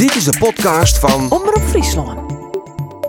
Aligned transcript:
Dit 0.00 0.14
is 0.14 0.24
de 0.24 0.38
podcast 0.38 0.98
van 0.98 1.30
Omroep 1.30 1.62
Friesland. 1.68 2.30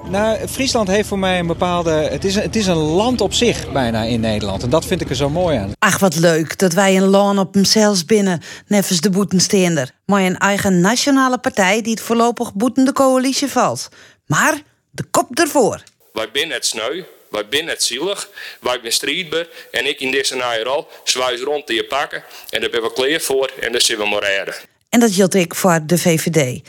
Nou, 0.10 0.48
Friesland 0.48 0.88
heeft 0.88 1.08
voor 1.08 1.20
mij 1.20 1.40
een 1.40 1.48
bepaalde. 1.48 1.92
Het 1.92 2.26
is, 2.26 2.36
een- 2.36 2.42
het 2.42 2.56
is 2.56 2.68
een 2.68 2.76
land 2.76 3.22
op 3.22 3.34
zich 3.34 3.72
bijna 3.72 4.04
in 4.04 4.20
Nederland. 4.20 4.64
En 4.64 4.70
dat 4.70 4.86
vind 4.86 5.02
ik 5.02 5.10
er 5.10 5.16
zo 5.16 5.30
mooi 5.30 5.58
aan. 5.58 5.72
Ach, 5.80 6.00
wat 6.00 6.16
leuk 6.16 6.58
dat 6.58 6.74
wij 6.74 6.96
een 6.98 7.08
loon 7.08 7.40
op 7.40 7.54
hemzelfs 7.54 8.06
binnen, 8.06 8.42
nevens 8.68 9.02
de 9.02 9.10
boetensteender. 9.10 9.92
Maar 10.06 10.22
een 10.22 10.38
eigen 10.38 10.82
nationale 10.82 11.38
partij 11.38 11.82
die 11.82 11.92
het 11.92 12.02
voorlopig 12.02 12.54
boetende 12.54 12.94
coalitie 12.94 13.48
valt. 13.48 13.90
Maar 14.26 14.62
de 14.90 15.04
kop 15.12 15.40
ervoor. 15.40 15.84
Wij 16.14 16.30
zijn 16.34 16.48
net 16.48 16.66
sneu, 16.66 17.04
wij 17.30 17.46
zijn 17.50 17.66
net 17.66 17.84
zielig, 17.84 18.30
wij 18.62 18.78
zijn 18.82 18.94
strijdbaar 18.94 19.46
en 19.72 19.88
ik 19.88 20.00
in 20.00 20.12
deze 20.12 20.62
rol 20.64 20.88
zwijs 21.04 21.42
rond 21.42 21.66
te 21.68 21.74
je 21.74 21.86
pakken 21.86 22.24
en 22.50 22.62
daar 22.62 22.70
ben 22.70 22.82
we 22.82 22.94
klaar 22.94 23.20
voor 23.20 23.52
en 23.60 23.72
daar 23.72 23.82
zullen 23.82 24.04
we 24.04 24.10
maar 24.10 24.24
redden. 24.24 24.56
En 24.92 25.00
dat 25.00 25.10
hield 25.10 25.36
ik 25.36 25.56
voor 25.56 25.80
de 25.86 25.98
VVD. 25.98 26.62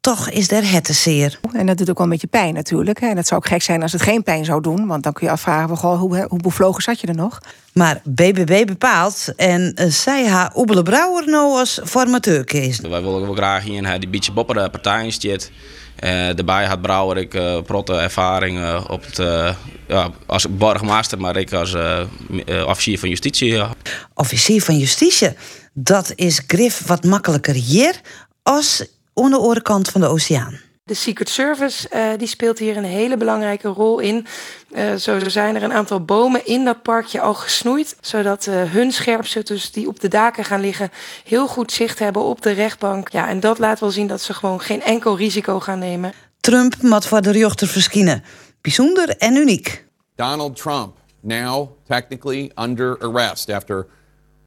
Toch 0.00 0.30
is 0.30 0.50
er 0.50 0.70
het 0.72 0.84
te 0.84 0.92
zeer. 0.92 1.40
En 1.52 1.66
dat 1.66 1.78
doet 1.78 1.90
ook 1.90 1.96
wel 1.96 2.06
een 2.06 2.12
beetje 2.12 2.26
pijn 2.26 2.54
natuurlijk. 2.54 3.00
hè. 3.00 3.08
En 3.08 3.16
het 3.16 3.26
zou 3.26 3.40
ook 3.40 3.46
gek 3.46 3.62
zijn 3.62 3.82
als 3.82 3.92
het 3.92 4.02
geen 4.02 4.22
pijn 4.22 4.44
zou 4.44 4.62
doen. 4.62 4.86
Want 4.86 5.02
dan 5.02 5.12
kun 5.12 5.26
je 5.26 5.32
afvragen, 5.32 5.76
goh, 5.76 6.00
hoe, 6.00 6.26
hoe 6.28 6.42
bevlogen 6.42 6.82
zat 6.82 7.00
je 7.00 7.06
er 7.06 7.14
nog? 7.14 7.40
Maar 7.72 8.00
BBB 8.04 8.66
bepaalt 8.66 9.32
en 9.36 9.72
eh, 9.74 9.90
zij 9.90 10.28
haar 10.28 10.52
Oebele 10.56 10.82
Brouwer 10.82 11.28
nou 11.28 11.58
als 11.58 11.80
formateur 11.84 12.44
kiezen. 12.44 12.90
Wij 12.90 13.02
willen 13.02 13.20
wel 13.20 13.34
graag 13.34 13.64
hier 13.64 13.84
een 13.84 14.00
die 14.00 14.08
beetje 14.08 14.32
boppere 14.32 14.70
partijen 14.70 15.12
zit. 15.12 15.50
Eh 15.96 16.10
daarbij 16.10 16.64
had 16.64 16.80
Brouwer 16.80 17.16
ik 17.16 17.34
eh 17.34 17.62
protte 17.62 17.94
ervaring 17.94 18.58
eh, 18.58 18.84
op 18.88 19.04
het, 19.04 19.18
eh, 19.18 19.54
ja, 19.88 20.10
als 20.26 20.46
borgmaster, 20.50 21.20
maar 21.20 21.36
ik 21.36 21.52
als 21.52 21.74
eh, 21.74 22.00
eh, 22.46 22.66
officier 22.66 22.98
van 22.98 23.08
justitie. 23.08 23.52
ja. 23.52 23.70
Officier 24.14 24.62
van 24.62 24.78
Justitie. 24.78 25.28
Dat 25.80 26.12
is 26.14 26.42
grif 26.46 26.86
wat 26.86 27.04
makkelijker 27.04 27.54
hier 27.54 28.00
als 28.42 28.84
aan 29.14 29.30
de 29.30 29.36
andere 29.36 29.62
kant 29.62 29.88
van 29.88 30.00
de 30.00 30.06
oceaan. 30.06 30.60
De 30.84 30.94
Secret 30.94 31.28
Service 31.28 31.88
eh, 31.88 32.02
die 32.16 32.26
speelt 32.26 32.58
hier 32.58 32.76
een 32.76 32.84
hele 32.84 33.16
belangrijke 33.16 33.68
rol 33.68 33.98
in. 33.98 34.26
Eh, 34.70 34.94
zo 34.94 35.18
zijn 35.28 35.56
er 35.56 35.62
een 35.62 35.72
aantal 35.72 36.04
bomen 36.04 36.46
in 36.46 36.64
dat 36.64 36.82
parkje 36.82 37.20
al 37.20 37.34
gesnoeid. 37.34 37.96
Zodat 38.00 38.46
eh, 38.46 38.62
hun 38.62 38.92
scherpschutters 38.92 39.70
die 39.70 39.88
op 39.88 40.00
de 40.00 40.08
daken 40.08 40.44
gaan 40.44 40.60
liggen... 40.60 40.90
heel 41.24 41.48
goed 41.48 41.72
zicht 41.72 41.98
hebben 41.98 42.22
op 42.22 42.42
de 42.42 42.50
rechtbank. 42.50 43.08
Ja, 43.08 43.28
en 43.28 43.40
dat 43.40 43.58
laat 43.58 43.80
wel 43.80 43.90
zien 43.90 44.06
dat 44.06 44.20
ze 44.20 44.34
gewoon 44.34 44.60
geen 44.60 44.82
enkel 44.82 45.16
risico 45.16 45.60
gaan 45.60 45.78
nemen. 45.78 46.12
Trump 46.40 46.82
moet 46.82 47.06
voor 47.06 47.20
de 47.20 47.30
rechter 47.30 47.68
verschijnen. 47.68 48.24
Bijzonder 48.60 49.08
en 49.08 49.36
uniek. 49.36 49.84
Donald 50.14 50.56
Trump 50.56 50.96
now 51.20 51.68
technically 51.86 52.50
under 52.54 52.98
arrest 52.98 53.50
after 53.50 53.86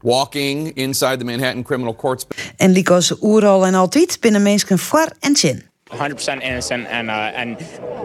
walking 0.02 0.74
inside 0.74 1.18
the 1.18 1.24
Manhattan 1.24 1.62
Criminal 1.62 1.94
Courts. 1.94 2.26
En 2.56 2.72
Lico's 2.72 3.14
oeral 3.20 3.66
en 3.66 3.74
altijd 3.74 4.20
binnen 4.20 4.42
mensen 4.42 4.78
voor 4.78 5.08
en 5.20 5.36
zin. 5.36 5.70
100% 5.92 6.42
innocent, 6.42 6.86
and 6.88 7.08
uh, 7.08 7.30
and 7.36 7.58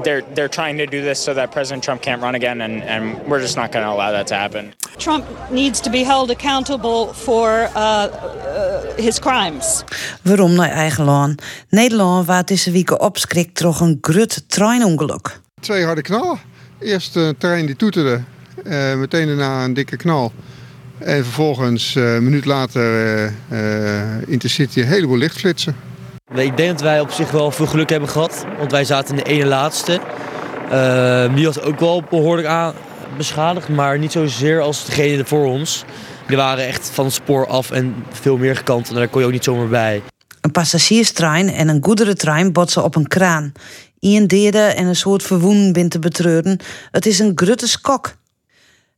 they're 0.04 0.24
they're 0.34 0.50
trying 0.50 0.78
to 0.78 0.86
do 0.86 1.02
this 1.02 1.24
so 1.24 1.34
that 1.34 1.52
President 1.52 1.84
Trump 1.84 2.02
can't 2.02 2.22
run 2.22 2.36
again, 2.36 2.62
and, 2.62 2.84
and 2.84 3.28
we're 3.28 3.40
just 3.42 3.56
not 3.56 3.72
going 3.72 3.86
to 3.86 3.92
allow 3.92 4.12
that 4.12 4.28
to 4.28 4.36
happen. 4.36 4.74
Trump 4.98 5.26
needs 5.50 5.80
to 5.80 5.90
be 5.90 6.04
held 6.04 6.30
accountable 6.30 7.14
for 7.14 7.70
uh, 7.76 8.08
uh, 8.08 8.96
his 8.96 9.20
crimes. 9.20 9.84
Waarom 10.22 10.54
naar 10.54 10.70
eigen 10.70 11.04
land? 11.04 11.42
Nederland 11.70 12.26
waar 12.26 12.46
deze 12.46 12.72
week 12.72 13.02
opskrikt 13.02 13.62
door 13.62 13.82
een 13.82 13.98
grut 14.02 14.44
treinongeluk. 14.48 15.40
Twee 15.60 15.84
harde 15.84 16.02
knallen. 16.02 16.40
Eerst 16.80 17.16
een 17.16 17.38
trein 17.38 17.66
die 17.66 17.76
toeterde, 17.76 18.24
eh, 18.64 18.96
meteen 18.96 19.28
daarna 19.28 19.64
een 19.64 19.74
dikke 19.74 19.98
knal. 19.98 20.32
En 21.00 21.24
vervolgens 21.24 21.96
eh, 21.96 22.14
een 22.14 22.24
minuut 22.24 22.46
later 22.46 22.82
eh 22.84 23.26
eh, 23.50 24.22
Intercity 24.28 24.80
een 24.80 24.88
heleboel 24.88 25.18
lichtflitsen. 25.18 25.76
Ik 26.36 26.58
denk 26.58 26.72
dat 26.72 26.82
wij 26.82 27.00
op 27.00 27.12
zich 27.12 27.32
wel 27.32 27.52
veel 27.52 27.66
geluk 27.66 27.90
hebben 27.90 28.10
gehad, 28.10 28.46
want 28.58 28.72
wij 28.72 28.84
zaten 28.84 29.18
in 29.18 29.24
de 29.24 29.30
ene 29.30 29.46
laatste. 29.46 30.00
Eh, 30.70 31.36
die 31.36 31.46
was 31.46 31.62
ook 31.62 31.80
wel 31.80 32.04
behoorlijk 32.10 32.48
aan 32.48 32.74
beschadigd, 33.18 33.70
maar 33.70 34.00
niet 34.00 34.12
zozeer 34.12 34.62
als 34.62 34.86
degene 34.86 35.26
voor 35.26 35.46
ons. 35.46 35.86
Die 36.28 36.38
waren 36.38 36.68
echt 36.68 36.90
van 36.94 37.06
het 37.06 37.14
spoor 37.14 37.48
af 37.48 37.72
en 37.72 37.96
veel 38.12 38.38
meer 38.38 38.56
gekant 38.56 38.90
en 38.90 38.96
daar 38.96 39.08
kon 39.08 39.22
je 39.22 39.28
ook 39.28 39.34
niet 39.34 39.44
zomaar 39.44 39.68
bij. 39.68 40.02
Een 40.42 40.52
passagierstrein 40.52 41.50
en 41.50 41.68
een 41.68 41.84
goederentrein 41.84 42.54
botsen 42.54 42.84
op 42.84 42.96
een 42.96 43.08
kraan. 43.08 43.52
Ian 44.00 44.28
deerde 44.28 44.60
en 44.60 44.88
een 44.88 44.96
soort 44.96 45.24
verwoen 45.24 45.74
bent 45.74 45.92
te 45.92 46.00
betreuren. 46.00 46.60
Het 46.92 47.06
is 47.06 47.20
een 47.20 47.32
grutte 47.36 47.68
skok. 47.68 48.16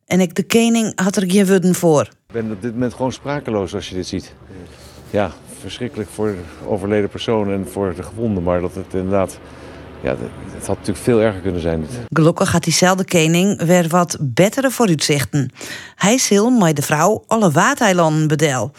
En 0.09 0.19
ik 0.19 0.35
de 0.35 0.43
koning 0.43 0.99
had 1.01 1.15
er 1.15 1.31
geen 1.31 1.45
woorden 1.45 1.75
voor. 1.75 2.01
Ik 2.01 2.33
ben 2.33 2.51
op 2.51 2.61
dit 2.61 2.73
moment 2.73 2.93
gewoon 2.93 3.11
sprakeloos 3.11 3.75
als 3.75 3.89
je 3.89 3.95
dit 3.95 4.07
ziet. 4.07 4.33
Ja, 5.09 5.31
verschrikkelijk 5.59 6.09
voor 6.09 6.27
de 6.27 6.67
overleden 6.67 7.09
persoon 7.09 7.51
en 7.51 7.67
voor 7.67 7.95
de 7.95 8.03
gewonden. 8.03 8.43
Maar 8.43 8.61
dat 8.61 8.75
het 8.75 8.93
inderdaad... 8.93 9.39
Ja, 10.01 10.15
het 10.53 10.67
had 10.67 10.77
natuurlijk 10.77 11.05
veel 11.05 11.19
erger 11.19 11.41
kunnen 11.41 11.61
zijn. 11.61 11.85
Gelukkig 12.09 12.51
had 12.51 12.63
diezelfde 12.63 13.05
koning 13.05 13.63
weer 13.63 13.87
wat 13.87 14.17
betere 14.19 14.71
vooruitzichten. 14.71 15.51
Hij 15.95 16.17
zal 16.17 16.49
met 16.49 16.75
de 16.75 16.81
vrouw 16.81 17.23
alle 17.27 17.51
waateilanden 17.51 18.27
bedel. 18.27 18.71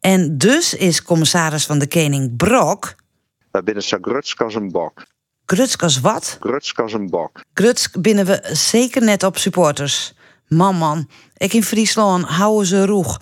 En 0.00 0.38
dus 0.38 0.74
is 0.74 1.02
commissaris 1.02 1.66
van 1.66 1.78
de 1.78 1.88
koning 1.88 2.36
Brok... 2.36 2.94
Wij 3.50 3.62
binnen 3.62 3.82
zo 3.82 3.98
grutsk 4.00 4.40
als 4.40 4.54
een 4.54 4.70
bok. 4.70 5.04
Grutskas 5.46 6.00
wat? 6.00 6.36
Grutsk 6.40 6.78
als 6.78 6.92
een 6.92 7.10
bok. 7.10 7.40
Grutsk 7.54 8.00
binnen 8.00 8.26
we 8.26 8.40
zeker 8.52 9.02
net 9.02 9.22
op 9.22 9.38
supporters. 9.38 10.13
Man, 10.48 10.76
man. 10.76 11.08
Ik 11.36 11.52
in 11.52 11.62
Friesland 11.64 12.24
houden 12.24 12.66
ze 12.66 12.86
roeg. 12.86 13.20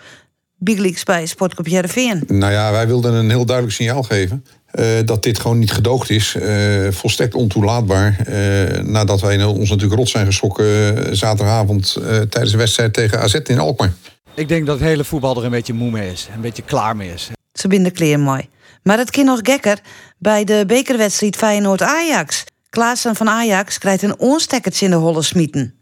Big 0.59 0.79
Leagues 0.79 1.03
bij 1.03 1.27
Sportclub 1.27 1.67
Jereveen. 1.67 2.23
Nou 2.27 2.53
ja, 2.53 2.71
wij 2.73 2.87
wilden 2.87 3.15
een 3.15 3.31
heel 3.31 3.45
duidelijk 3.47 3.77
signaal 3.77 4.03
geven. 4.03 4.45
eh, 4.71 4.87
dat 5.05 5.23
dit 5.23 5.39
gewoon 5.39 5.59
niet 5.59 5.73
gedoogd 5.73 6.11
is. 6.11 6.35
eh, 6.35 6.89
volstrekt 6.91 7.35
ontoelaatbaar. 7.35 8.17
eh, 8.27 8.83
nadat 8.83 9.21
wij 9.21 9.45
ons 9.45 9.69
natuurlijk 9.71 9.99
rot 9.99 10.09
zijn 10.09 10.27
geschrokken 10.27 11.17
zaterdagavond 11.17 11.97
eh, 11.97 12.05
tijdens 12.05 12.51
de 12.53 12.59
wedstrijd 12.59 12.93
tegen 12.95 13.21
AZ 13.21 13.35
in 13.35 13.59
Alkmaar. 13.59 13.93
Ik 14.35 14.49
denk 14.49 14.67
dat 14.67 14.79
het 14.79 14.89
hele 14.89 15.05
voetbal 15.05 15.37
er 15.37 15.45
een 15.45 15.51
beetje 15.51 15.73
moe 15.73 15.91
mee 15.91 16.11
is. 16.13 16.29
Een 16.35 16.41
beetje 16.41 16.63
klaar 16.63 16.97
mee 16.97 17.13
is. 17.13 17.31
Ze 17.53 17.69
binden 17.69 17.93
kleer 17.93 18.21
mooi. 18.21 18.49
Maar 18.83 18.99
het 18.99 19.11
kind 19.11 19.27
nog 19.27 19.41
gekker 19.43 19.79
bij 20.19 20.45
de 20.45 20.65
bekerwedstrijd 20.67 21.37
Feyenoord-Ajax. 21.37 22.45
Klaassen 22.71 23.17
van 23.17 23.29
Ajax 23.29 23.79
krijgt 23.79 24.03
een 24.03 24.19
onstekkertje 24.19 24.85
in 24.85 24.91
de 24.91 24.97
holle 24.97 25.23
smieten. 25.23 25.75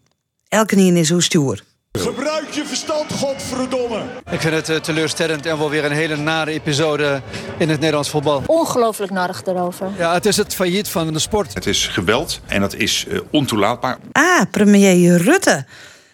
Elke 0.50 0.74
nien 0.74 0.96
is 0.96 1.10
hoe 1.10 1.22
stuur. 1.22 1.62
Gebruik 1.92 2.50
je 2.50 2.64
verstand, 2.64 3.12
godverdomme. 3.12 4.02
Ik 4.30 4.40
vind 4.40 4.54
het 4.54 4.68
eh, 4.68 4.76
teleurstellend 4.76 5.46
en 5.46 5.58
wel 5.58 5.70
weer 5.70 5.84
een 5.84 5.92
hele 5.92 6.16
nare 6.16 6.50
episode 6.50 7.22
in 7.58 7.68
het 7.68 7.78
Nederlands 7.78 8.10
voetbal. 8.10 8.42
Ongelooflijk 8.46 9.12
narig 9.12 9.44
erover. 9.44 9.90
Ja, 9.98 10.12
het 10.12 10.26
is 10.26 10.36
het 10.36 10.54
failliet 10.54 10.88
van 10.88 11.12
de 11.12 11.18
sport. 11.18 11.54
Het 11.54 11.66
is 11.66 11.86
geweld 11.86 12.40
en 12.46 12.60
dat 12.60 12.74
is 12.74 13.06
eh, 13.08 13.18
ontoelaatbaar. 13.30 13.98
Ah, 14.12 14.42
premier 14.50 15.16
Rutte. 15.16 15.66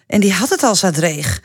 En 0.06 0.20
die 0.20 0.32
had 0.32 0.48
het 0.48 0.62
al 0.62 0.74
zo 0.74 0.91
dreig. 0.91 1.42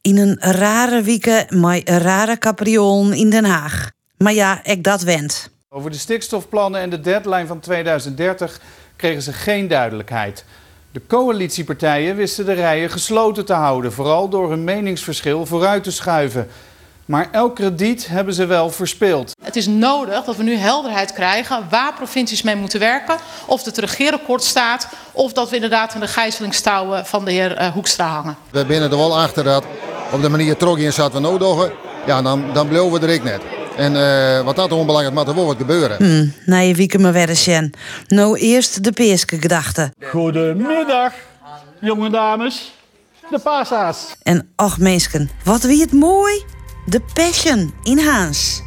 In 0.00 0.18
een 0.18 0.36
rare 0.40 1.02
wieke 1.02 1.46
met 1.48 1.88
een 1.88 1.98
rare 1.98 2.38
capriolen 2.38 3.12
in 3.12 3.30
Den 3.30 3.44
Haag. 3.44 3.90
Maar 4.18 4.32
ja, 4.32 4.64
ik 4.64 4.84
dat 4.84 5.02
wend. 5.02 5.50
Over 5.68 5.90
de 5.90 5.98
stikstofplannen 5.98 6.80
en 6.80 6.90
de 6.90 7.00
deadline 7.00 7.46
van 7.46 7.60
2030 7.60 8.60
kregen 8.96 9.22
ze 9.22 9.32
geen 9.32 9.68
duidelijkheid. 9.68 10.44
De 10.96 11.02
coalitiepartijen 11.06 12.16
wisten 12.16 12.44
de 12.44 12.52
rijen 12.52 12.90
gesloten 12.90 13.44
te 13.44 13.52
houden, 13.52 13.92
vooral 13.92 14.28
door 14.28 14.50
hun 14.50 14.64
meningsverschil 14.64 15.46
vooruit 15.46 15.82
te 15.82 15.90
schuiven. 15.90 16.48
Maar 17.04 17.28
elk 17.32 17.54
krediet 17.54 18.06
hebben 18.06 18.34
ze 18.34 18.46
wel 18.46 18.70
verspeeld. 18.70 19.32
Het 19.42 19.56
is 19.56 19.66
nodig 19.66 20.24
dat 20.24 20.36
we 20.36 20.42
nu 20.42 20.54
helderheid 20.54 21.12
krijgen 21.12 21.66
waar 21.70 21.94
provincies 21.94 22.42
mee 22.42 22.56
moeten 22.56 22.80
werken. 22.80 23.16
Of 23.46 23.64
het 23.64 23.78
regeerakkoord 23.78 24.42
staat, 24.42 24.88
of 25.12 25.32
dat 25.32 25.48
we 25.48 25.54
inderdaad 25.54 25.94
in 25.94 26.00
de 26.00 26.06
gijzelingstouwen 26.06 27.06
van 27.06 27.24
de 27.24 27.32
heer 27.32 27.56
eh, 27.56 27.72
Hoekstra 27.72 28.06
hangen. 28.06 28.36
We 28.50 28.64
binnen 28.64 28.90
er 28.90 28.96
wel 28.96 29.18
achter 29.18 29.44
dat 29.44 29.64
op 30.12 30.22
de 30.22 30.28
manier 30.28 30.56
trok 30.56 30.78
in 30.78 30.92
zat 30.92 31.12
we 31.12 31.18
nodig. 31.18 31.70
Ja, 32.06 32.22
dan, 32.22 32.44
dan 32.52 32.68
beloven 32.68 33.00
we 33.00 33.06
er 33.06 33.12
ik 33.12 33.22
net. 33.22 33.40
En 33.76 33.96
eh, 33.96 34.44
wat 34.44 34.56
dat 34.56 34.72
onbelangrijk 34.72 35.14
maar 35.14 35.28
er 35.28 35.34
wat 35.44 35.56
gebeuren. 35.56 35.96
Hm, 35.96 36.50
na 36.50 36.58
je 36.58 36.74
wieke 36.74 36.98
me 36.98 37.10
wedden, 37.10 37.36
Sjen. 37.36 37.70
Nou 38.06 38.38
eerst 38.38 38.84
de 38.84 38.92
peerske 38.92 39.38
gedachte. 39.40 39.92
Goedemiddag, 40.10 41.12
jonge 41.80 42.10
dames. 42.10 42.72
De 43.30 43.38
pasa's. 43.38 44.16
En 44.22 44.48
och 44.56 44.78
meesken, 44.78 45.30
wat 45.44 45.62
wie 45.62 45.80
het 45.80 45.92
mooi. 45.92 46.44
De 46.86 47.00
Passion 47.14 47.74
in 47.82 47.98
Haans. 47.98 48.62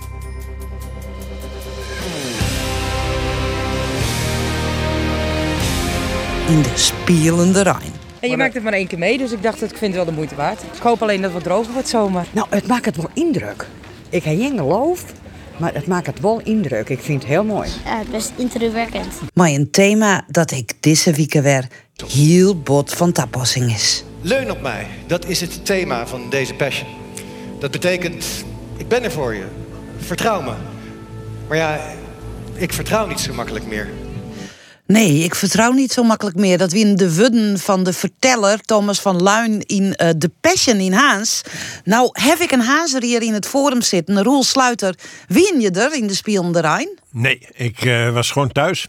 In 6.48 6.62
de 6.62 6.72
spelende 6.76 7.62
Rijn. 7.62 7.94
En 8.20 8.30
je 8.30 8.38
maakt 8.38 8.54
het 8.54 8.64
maar 8.64 8.74
één 8.74 8.88
keer 8.88 9.00
mee, 9.00 9.18
dus 9.18 9.32
ik 9.32 9.44
dacht, 9.44 9.62
ik 9.62 9.70
vind 9.70 9.82
het 9.82 9.96
wel 9.96 10.06
de 10.06 10.12
moeite 10.12 10.36
waard. 10.36 10.62
Ik 10.62 10.82
hoop 10.82 11.02
alleen 11.02 11.22
dat 11.22 11.34
het 11.34 11.34
wat 11.34 11.44
droger 11.44 11.74
wordt 11.74 11.88
zomer. 11.88 12.26
Nou, 12.32 12.48
het 12.50 12.68
maakt 12.68 12.86
het 12.86 12.96
wel 12.96 13.10
indruk. 13.14 13.66
Ik 14.10 14.24
heb 14.24 14.38
geen 14.38 14.58
geloof, 14.58 15.06
maar 15.58 15.74
het 15.74 15.88
maakt 15.88 16.06
het 16.06 16.20
wel 16.20 16.42
indruk. 16.44 16.90
Ik 16.90 17.00
vind 17.00 17.22
het 17.22 17.32
heel 17.32 17.44
mooi. 17.44 17.70
Ja, 17.86 18.02
best 18.12 18.32
indrukwekkend. 18.36 19.08
Maar 19.34 19.50
een 19.50 19.72
thema 19.72 20.26
dat 20.28 20.52
ik 20.52 20.74
deze 20.80 21.12
week 21.12 21.34
weer 21.34 21.68
heel 22.08 22.62
bot 22.62 22.94
van 22.94 23.12
toepassing 23.12 23.72
is. 23.72 24.04
Leun 24.22 24.52
op 24.52 24.62
mij, 24.62 24.88
dat 25.08 25.26
is 25.26 25.42
het 25.42 25.66
thema 25.66 26.08
van 26.08 26.30
deze 26.30 26.54
passion. 26.54 26.88
Dat 27.60 27.72
betekent, 27.72 28.26
ik 28.78 28.88
ben 28.88 29.04
er 29.04 29.12
voor 29.12 29.34
je. 29.34 29.46
Vertrouw 29.98 30.42
me. 30.42 30.54
Maar 31.48 31.58
ja, 31.58 31.80
ik 32.54 32.74
vertrouw 32.74 33.08
niet 33.08 33.20
zo 33.20 33.34
makkelijk 33.34 33.68
meer. 33.68 33.90
Nee, 34.92 35.24
ik 35.24 35.36
vertrouw 35.36 35.72
niet 35.72 35.92
zo 35.92 36.04
makkelijk 36.04 36.36
meer. 36.36 36.58
Dat 36.58 36.72
we 36.72 36.80
in 36.80 36.96
de 36.96 37.16
wudden 37.16 37.60
van 37.60 37.84
de 37.84 37.94
verteller 37.94 38.60
Thomas 38.62 39.00
van 39.02 39.22
Luin 39.22 39.62
in 39.66 39.84
uh, 39.84 40.10
The 40.10 40.32
Passion 40.42 40.78
in 40.78 40.94
Haans. 40.94 41.42
Nou, 41.84 42.10
heb 42.12 42.40
ik 42.40 42.52
een 42.52 42.62
Hazer 42.62 43.04
hier 43.04 43.22
in 43.22 43.34
het 43.34 43.48
forum 43.48 43.82
zitten, 43.82 44.24
Roel 44.24 44.44
Sluiter. 44.44 44.96
Wien 45.28 45.60
je 45.60 45.72
er 45.72 45.94
in 45.94 46.08
de 46.08 46.16
Spielende 46.16 46.60
Rijn? 46.60 46.90
Nee, 47.12 47.48
ik 47.54 47.84
uh, 47.84 48.14
was 48.14 48.32
gewoon 48.32 48.52
thuis. 48.52 48.88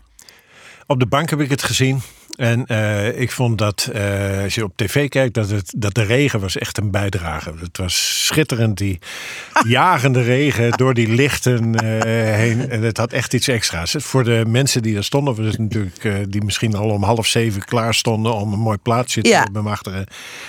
Op 0.87 0.99
de 0.99 1.07
bank 1.07 1.31
heb 1.31 1.41
ik 1.41 1.51
het 1.51 1.63
gezien. 1.63 2.03
En 2.41 2.65
uh, 2.69 3.21
ik 3.21 3.31
vond 3.31 3.59
dat, 3.59 3.91
uh, 3.95 4.43
als 4.43 4.55
je 4.55 4.65
op 4.65 4.73
tv 4.77 5.09
kijkt, 5.09 5.35
dat, 5.35 5.51
het, 5.51 5.73
dat 5.77 5.95
de 5.95 6.03
regen 6.03 6.41
was 6.41 6.57
echt 6.57 6.79
een 6.79 6.91
bijdrage. 6.91 7.53
Het 7.61 7.79
was 7.79 8.27
schitterend, 8.27 8.79
die 8.79 8.99
jagende 9.79 10.23
regen 10.23 10.71
door 10.71 10.95
die 10.95 11.09
lichten 11.09 11.85
uh, 11.85 12.01
heen. 12.35 12.71
En 12.71 12.83
het 12.83 12.97
had 12.97 13.13
echt 13.13 13.35
iets 13.35 13.49
extra's. 13.49 13.95
Voor 13.99 14.25
de 14.25 14.45
mensen 14.47 14.83
die 14.83 14.95
daar 14.95 15.05
stonden, 15.05 15.35
was 15.35 15.47
het 15.47 15.59
natuurlijk, 15.59 16.33
die 16.33 16.45
misschien 16.45 16.75
al 16.75 16.89
om 16.91 17.03
half 17.03 17.27
zeven 17.27 17.65
klaar 17.65 17.95
stonden 17.95 18.35
om 18.35 18.53
een 18.53 18.59
mooi 18.59 18.79
plaatsje 18.79 19.29
ja. 19.29 19.45
te 19.45 19.53
bemachtigen. 19.53 20.07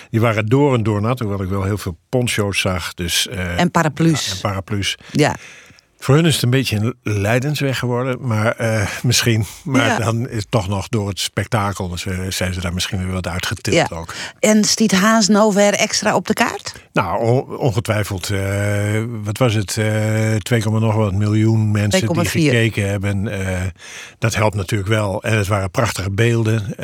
Die 0.10 0.22
waren 0.22 0.46
door 0.46 0.74
en 0.74 0.84
door 0.84 1.02
nat, 1.02 1.20
hoewel 1.20 1.42
ik 1.42 1.50
wel 1.50 1.64
heel 1.64 1.78
veel 1.78 1.98
poncho's 2.10 2.60
zag. 2.60 2.94
Dus, 2.94 3.28
en 3.28 3.72
paraplu's. 3.72 4.26
Ja, 4.26 4.34
en 4.34 4.40
paraplu's. 4.42 4.98
Ja. 5.12 5.36
Voor 6.04 6.16
hun 6.16 6.26
is 6.26 6.34
het 6.34 6.44
een 6.44 6.50
beetje 6.50 6.78
een 6.78 6.96
lijdensweg 7.04 7.80
geworden, 7.80 8.18
maar 8.28 8.62
uh, 8.62 8.88
misschien. 9.04 9.46
Maar 9.64 9.86
ja. 9.86 9.98
dan 9.98 10.30
is 10.30 10.38
het 10.38 10.52
toch 10.52 10.68
nog 10.68 10.88
door 10.88 11.08
het 11.08 11.20
spektakel 11.20 11.90
dus, 11.90 12.06
uh, 12.06 12.20
zijn 12.30 12.54
ze 12.54 12.60
daar 12.60 12.74
misschien 12.74 13.04
weer 13.04 13.14
wat 13.14 13.28
uitgetild 13.28 13.76
ja. 13.76 13.88
ook. 13.96 14.14
En 14.40 14.64
stiet 14.64 14.92
Haas 14.92 15.28
nou 15.28 15.54
weer 15.54 15.74
extra 15.74 16.16
op 16.16 16.28
de 16.28 16.34
kaart? 16.34 16.74
Nou, 16.94 17.46
ongetwijfeld. 17.58 18.30
Uh, 18.30 19.04
wat 19.24 19.38
was 19.38 19.54
het? 19.54 19.68
2, 20.44 20.62
nog 20.64 20.96
wat 20.96 21.14
miljoen 21.14 21.72
mensen 21.72 22.14
die 22.14 22.26
gekeken 22.26 22.90
hebben. 22.90 23.32
dat 24.20 24.36
helpt 24.36 24.56
natuurlijk 24.56 24.90
wel. 24.90 25.24
En 25.24 25.38
het 25.38 25.48
waren 25.48 25.72
prachtige 25.72 26.12
beelden 26.12 26.76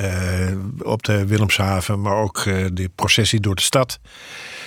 op 0.83 1.03
de 1.03 1.25
Willemshaven, 1.25 2.01
maar 2.01 2.15
ook 2.15 2.43
de 2.73 2.89
processie 2.95 3.39
door 3.39 3.55
de 3.55 3.61
stad. 3.61 3.99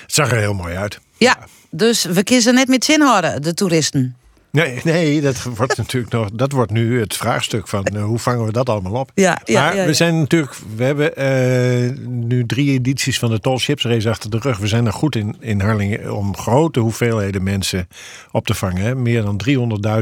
Het 0.03 0.15
zag 0.15 0.31
er 0.31 0.39
heel 0.39 0.55
mooi 0.55 0.77
uit. 0.77 1.01
Ja, 1.17 1.39
dus 1.71 2.05
we 2.05 2.23
kiezen 2.23 2.55
net 2.55 2.69
met 2.69 2.85
zin 2.85 3.01
houden, 3.01 3.43
de 3.43 3.55
toeristen. 3.55 4.15
Nee, 4.53 4.81
nee, 4.85 5.21
dat 5.21 5.43
wordt 5.43 5.77
natuurlijk 5.83 6.13
nog. 6.13 6.31
Dat 6.31 6.53
wordt 6.53 6.71
nu 6.71 7.01
het 7.01 7.17
vraagstuk 7.17 7.69
van 7.69 7.87
uh, 7.93 8.05
hoe 8.05 8.19
vangen 8.19 8.45
we 8.45 8.53
dat 8.53 8.69
allemaal 8.69 8.93
op? 8.93 9.11
Ja, 9.15 9.41
ja, 9.45 9.63
maar 9.63 9.75
ja, 9.75 9.81
ja. 9.81 9.87
we 9.87 9.95
zijn 9.95 10.19
natuurlijk. 10.19 10.55
We 10.77 10.85
hebben 10.85 11.13
uh, 11.19 12.07
nu 12.07 12.47
drie 12.47 12.73
edities 12.73 13.19
van 13.19 13.31
de 13.31 13.41
Tall 13.41 13.59
Ships 13.59 13.85
Race 13.85 14.09
achter 14.09 14.31
de 14.31 14.39
rug. 14.39 14.59
We 14.59 14.67
zijn 14.67 14.87
er 14.87 14.93
goed 14.93 15.17
in, 15.17 15.37
in 15.41 15.61
Harlingen 15.61 16.15
om 16.15 16.37
grote 16.37 16.81
hoeveelheden 16.81 17.43
mensen 17.43 17.89
op 18.31 18.47
te 18.47 18.55
vangen. 18.55 18.83
Hè. 18.83 18.95
Meer 18.95 19.23
dan 19.23 19.41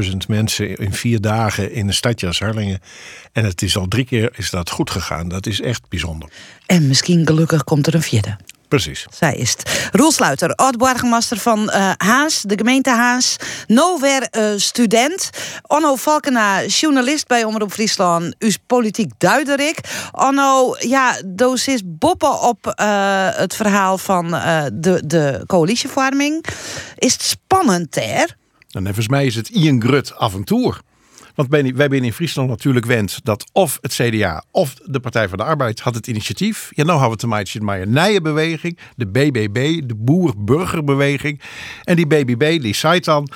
300.000 0.03 0.17
mensen 0.27 0.75
in 0.75 0.93
vier 0.93 1.21
dagen 1.21 1.71
in 1.71 1.87
een 1.87 1.93
stadje 1.93 2.27
als 2.27 2.39
Harlingen. 2.39 2.79
En 3.31 3.45
het 3.45 3.61
is 3.61 3.77
al 3.77 3.87
drie 3.87 4.05
keer 4.05 4.31
is 4.35 4.49
dat 4.49 4.69
goed 4.69 4.89
gegaan. 4.89 5.27
Dat 5.27 5.45
is 5.45 5.61
echt 5.61 5.81
bijzonder. 5.89 6.29
En 6.65 6.87
misschien 6.87 7.27
gelukkig 7.27 7.63
komt 7.63 7.87
er 7.87 7.95
een 7.95 8.01
vierde. 8.01 8.37
Precies. 8.69 9.05
Zij 9.09 9.35
is 9.35 9.49
het. 9.49 9.89
Roel 9.91 10.11
Sluiter, 10.11 10.55
oud-borgmaster 10.55 11.37
van 11.37 11.59
uh, 11.59 11.91
Haas, 11.97 12.41
de 12.41 12.57
gemeente 12.57 12.89
Haas. 12.89 13.35
Nowhere 13.67 14.27
uh, 14.37 14.43
student. 14.55 15.29
Onno 15.67 15.95
Valkena, 15.95 16.65
journalist 16.65 17.27
bij 17.27 17.43
Omroep 17.43 17.71
Friesland. 17.71 18.35
U 18.39 18.47
is 18.47 18.57
politiek 18.67 19.11
duiderik. 19.17 19.79
Onno, 20.11 20.75
ja, 20.79 21.21
doos 21.25 21.67
is 21.67 21.81
boppen 21.85 22.41
op 22.41 22.75
uh, 22.79 23.27
het 23.31 23.55
verhaal 23.55 23.97
van 23.97 24.29
de, 24.73 25.01
de 25.05 25.43
coalitievorming. 25.47 26.45
Is 26.95 27.13
het 27.13 27.21
spannend, 27.21 27.91
ter? 27.91 28.35
En 28.71 28.83
volgens 28.83 29.07
mij 29.07 29.25
is 29.25 29.35
het 29.35 29.49
Ian 29.49 29.81
Grut 29.81 30.13
avontuur. 30.17 30.81
Want 31.39 31.51
wij 31.51 31.73
zijn 31.89 32.03
in 32.03 32.13
Friesland 32.13 32.49
natuurlijk 32.49 32.85
wend 32.85 33.19
dat 33.23 33.49
of 33.51 33.77
het 33.81 33.93
CDA 33.93 34.43
of 34.51 34.73
de 34.73 34.99
Partij 34.99 35.29
van 35.29 35.37
de 35.37 35.43
Arbeid 35.43 35.79
had 35.79 35.95
het 35.95 36.07
initiatief. 36.07 36.71
Ja, 36.75 36.83
nou 36.83 36.99
hebben 36.99 37.17
we 37.17 37.21
te 37.21 37.27
maken 37.27 37.65
met 37.65 37.81
een 37.81 37.93
nieuwe 37.93 38.21
beweging, 38.21 38.77
de 38.95 39.07
BBB, 39.07 39.87
de 39.87 39.95
Boer-Burgerbeweging. 39.95 41.41
En 41.83 41.95
die 41.95 42.07
BBB 42.07 42.61
die 42.61 42.75
zei 42.75 42.99
dan, 42.99 43.29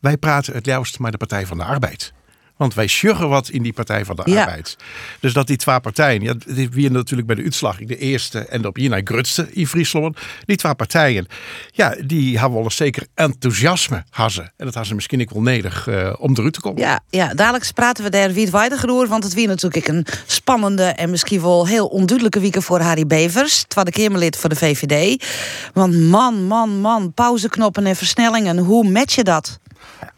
wij 0.00 0.16
praten 0.16 0.54
het 0.54 0.66
juist 0.66 0.98
met 0.98 1.12
de 1.12 1.18
Partij 1.18 1.46
van 1.46 1.56
de 1.56 1.64
Arbeid. 1.64 2.12
Want 2.56 2.74
wij 2.74 2.86
sjuggen 2.86 3.28
wat 3.28 3.48
in 3.48 3.62
die 3.62 3.72
Partij 3.72 4.04
van 4.04 4.16
de 4.16 4.22
Ja. 4.24 4.40
Arbeid. 4.40 4.76
Dus 5.20 5.32
dat 5.32 5.46
die 5.46 5.56
twee 5.56 5.80
partijen, 5.80 6.22
ja, 6.22 6.34
wie 6.70 6.90
natuurlijk 6.90 7.26
bij 7.26 7.36
de 7.36 7.42
uitslag 7.42 7.76
de 7.76 7.98
eerste 7.98 8.38
en 8.38 8.62
de 8.62 8.68
op 8.68 8.76
hierna 8.76 9.00
grutste 9.04 9.48
in 9.52 9.66
Friesland. 9.66 10.18
Die 10.44 10.56
twee 10.56 10.74
partijen, 10.74 11.26
ja, 11.72 11.96
die 12.06 12.38
hebben 12.38 12.54
wel 12.54 12.64
eens 12.64 12.76
zeker 12.76 13.06
enthousiasme 13.14 14.04
hazen. 14.10 14.42
En 14.44 14.52
dat 14.56 14.66
hadden 14.66 14.86
ze 14.86 14.94
misschien 14.94 15.20
ook 15.20 15.30
wel 15.30 15.42
nedig 15.42 15.86
eh, 15.86 16.12
om 16.18 16.34
eruit 16.36 16.52
te 16.52 16.60
komen. 16.60 16.80
Ja, 16.80 17.00
ja, 17.10 17.34
dadelijk 17.34 17.72
praten 17.74 18.04
we 18.04 18.10
daar 18.10 18.32
wie 18.32 18.52
over. 18.54 19.08
Want 19.08 19.24
het 19.24 19.34
weer 19.34 19.46
natuurlijk 19.46 19.88
een 19.88 20.06
spannende 20.26 20.84
en 20.84 21.10
misschien 21.10 21.40
wel 21.40 21.66
heel 21.66 21.86
onduidelijke 21.86 22.40
week 22.40 22.62
voor 22.62 22.80
Harry 22.80 23.06
Bevers. 23.06 23.64
Tweede 23.68 23.90
Kamerlid 23.90 24.36
voor 24.36 24.48
de 24.48 24.56
VVD. 24.56 25.24
Want 25.72 25.94
man, 25.94 26.46
man, 26.46 26.80
man, 26.80 27.12
pauzeknoppen 27.12 27.86
en 27.86 27.96
versnellingen. 27.96 28.58
Hoe 28.58 28.90
match 28.90 29.14
je 29.14 29.22
dat? 29.24 29.58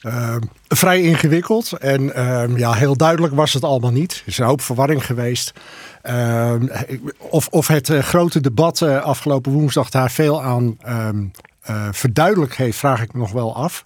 Uh, 0.02 0.36
vrij 0.68 1.02
ingewikkeld 1.02 1.72
en 1.72 2.02
uh, 2.02 2.56
ja, 2.56 2.72
heel 2.72 2.96
duidelijk 2.96 3.34
was 3.34 3.52
het 3.52 3.64
allemaal 3.64 3.90
niet. 3.90 4.12
Er 4.12 4.22
is 4.24 4.38
een 4.38 4.46
hoop 4.46 4.60
verwarring 4.60 5.06
geweest. 5.06 5.52
Uh, 6.04 6.52
of, 7.18 7.48
of 7.48 7.66
het 7.66 7.88
uh, 7.88 7.98
grote 7.98 8.40
debat 8.40 8.80
uh, 8.80 9.02
afgelopen 9.02 9.52
woensdag 9.52 9.90
daar 9.90 10.10
veel 10.10 10.42
aan 10.42 10.78
verduidelijk 11.90 12.56
heeft, 12.56 12.78
vraag 12.78 13.02
ik 13.02 13.12
me 13.12 13.18
nog 13.18 13.32
wel 13.32 13.56
af. 13.56 13.84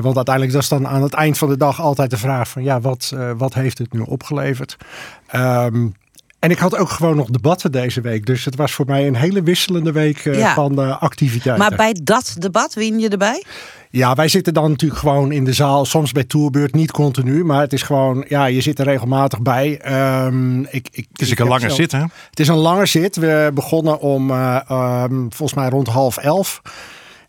want 0.00 0.16
uiteindelijk 0.16 0.52
dat 0.52 0.62
is 0.62 0.68
dan 0.68 0.88
aan 0.88 1.02
het 1.02 1.14
eind 1.14 1.38
van 1.38 1.48
de 1.48 1.56
dag 1.56 1.80
altijd 1.80 2.10
de 2.10 2.16
vraag 2.16 2.48
van 2.48 2.62
ja, 2.62 2.80
wat, 2.80 3.12
wat 3.36 3.54
heeft 3.54 3.78
het 3.78 3.92
nu 3.92 4.00
opgeleverd? 4.00 4.76
Ehm, 5.26 5.86
en 6.42 6.50
ik 6.50 6.58
had 6.58 6.76
ook 6.76 6.90
gewoon 6.90 7.16
nog 7.16 7.30
debatten 7.30 7.72
deze 7.72 8.00
week. 8.00 8.26
Dus 8.26 8.44
het 8.44 8.56
was 8.56 8.72
voor 8.72 8.86
mij 8.86 9.06
een 9.06 9.16
hele 9.16 9.42
wisselende 9.42 9.92
week 9.92 10.18
Ja. 10.18 10.54
van 10.54 11.00
activiteiten. 11.00 11.68
Maar 11.68 11.76
bij 11.76 11.96
dat 12.02 12.34
debat 12.38 12.74
win 12.74 12.98
je 12.98 13.08
erbij? 13.08 13.44
Ja, 13.90 14.14
wij 14.14 14.28
zitten 14.28 14.54
dan 14.54 14.70
natuurlijk 14.70 15.00
gewoon 15.00 15.32
in 15.32 15.44
de 15.44 15.52
zaal. 15.52 15.84
Soms 15.84 16.12
bij 16.12 16.24
Tourbeurt, 16.24 16.74
niet 16.74 16.90
continu. 16.90 17.44
Maar 17.44 17.60
het 17.60 17.72
is 17.72 17.82
gewoon, 17.82 18.24
ja, 18.28 18.44
je 18.44 18.60
zit 18.60 18.78
er 18.78 18.84
regelmatig 18.84 19.40
bij. 19.40 19.78
Ehm, 19.80 20.60
ik, 20.60 20.88
ik, 20.92 21.06
Het 21.12 21.20
is 21.20 21.30
ik 21.30 21.38
een 21.38 21.48
lange 21.48 21.70
zit, 21.70 21.92
hè? 21.92 22.02
Het 22.30 22.40
is 22.40 22.48
een 22.48 22.56
lange 22.56 22.86
zit. 22.86 23.16
We 23.16 23.50
begonnen 23.54 24.00
om, 24.00 24.30
eh, 24.30 24.60
ehm, 24.68 25.14
volgens 25.28 25.54
mij 25.54 25.68
rond 25.68 25.88
half 25.88 26.16
elf. 26.16 26.62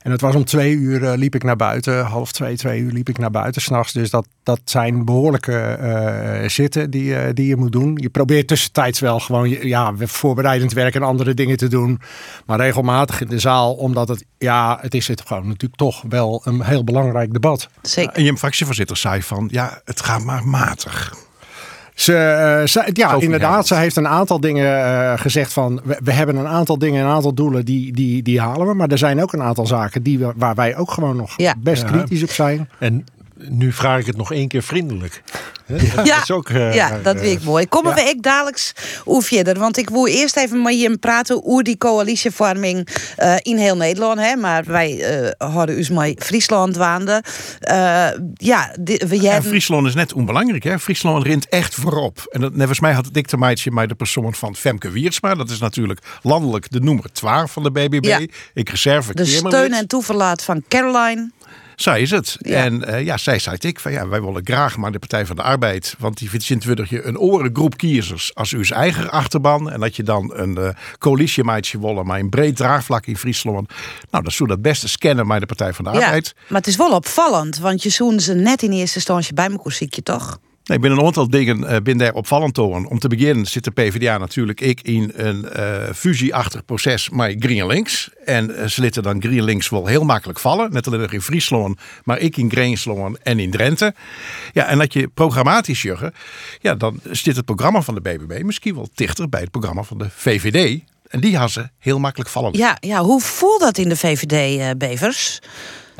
En 0.03 0.11
het 0.11 0.21
was 0.21 0.35
om 0.35 0.45
twee 0.45 0.73
uur 0.75 1.03
eh, 1.03 1.17
liep 1.17 1.35
ik 1.35 1.43
naar 1.43 1.55
buiten. 1.55 2.05
Half 2.05 2.31
twee, 2.31 2.57
twee 2.57 2.79
uur 2.81 2.91
liep 2.91 3.09
ik 3.09 3.17
naar 3.17 3.31
buiten 3.31 3.61
s'nachts. 3.61 3.93
Dus 3.93 4.09
dat, 4.09 4.27
dat 4.43 4.59
zijn 4.65 5.05
behoorlijke 5.05 5.57
eh, 5.59 6.49
zitten 6.49 6.89
die, 6.89 7.15
eh, 7.15 7.33
die 7.33 7.47
je 7.47 7.55
moet 7.55 7.71
doen. 7.71 7.97
Je 8.01 8.09
probeert 8.09 8.47
tussentijds 8.47 8.99
wel 8.99 9.19
gewoon 9.19 9.49
je- 9.49 9.67
ja, 9.67 9.93
voorbereidend 9.97 10.73
werk 10.73 10.95
en 10.95 11.03
andere 11.03 11.33
dingen 11.33 11.57
te 11.57 11.67
doen. 11.67 12.01
Maar 12.45 12.59
regelmatig 12.59 13.21
in 13.21 13.27
de 13.27 13.39
zaal. 13.39 13.73
Omdat 13.73 14.07
het, 14.07 14.25
ja, 14.37 14.77
het 14.81 14.93
is 14.93 15.07
het 15.07 15.21
gewoon 15.21 15.47
natuurlijk 15.47 15.75
toch 15.75 16.03
wel 16.09 16.41
een 16.45 16.63
heel 16.63 16.83
belangrijk 16.83 17.33
debat. 17.33 17.69
Zeker. 17.81 18.13
En 18.13 18.23
je 18.23 18.37
fractievoorzitter 18.37 18.97
zei 18.97 19.21
van, 19.23 19.47
ja, 19.51 19.81
het 19.85 20.01
gaat 20.01 20.23
maar 20.23 20.47
matig. 20.47 21.13
Ze, 21.95 22.15
eh, 22.17 22.67
ze- 22.67 22.89
ja, 22.93 23.07
Sophie 23.09 23.23
inderdaad. 23.23 23.67
Ze 23.67 23.75
heeft 23.75 23.95
een 23.95 24.07
aantal 24.07 24.39
dingen 24.39 24.77
eh, 24.85 25.13
gezegd 25.15 25.53
van... 25.53 25.81
We, 25.83 25.99
we 26.03 26.11
hebben 26.11 26.35
een 26.35 26.47
aantal 26.47 26.77
dingen, 26.77 27.05
een 27.05 27.11
aantal 27.11 27.33
doelen, 27.33 27.65
die, 27.65 27.93
die, 27.93 28.23
die 28.23 28.39
halen 28.41 28.67
we. 28.67 28.73
Maar 28.73 28.87
er 28.89 28.97
zijn 28.97 29.21
ook 29.21 29.33
een 29.33 29.41
aantal 29.41 29.65
zaken 29.67 30.03
die 30.03 30.19
we, 30.19 30.33
waar 30.35 30.55
wij 30.55 30.77
ook 30.77 30.91
gewoon 30.91 31.15
nog 31.15 31.35
best 31.57 31.81
Ja. 31.81 31.87
kritisch 31.89 32.23
op 32.23 32.29
zijn. 32.29 32.69
En 32.79 33.05
nu 33.49 33.71
vraag 33.71 33.99
ik 33.99 34.05
het 34.05 34.17
nog 34.17 34.31
één 34.31 34.47
keer 34.47 34.63
vriendelijk. 34.63 35.21
Hè? 35.65 35.77
Dat 35.95 36.05
Ja, 36.05 36.21
is 36.21 36.31
ook, 36.31 36.49
eh, 36.49 36.73
ja, 36.73 36.99
dat 37.03 37.15
eh, 37.15 37.21
weet 37.21 37.37
ik 37.37 37.43
mooi. 37.43 37.67
Komen 37.67 37.95
we 37.95 38.01
ik 38.01 38.21
dadelijk 38.21 38.73
hoe 39.03 39.21
verder? 39.21 39.59
Want 39.59 39.77
ik 39.77 39.89
wil 39.89 40.07
eerst 40.07 40.37
even 40.37 40.61
met 40.61 40.79
je 40.79 40.97
praten 40.97 41.45
over 41.45 41.63
die 41.63 41.77
coalitievorming 41.77 42.87
eh, 43.15 43.35
in 43.41 43.57
heel 43.57 43.77
Nederland. 43.77 44.19
Hè? 44.19 44.35
Maar 44.35 44.63
wij 44.63 45.01
eh 45.37 45.51
hadden 45.53 45.75
dus 45.75 45.89
maar 45.89 46.13
Friesland 46.17 46.75
waande. 46.75 47.23
Eh, 47.59 47.75
ja, 48.33 48.75
we 48.83 49.19
hebben... 49.21 49.49
Friesland 49.49 49.87
is 49.87 49.93
net 49.93 50.13
onbelangrijk. 50.13 50.63
Hè? 50.63 50.79
Friesland 50.79 51.23
rint 51.23 51.47
echt 51.49 51.75
voorop. 51.75 52.27
En 52.31 52.41
dat, 52.41 52.51
volgens 52.55 52.79
mij 52.79 52.93
had 52.93 53.05
het 53.05 53.17
ik 53.17 53.27
te 53.27 53.37
maken 53.37 53.73
met 53.73 53.89
de 53.89 53.95
persoon 53.95 54.33
van 54.33 54.55
Femke 54.55 54.89
Wiersma. 54.89 55.33
Dat 55.35 55.49
is 55.49 55.59
natuurlijk 55.59 55.99
landelijk 56.21 56.71
de 56.71 56.79
nummer 56.79 57.11
12 57.11 57.51
van 57.51 57.63
de 57.63 57.71
BBB. 57.71 58.05
Ja. 58.05 58.19
Ik 58.53 58.69
reserve 58.69 59.13
de 59.13 59.25
steun 59.25 59.73
en 59.73 59.87
toeverlaat 59.87 60.43
van 60.43 60.63
Caroline. 60.67 61.31
Zij 61.75 62.01
is 62.01 62.11
het. 62.11 62.37
En 62.41 62.85
eh, 62.85 63.05
ja, 63.05 63.17
zij 63.17 63.39
zei 63.39 63.57
ik 63.59 63.79
van 63.79 63.91
ja, 63.91 64.07
wij 64.07 64.21
willen 64.21 64.41
graag 64.45 64.77
maar 64.77 64.91
de 64.91 64.99
Partij 64.99 65.25
van 65.25 65.35
de 65.35 65.41
Arbeid. 65.41 65.95
Want 65.99 66.17
die 66.17 66.29
vindt 66.29 66.45
je 66.89 67.03
een 67.03 67.19
orengroep 67.19 67.77
kiezers 67.77 68.35
als 68.35 68.51
uw 68.51 68.63
eigen 68.63 69.11
achterban. 69.11 69.71
En 69.71 69.79
dat 69.79 69.95
je 69.95 70.03
dan 70.03 70.31
een 70.35 70.57
uh, 70.59 70.69
coalitiemaatje 70.97 71.79
willen, 71.79 72.05
maar 72.05 72.19
een 72.19 72.29
breed 72.29 72.55
draagvlak 72.55 73.05
in 73.05 73.17
Friesland. 73.17 73.71
Nou, 74.11 74.23
dat 74.23 74.33
zou 74.33 74.49
dat 74.49 74.61
beste 74.61 74.87
scannen 74.89 75.27
bij 75.27 75.39
de 75.39 75.45
Partij 75.45 75.73
van 75.73 75.85
de 75.85 75.91
Ja, 75.91 76.05
Arbeid. 76.05 76.35
maar 76.47 76.57
het 76.57 76.67
is 76.67 76.75
wel 76.75 76.91
opvallend, 76.91 77.57
want 77.57 77.83
je 77.83 77.89
zoen 77.89 78.19
ze 78.19 78.33
net 78.33 78.63
in 78.63 78.71
eerste 78.71 78.95
instantie 78.95 79.33
bij 79.33 79.49
mijn 79.49 79.61
ziekje 79.63 80.03
toch? 80.03 80.39
Nee, 80.63 80.79
binnen 80.79 80.99
een 80.99 81.05
aantal 81.05 81.29
dingen 81.29 81.59
uh, 81.59 81.77
ben 81.83 81.97
daar 81.97 82.13
opvallend. 82.13 82.57
Om 82.57 82.99
te 82.99 83.07
beginnen 83.07 83.45
zit 83.45 83.63
de 83.63 83.71
PvdA 83.71 84.17
natuurlijk 84.17 84.61
ik 84.61 84.81
in 84.81 85.11
een 85.15 85.45
uh, 85.55 85.83
fusieachtig 85.95 86.65
proces 86.65 87.09
met 87.09 87.35
GreenLinks. 87.39 88.09
En 88.25 88.49
uh, 88.49 88.65
ze 88.65 88.81
lieten 88.81 89.03
dan 89.03 89.21
GreenLinks 89.21 89.69
wel 89.69 89.85
heel 89.85 90.03
makkelijk 90.03 90.39
vallen. 90.39 90.71
Net 90.71 90.87
alleen 90.87 91.09
in 91.09 91.21
Friesland, 91.21 91.79
maar 92.03 92.19
ik 92.19 92.37
in 92.37 92.51
Greensloon 92.51 93.17
en 93.23 93.39
in 93.39 93.51
Drenthe. 93.51 93.93
Ja, 94.53 94.65
en 94.65 94.77
dat 94.77 94.93
je 94.93 95.07
programmatisch 95.07 95.81
juggen, 95.81 96.13
ja, 96.61 96.75
dan 96.75 96.99
zit 97.11 97.35
het 97.35 97.45
programma 97.45 97.81
van 97.81 97.95
de 97.95 98.01
BBB 98.01 98.43
misschien 98.43 98.75
wel 98.75 98.89
dichter 98.95 99.29
bij 99.29 99.41
het 99.41 99.51
programma 99.51 99.83
van 99.83 99.97
de 99.97 100.07
VVD. 100.09 100.81
En 101.07 101.19
die 101.19 101.37
had 101.37 101.51
ze 101.51 101.69
heel 101.79 101.99
makkelijk 101.99 102.29
vallen. 102.29 102.57
Ja, 102.57 102.77
ja 102.79 103.01
hoe 103.01 103.21
voelt 103.21 103.59
dat 103.59 103.77
in 103.77 103.89
de 103.89 103.97
VVD, 103.97 104.77
Bevers? 104.77 105.39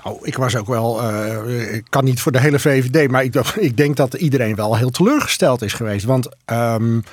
Nou, 0.04 0.18
ik 0.22 0.38
was 0.38 0.56
ook 0.56 0.68
wel, 0.68 1.04
uh, 1.04 1.74
ik 1.74 1.86
kan 1.90 2.04
niet 2.04 2.22
voor 2.22 2.32
de 2.32 2.40
hele 2.40 2.60
VVD, 2.60 3.12
maar 3.12 3.24
ik, 3.24 3.36
ik 3.70 3.78
denk 3.78 3.96
dat 3.96 4.14
iedereen 4.14 4.56
wel 4.56 4.76
heel 4.76 4.90
teleurgesteld 4.90 5.62
is 5.62 5.74
geweest. 5.74 6.06
Want 6.06 6.30
um, 6.52 7.04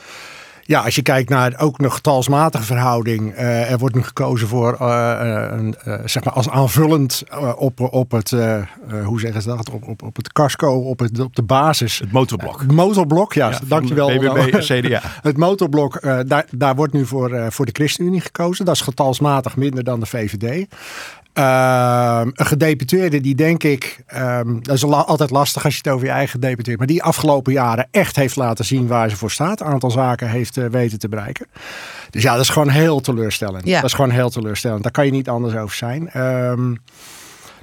ja, 0.62 0.80
als 0.80 0.94
je 0.94 1.02
kijkt 1.02 1.28
naar 1.28 1.54
ook 1.58 1.78
nog 1.78 1.94
getalsmatige 1.94 2.64
verhouding, 2.64 3.34
uh, 3.34 3.70
er 3.70 3.78
wordt 3.78 3.94
nu 3.94 4.02
gekozen 4.02 4.48
voor, 4.48 4.76
uh, 4.80 5.46
een, 5.50 5.74
zeg 6.04 6.24
maar 6.24 6.32
als 6.32 6.48
aanvullend 6.48 7.24
op, 7.56 7.80
op 7.80 8.10
het, 8.10 8.30
hoe 9.04 9.20
zeggen 9.20 9.42
ze 9.42 9.48
dat, 9.48 9.70
op, 9.70 9.88
op, 9.88 10.02
op 10.02 10.16
het 10.16 10.32
casco, 10.32 10.72
op, 10.72 10.98
het, 10.98 11.20
op 11.20 11.36
de 11.36 11.42
basis. 11.42 11.98
Het 11.98 12.12
motorblok. 12.12 12.60
Het 12.60 12.72
motorblok, 12.72 13.32
ja, 13.32 13.50
ja 13.50 13.58
dankjewel. 13.64 14.06
BBB 14.06 14.58
CDA. 14.58 15.00
het 15.22 15.36
motorblok, 15.36 16.00
daar, 16.26 16.44
daar 16.50 16.74
wordt 16.74 16.92
nu 16.92 17.06
voor, 17.06 17.52
voor 17.52 17.66
de 17.66 17.72
ChristenUnie 17.72 18.20
gekozen. 18.20 18.64
Dat 18.64 18.74
is 18.74 18.80
getalsmatig 18.80 19.56
minder 19.56 19.84
dan 19.84 20.00
de 20.00 20.06
VVD. 20.06 20.66
Uh, 21.34 22.20
een 22.24 22.46
gedeputeerde 22.46 23.20
die 23.20 23.34
denk 23.34 23.62
ik, 23.62 24.02
um, 24.14 24.62
dat 24.62 24.74
is 24.74 24.84
altijd 24.84 25.30
lastig 25.30 25.64
als 25.64 25.74
je 25.74 25.80
het 25.84 25.92
over 25.92 26.06
je 26.06 26.12
eigen 26.12 26.30
gedeputeerd, 26.30 26.78
maar 26.78 26.86
die 26.86 27.02
afgelopen 27.02 27.52
jaren 27.52 27.88
echt 27.90 28.16
heeft 28.16 28.36
laten 28.36 28.64
zien 28.64 28.86
waar 28.86 29.10
ze 29.10 29.16
voor 29.16 29.30
staat. 29.30 29.60
Een 29.60 29.66
aantal 29.66 29.90
zaken 29.90 30.28
heeft 30.28 30.56
uh, 30.56 30.66
weten 30.66 30.98
te 30.98 31.08
bereiken. 31.08 31.46
Dus 32.10 32.22
ja, 32.22 32.32
dat 32.32 32.42
is 32.42 32.48
gewoon 32.48 32.68
heel 32.68 33.00
teleurstellend. 33.00 33.66
Ja. 33.66 33.74
Dat 33.74 33.84
is 33.84 33.94
gewoon 33.94 34.10
heel 34.10 34.30
teleurstellend. 34.30 34.82
Daar 34.82 34.92
kan 34.92 35.04
je 35.04 35.10
niet 35.10 35.28
anders 35.28 35.54
over 35.54 35.76
zijn. 35.76 36.22
Um, 36.22 36.78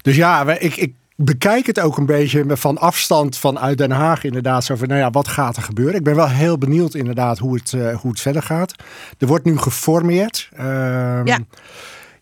dus 0.02 0.16
ja, 0.16 0.58
ik, 0.58 0.76
ik 0.76 0.94
bekijk 1.16 1.66
het 1.66 1.80
ook 1.80 1.98
een 1.98 2.06
beetje 2.06 2.46
van 2.48 2.78
afstand 2.78 3.38
vanuit 3.38 3.78
Den 3.78 3.92
Haag 3.92 4.24
inderdaad. 4.24 4.64
Zo 4.64 4.76
van, 4.76 4.88
nou 4.88 5.00
ja, 5.00 5.10
wat 5.10 5.28
gaat 5.28 5.58
er 5.58 5.64
gebeuren? 5.64 5.96
Ik 5.96 6.04
ben 6.04 6.16
wel 6.16 6.30
heel 6.30 6.58
benieuwd 6.58 6.94
inderdaad 6.94 7.38
hoe 7.38 7.56
het, 7.56 7.72
uh, 7.72 7.96
hoe 7.96 8.12
het 8.12 8.20
verder 8.20 8.42
gaat. 8.42 8.74
Er 9.18 9.28
wordt 9.28 9.46
nu 9.46 9.58
geformeerd. 9.58 10.50
Um, 10.60 11.26
ja 11.26 11.40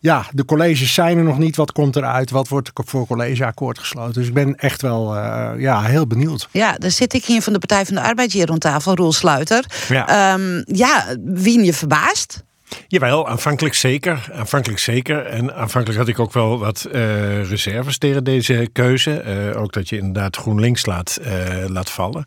ja, 0.06 0.26
de 0.32 0.44
colleges 0.44 0.94
zijn 0.94 1.18
er 1.18 1.24
nog 1.24 1.38
niet. 1.38 1.56
Wat 1.56 1.72
komt 1.72 1.96
eruit? 1.96 2.30
Wat 2.30 2.48
wordt 2.48 2.70
voor 2.74 3.06
collegeakkoord 3.06 3.78
gesloten? 3.78 4.12
Dus 4.12 4.26
ik 4.26 4.34
ben 4.34 4.54
echt 4.54 4.82
wel 4.82 5.16
uh, 5.16 5.50
ja, 5.58 5.82
heel 5.82 6.06
benieuwd. 6.06 6.48
Ja, 6.50 6.72
dan 6.72 6.90
zit 6.90 7.14
ik 7.14 7.24
hier 7.24 7.42
van 7.42 7.52
de 7.52 7.58
Partij 7.58 7.84
van 7.84 7.94
de 7.94 8.00
Arbeid 8.00 8.32
hier 8.32 8.46
rond 8.46 8.60
tafel, 8.60 8.94
Roel 8.94 9.12
Sluiter. 9.12 9.64
Ja, 9.88 10.34
um, 10.34 10.64
ja 10.66 11.04
wie 11.24 11.64
je 11.64 11.72
verbaast? 11.72 12.44
Jawel, 12.88 13.28
aanvankelijk 13.28 13.74
zeker. 13.74 14.30
Aanvankelijk 14.34 14.80
zeker. 14.80 15.26
En 15.26 15.54
aanvankelijk 15.54 15.98
had 15.98 16.08
ik 16.08 16.18
ook 16.18 16.32
wel 16.32 16.58
wat 16.58 16.88
uh, 16.92 17.48
reserves 17.48 17.98
tegen 17.98 18.24
deze 18.24 18.68
keuze. 18.72 19.24
Uh, 19.52 19.60
ook 19.60 19.72
dat 19.72 19.88
je 19.88 19.96
inderdaad 19.96 20.36
GroenLinks 20.36 20.86
laat, 20.86 21.20
laat 21.66 21.90
vallen. 21.90 22.24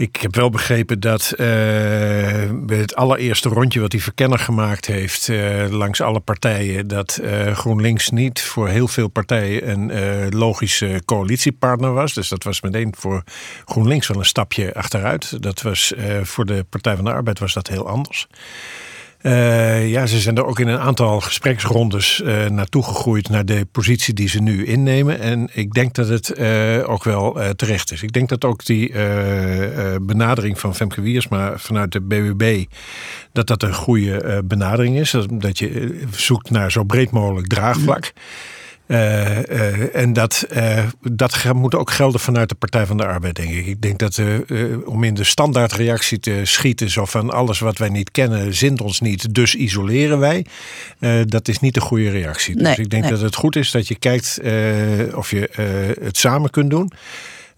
Ik 0.00 0.16
heb 0.16 0.34
wel 0.34 0.50
begrepen 0.50 1.00
dat 1.00 1.32
uh, 1.32 1.38
bij 2.52 2.78
het 2.78 2.94
allereerste 2.94 3.48
rondje 3.48 3.80
wat 3.80 3.90
die 3.90 4.02
verkenner 4.02 4.38
gemaakt 4.38 4.86
heeft 4.86 5.28
uh, 5.28 5.66
langs 5.68 6.00
alle 6.00 6.20
partijen, 6.20 6.88
dat 6.88 7.20
uh, 7.22 7.56
GroenLinks 7.56 8.10
niet 8.10 8.42
voor 8.42 8.68
heel 8.68 8.88
veel 8.88 9.08
partijen 9.08 9.70
een 9.70 10.28
logische 10.36 11.02
coalitiepartner 11.04 11.92
was. 11.92 12.14
Dus 12.14 12.28
dat 12.28 12.44
was 12.44 12.60
meteen 12.60 12.94
voor 12.98 13.22
GroenLinks 13.64 14.06
wel 14.08 14.18
een 14.18 14.24
stapje 14.24 14.74
achteruit. 14.74 15.42
Dat 15.42 15.62
was 15.62 15.92
voor 16.22 16.46
de 16.46 16.64
Partij 16.70 16.96
van 16.96 17.04
de 17.04 17.12
Arbeid 17.12 17.38
was 17.38 17.54
dat 17.54 17.68
heel 17.68 17.88
anders. 17.88 18.26
Uh, 19.22 19.90
ja, 19.90 20.06
ze 20.06 20.18
zijn 20.18 20.36
er 20.36 20.44
ook 20.44 20.60
in 20.60 20.68
een 20.68 20.78
aantal 20.78 21.20
gespreksrondes 21.20 22.20
uh, 22.24 22.46
naartoe 22.46 22.82
gegroeid 22.82 23.28
naar 23.28 23.44
de 23.44 23.66
positie 23.72 24.14
die 24.14 24.28
ze 24.28 24.42
nu 24.42 24.66
innemen. 24.66 25.20
En 25.20 25.48
ik 25.52 25.72
denk 25.72 25.94
dat 25.94 26.08
het 26.08 26.38
uh, 26.38 26.90
ook 26.90 27.04
wel 27.04 27.38
terecht 27.56 27.92
is. 27.92 28.02
Ik 28.02 28.12
denk 28.12 28.28
dat 28.28 28.44
ook 28.44 28.64
die 28.64 28.92
benadering 30.02 30.58
van 30.58 30.74
Femke 30.74 31.00
Wiersma 31.00 31.58
vanuit 31.58 31.92
de 31.92 32.00
BBB, 32.00 32.64
dat 33.32 33.46
dat 33.46 33.62
een 33.62 33.74
goede 33.74 34.42
benadering 34.44 34.98
is. 34.98 35.14
Dat 35.30 35.58
je 35.58 36.00
zoekt 36.10 36.50
naar 36.50 36.72
zo 36.72 36.84
breed 36.84 37.10
mogelijk 37.10 37.46
draagvlak. 37.46 38.12
En 39.92 40.12
dat, 40.12 40.46
uh, 40.56 40.84
dat 41.02 41.52
moet 41.54 41.74
ook 41.74 41.90
gelden 41.90 42.20
vanuit 42.20 42.48
de 42.48 42.54
Partij 42.54 42.86
van 42.86 42.96
de 42.96 43.06
Arbeid, 43.06 43.36
denk 43.36 43.50
ik. 43.50 43.66
Ik 43.66 43.80
denk 43.82 43.98
dat 43.98 44.20
om 44.84 45.04
in 45.04 45.14
de 45.14 45.24
standaardreactie 45.24 46.20
te 46.20 46.40
schieten, 46.42 46.90
zo 46.90 47.04
van 47.04 47.30
alles 47.30 47.58
wat 47.58 47.78
wij 47.78 47.88
niet 47.88 48.10
kennen, 48.10 48.54
zint 48.54 48.80
ons 48.80 49.00
niet, 49.00 49.34
dus 49.34 49.54
isoleren 49.54 50.18
wij. 50.18 50.46
dat 51.26 51.48
is 51.48 51.58
niet 51.58 51.74
de 51.74 51.80
goede 51.80 52.10
reactie. 52.10 52.54
Nee, 52.54 52.64
dus 52.64 52.84
ik 52.84 52.90
denk 52.90 53.02
nee. 53.02 53.12
dat 53.12 53.20
het 53.20 53.34
goed 53.34 53.56
is 53.56 53.70
dat 53.70 53.88
je 53.88 53.94
kijkt 53.94 54.40
of 55.14 55.30
je 55.30 55.48
het 56.00 56.16
samen 56.16 56.50
kunt 56.50 56.70
doen. 56.70 56.92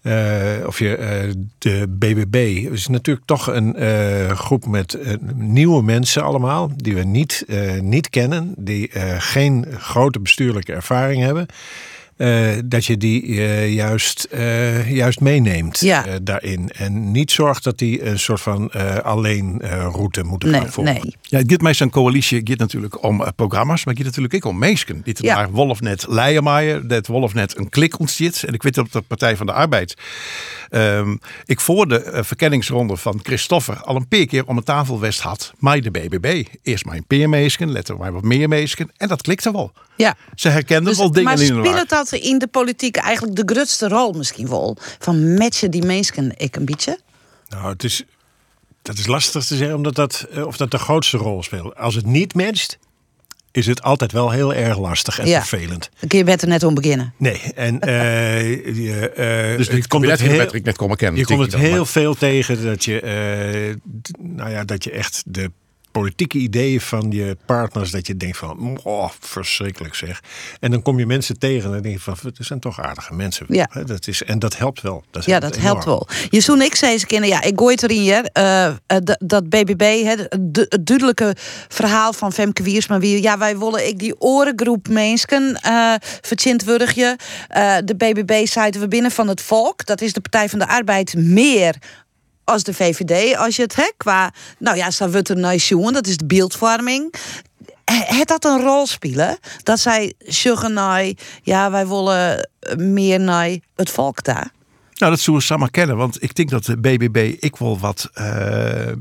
Uh, 0.03 0.67
of 0.67 0.79
je 0.79 0.97
uh, 0.97 1.33
de 1.57 1.85
BBB 1.89 2.35
is 2.71 2.87
natuurlijk 2.87 3.25
toch 3.25 3.47
een 3.47 3.83
uh, 3.83 4.31
groep 4.31 4.65
met 4.65 4.97
nieuwe 5.35 5.83
mensen 5.83 6.23
allemaal 6.23 6.71
die 6.75 6.95
we 6.95 7.03
niet, 7.03 7.45
niet 7.81 8.09
kennen, 8.09 8.53
die 8.57 8.89
geen 9.17 9.65
grote 9.77 10.19
bestuurlijke 10.19 10.73
ervaring 10.73 11.21
hebben. 11.21 11.45
Uh, 12.23 12.51
dat 12.65 12.85
je 12.85 12.97
die 12.97 13.23
uh, 13.23 13.73
juist, 13.73 14.27
uh, 14.33 14.91
juist 14.91 15.19
meeneemt 15.19 15.79
ja. 15.79 16.05
daarin. 16.21 16.69
En 16.69 17.11
niet 17.11 17.31
zorgt 17.31 17.63
dat 17.63 17.77
die 17.77 18.05
een 18.05 18.19
soort 18.19 18.41
van 18.41 18.71
alleen 19.03 19.61
route 19.91 20.23
moeten 20.23 20.49
nee, 20.51 20.61
gaan 20.61 20.71
volgen. 20.71 20.93
Nee. 20.93 21.15
Ja, 21.21 21.37
het 21.37 21.51
gaat 21.51 21.61
mij 21.61 21.73
zo'n 21.73 21.89
coalitie 21.89 22.37
het 22.39 22.49
gaat 22.49 22.57
natuurlijk 22.57 23.03
om 23.03 23.23
programma's, 23.35 23.85
maar 23.85 23.93
het 23.93 24.03
gaat 24.03 24.15
natuurlijk 24.15 24.45
ook 24.45 24.51
om 24.51 24.59
meesken. 24.59 25.01
Dit 25.03 25.19
Ja. 25.21 25.35
naar 25.35 25.51
Wolfnet 25.51 26.05
Leijenmaier, 26.07 26.87
dat 26.87 27.07
Wolfnet 27.07 27.57
een 27.57 27.69
klik 27.69 27.99
ontstiet. 27.99 28.43
En 28.43 28.53
ik 28.53 28.63
weet 28.63 28.77
op 28.77 28.91
de 28.91 29.01
Partij 29.01 29.37
van 29.37 29.45
de 29.45 29.53
Arbeid. 29.53 29.95
ehm, 30.69 31.15
ik 31.45 31.59
voor 31.59 31.87
de 31.87 32.03
eh, 32.03 32.23
verkenningsronde 32.23 32.97
van 32.97 33.19
Christoffer 33.23 33.75
al 33.75 33.95
een 33.95 34.07
paar 34.07 34.25
keer 34.25 34.45
om 34.45 34.57
een 34.57 34.63
tafel 34.63 34.99
west 34.99 35.19
had. 35.19 35.53
Maar 35.57 35.81
de 35.81 35.91
BBB. 35.91 36.43
Eerst 36.63 36.85
maar 36.85 36.95
een 36.95 37.05
paar 37.07 37.29
meesken, 37.29 37.71
letter 37.71 37.97
maar 37.97 38.13
wat 38.13 38.23
meer 38.23 38.47
meesken. 38.49 38.91
En 38.97 39.07
dat 39.07 39.21
klikte 39.21 39.51
wel. 39.51 39.71
Ja. 39.95 40.15
Ze 40.35 40.49
herkenden 40.49 40.85
Dus, 40.85 40.97
wel 40.97 41.11
dingen 41.11 41.23
maar 41.23 41.39
in 41.39 41.45
speelt 41.45 41.89
dat 41.89 42.12
in 42.21 42.37
de 42.39 42.47
politiek 42.47 42.95
eigenlijk 42.95 43.35
de 43.35 43.53
grootste 43.53 43.87
rol 43.87 44.11
misschien 44.13 44.49
wel? 44.49 44.77
Van 44.99 45.33
matchen 45.33 45.71
die 45.71 45.83
mensen 45.85 46.33
ik 46.37 46.55
een 46.55 46.65
beetje? 46.65 46.99
Nou, 47.49 47.69
het 47.69 47.83
is, 47.83 48.03
dat 48.81 48.97
is 48.97 49.05
lastig 49.07 49.45
te 49.45 49.55
zeggen 49.55 49.75
omdat 49.75 49.95
dat, 49.95 50.27
eh, 50.31 50.45
of 50.47 50.57
dat 50.57 50.71
de 50.71 50.77
grootste 50.77 51.17
rol 51.17 51.43
speelt. 51.43 51.75
Als 51.75 51.95
het 51.95 52.05
niet 52.05 52.33
matcht, 52.33 52.77
is 53.51 53.65
het 53.65 53.81
altijd 53.81 54.11
wel 54.11 54.29
heel 54.31 54.53
erg 54.53 54.77
lastig 54.77 55.19
en 55.19 55.27
Ja. 55.27 55.39
vervelend. 55.43 55.89
Dan 55.99 56.09
kun 56.09 56.17
je 56.17 56.23
beter 56.23 56.47
net 56.47 56.63
om 56.63 56.73
beginnen. 56.73 57.13
Nee, 57.17 57.41
en 57.55 57.79
eh, 57.79 58.41
je, 58.85 59.09
eh, 59.09 59.57
Dus 59.57 59.67
het 59.67 59.91
het 59.91 60.19
heeft 60.19 60.37
Patrick 60.37 60.63
net 60.63 60.75
komen 60.77 60.97
kennen, 60.97 61.19
Je 61.19 61.25
komt 61.25 61.39
het 61.51 61.55
heel 61.55 61.75
maar- 61.75 61.85
veel 61.87 62.13
tegen 62.15 62.63
dat 62.63 62.85
je, 62.85 62.99
eh, 62.99 63.75
nou 64.19 64.49
ja, 64.49 64.63
dat 64.63 64.83
je 64.83 64.91
echt 64.91 65.23
de 65.25 65.51
politieke 65.93 66.37
ideeën 66.37 66.81
van 66.81 67.11
je 67.11 67.37
partners, 67.45 67.91
dat 67.91 68.07
je 68.07 68.17
denkt 68.17 68.37
van, 68.37 68.79
oh, 68.83 69.09
verschrikkelijk 69.19 69.95
zeg. 69.95 70.21
En 70.59 70.71
dan 70.71 70.81
kom 70.81 70.99
je 70.99 71.05
mensen 71.05 71.39
tegen 71.39 71.65
en 71.65 71.71
dan 71.71 71.81
denk 71.81 71.95
je 71.95 72.01
van, 72.01 72.17
het 72.23 72.37
zijn 72.39 72.59
toch 72.59 72.81
aardige 72.81 73.13
mensen. 73.13 73.45
Ja. 73.49 73.67
Hè, 73.71 73.83
Dat 73.83 74.07
is, 74.07 74.23
en 74.23 74.39
dat 74.39 74.57
helpt 74.57 74.81
wel. 74.81 75.03
Dat 75.11 75.25
ja, 75.25 75.39
dat 75.39 75.55
helpt 75.57 75.85
wel. 75.85 76.07
Je 76.29 76.41
zoen 76.41 76.61
ik 76.61 76.75
zei 76.75 76.91
eens 76.91 77.05
kennen, 77.05 77.29
ja, 77.29 77.41
ik 77.41 77.59
gooi 77.59 77.73
het 77.73 77.83
erin 77.83 78.03
eh, 78.33 78.65
eh, 78.65 78.73
dat- 78.85 79.17
dat 79.19 79.49
BBB, 79.49 80.03
hè, 80.03 80.13
het 80.13 80.85
duidelijke 80.85 81.35
verhaal 81.67 82.13
van 82.13 82.33
Femke 82.33 82.63
Wiersma. 82.63 82.99
Wie, 82.99 83.21
ja, 83.21 83.37
wij 83.37 83.57
willen 83.57 83.87
ik 83.87 83.99
die 83.99 84.21
orengroep 84.21 84.87
mensen 84.87 85.59
uh, 85.65 85.93
je. 86.93 87.15
De 87.85 87.95
BBB 87.97 88.45
zeiden 88.47 88.81
we 88.81 88.87
binnen 88.87 89.11
van 89.11 89.27
het 89.27 89.41
volk. 89.41 89.85
Dat 89.85 90.01
is 90.01 90.13
de 90.13 90.21
Partij 90.21 90.49
van 90.49 90.59
de 90.59 90.67
Arbeid 90.67 91.13
meer 91.17 91.75
als 92.43 92.63
de 92.63 92.73
VVD. 92.73 93.37
Als 93.37 93.55
je 93.55 93.61
het 93.61 93.75
hè, 93.75 93.91
qua, 93.97 94.33
nou 94.59 94.77
ja, 94.77 94.89
we 95.11 95.21
er 95.21 95.37
naar 95.37 95.55
jongen, 95.55 95.93
dat 95.93 96.07
is 96.07 96.17
de 96.17 96.25
beeldvorming. 96.25 97.13
Het 97.85 98.27
dat 98.27 98.45
een 98.45 98.61
rol 98.61 98.87
spelen? 98.87 99.37
Dat 99.63 99.79
zij 99.79 100.13
zeggen, 100.19 100.73
nou, 100.73 101.15
ja, 101.43 101.71
wij 101.71 101.87
willen 101.87 102.49
meer 102.77 103.19
naar 103.19 103.49
het 103.75 103.89
volk 103.89 104.23
daar. 104.23 104.51
Nou, 104.93 105.11
dat 105.11 105.19
zullen 105.23 105.39
we 105.39 105.45
samen 105.45 105.71
kennen. 105.71 105.97
Want 105.97 106.23
ik 106.23 106.35
denk 106.35 106.49
dat 106.49 106.65
de 106.65 106.77
BBB 106.77 107.35
ik 107.39 107.55
wel 107.55 107.79
wat, 107.79 108.09
eh, 108.13 108.91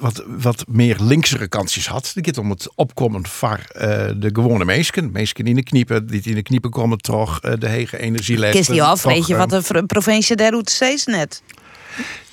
wat, 0.00 0.22
wat 0.26 0.64
meer 0.68 0.96
linksere 1.00 1.48
kantjes 1.48 1.86
had. 1.88 2.12
Het 2.14 2.26
gaat 2.26 2.38
om 2.38 2.50
het 2.50 2.68
opkomen 2.74 3.26
van 3.26 3.58
eh, 3.58 3.88
de 4.16 4.30
gewone 4.32 4.64
meesken. 4.64 5.10
Meesken 5.12 5.44
in 5.46 5.54
de 5.54 5.62
kniepen, 5.62 6.06
die 6.06 6.22
in 6.24 6.34
de 6.34 6.42
kniepen 6.42 6.70
komen 6.70 6.98
toch. 6.98 7.40
eh, 7.40 7.52
de 7.58 7.68
hege 7.68 7.98
energielessen. 7.98 8.56
Kist 8.58 8.70
die 8.70 8.82
af, 8.82 9.02
weet 9.02 9.26
je 9.26 9.32
eh, 9.32 9.38
wat 9.38 9.50
de 9.50 9.62
v- 9.62 9.86
provincie 9.86 10.36
der 10.36 10.50
route 10.50 10.72
steeds 10.72 11.04
net. 11.04 11.42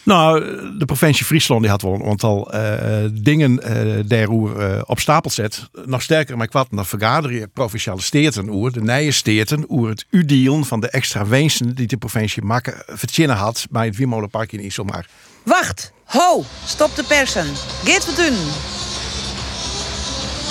Nou, 0.03 0.43
de 0.77 0.85
provincie 0.85 1.25
Friesland 1.25 1.61
die 1.61 1.69
had 1.69 1.81
wel 1.81 1.93
een 1.93 2.05
aantal 2.05 2.53
eh, 2.53 3.09
dingen 3.11 3.59
uh, 3.63 4.03
daarover 4.05 4.75
uh, 4.75 4.81
op 4.85 4.99
stapel 4.99 5.29
zet. 5.29 5.69
Nog 5.85 6.01
sterker, 6.01 6.37
maar 6.37 6.47
kwart 6.47 6.67
dan 6.71 6.85
vergaderen 6.85 7.51
provinciale 7.51 8.01
steden 8.01 8.49
oer, 8.49 8.71
de 8.71 8.81
nije 8.81 9.11
steden, 9.11 9.65
oer 9.69 9.89
het 9.89 10.05
udielen 10.09 10.65
van 10.65 10.79
de 10.79 10.89
extra 10.89 11.27
wensen 11.27 11.75
die 11.75 11.87
de 11.87 11.97
provincie 11.97 12.43
Makke 12.43 12.83
verzinnen 12.87 13.35
had 13.35 13.65
bij 13.69 13.85
het 13.85 13.95
Wiemolenpark 13.95 14.51
in 14.51 14.65
Iselmar. 14.65 15.05
Wacht, 15.43 15.91
ho, 16.05 16.43
stop 16.65 16.95
de 16.95 17.03
persen. 17.03 17.45
Geert 17.83 18.05
van 18.05 18.15
Dun. 18.15 18.37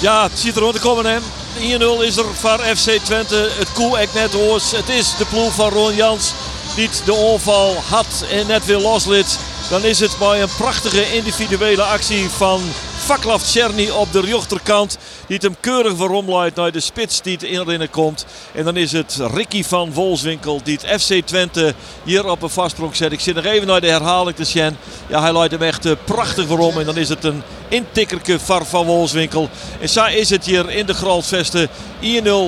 Ja, 0.01 0.23
het 0.23 0.39
ziet 0.39 0.57
er 0.57 0.63
rond 0.63 0.75
te 0.75 0.81
komen 0.81 1.05
hè. 1.05 1.19
1-0 1.59 2.05
is 2.07 2.17
er 2.17 2.25
voor 2.35 2.59
FC 2.59 2.91
Twente. 2.91 3.51
Het 3.59 3.73
koe 3.73 4.01
ik 4.01 4.13
net 4.15 4.33
hoors. 4.33 4.73
Het 4.73 4.89
is 4.89 5.17
de 5.17 5.25
ploeg 5.25 5.55
van 5.55 5.71
Ron 5.71 5.95
Jans 5.95 6.35
die 6.75 6.89
de 7.05 7.13
onval 7.13 7.75
had 7.89 8.25
en 8.31 8.47
net 8.47 8.67
weer 8.67 8.79
loslid. 8.79 9.39
Dan 9.71 9.85
is 9.85 10.01
het 10.01 10.17
bij 10.19 10.43
een 10.43 10.55
prachtige 10.57 11.15
individuele 11.15 11.83
actie 11.83 12.29
van 12.29 12.61
Vaklav 12.97 13.43
Cherny 13.43 13.89
op 13.89 14.13
de 14.13 14.21
rechterkant. 14.21 14.99
Die 15.27 15.37
het 15.37 15.45
hem 15.45 15.57
keurig 15.61 15.97
veromleidt 15.97 16.57
naar 16.57 16.73
de 16.73 16.81
spits 16.81 17.23
die 17.23 17.33
het 17.33 17.43
erin 17.43 17.91
komt. 17.91 18.27
En 18.55 18.65
dan 18.65 18.77
is 18.77 18.93
het 18.93 19.19
Ricky 19.35 19.65
van 19.65 19.93
Wolfswinkel 19.93 20.61
die 20.65 20.79
het 20.81 21.03
FC 21.03 21.27
Twente 21.27 21.75
hier 22.05 22.31
op 22.31 22.43
een 22.43 22.51
vastsprong 22.51 22.97
zet. 22.97 23.13
Ik 23.13 23.21
zit 23.21 23.35
nog 23.35 23.45
even 23.45 23.67
naar 23.67 23.81
de 23.81 23.89
herhaling 23.89 24.37
te 24.37 24.45
zien. 24.45 24.77
Ja, 25.07 25.21
hij 25.21 25.33
leidt 25.33 25.53
hem 25.53 25.63
echt 25.63 25.87
eh, 25.87 25.93
prachtig 26.05 26.47
waarom. 26.47 26.79
En 26.79 26.87
dan 26.87 26.97
is 26.97 27.09
het 27.09 27.25
een 27.25 27.43
intikkerke 27.69 28.41
var 28.41 28.67
van 28.67 28.87
Wolfswinkel. 28.87 29.49
En 29.81 29.89
zo 29.89 30.05
is 30.05 30.31
het 30.31 30.45
hier 30.45 30.71
in 30.71 30.87
de 30.87 30.95
Gralsvesten. 30.95 31.69
1-0 31.69 31.71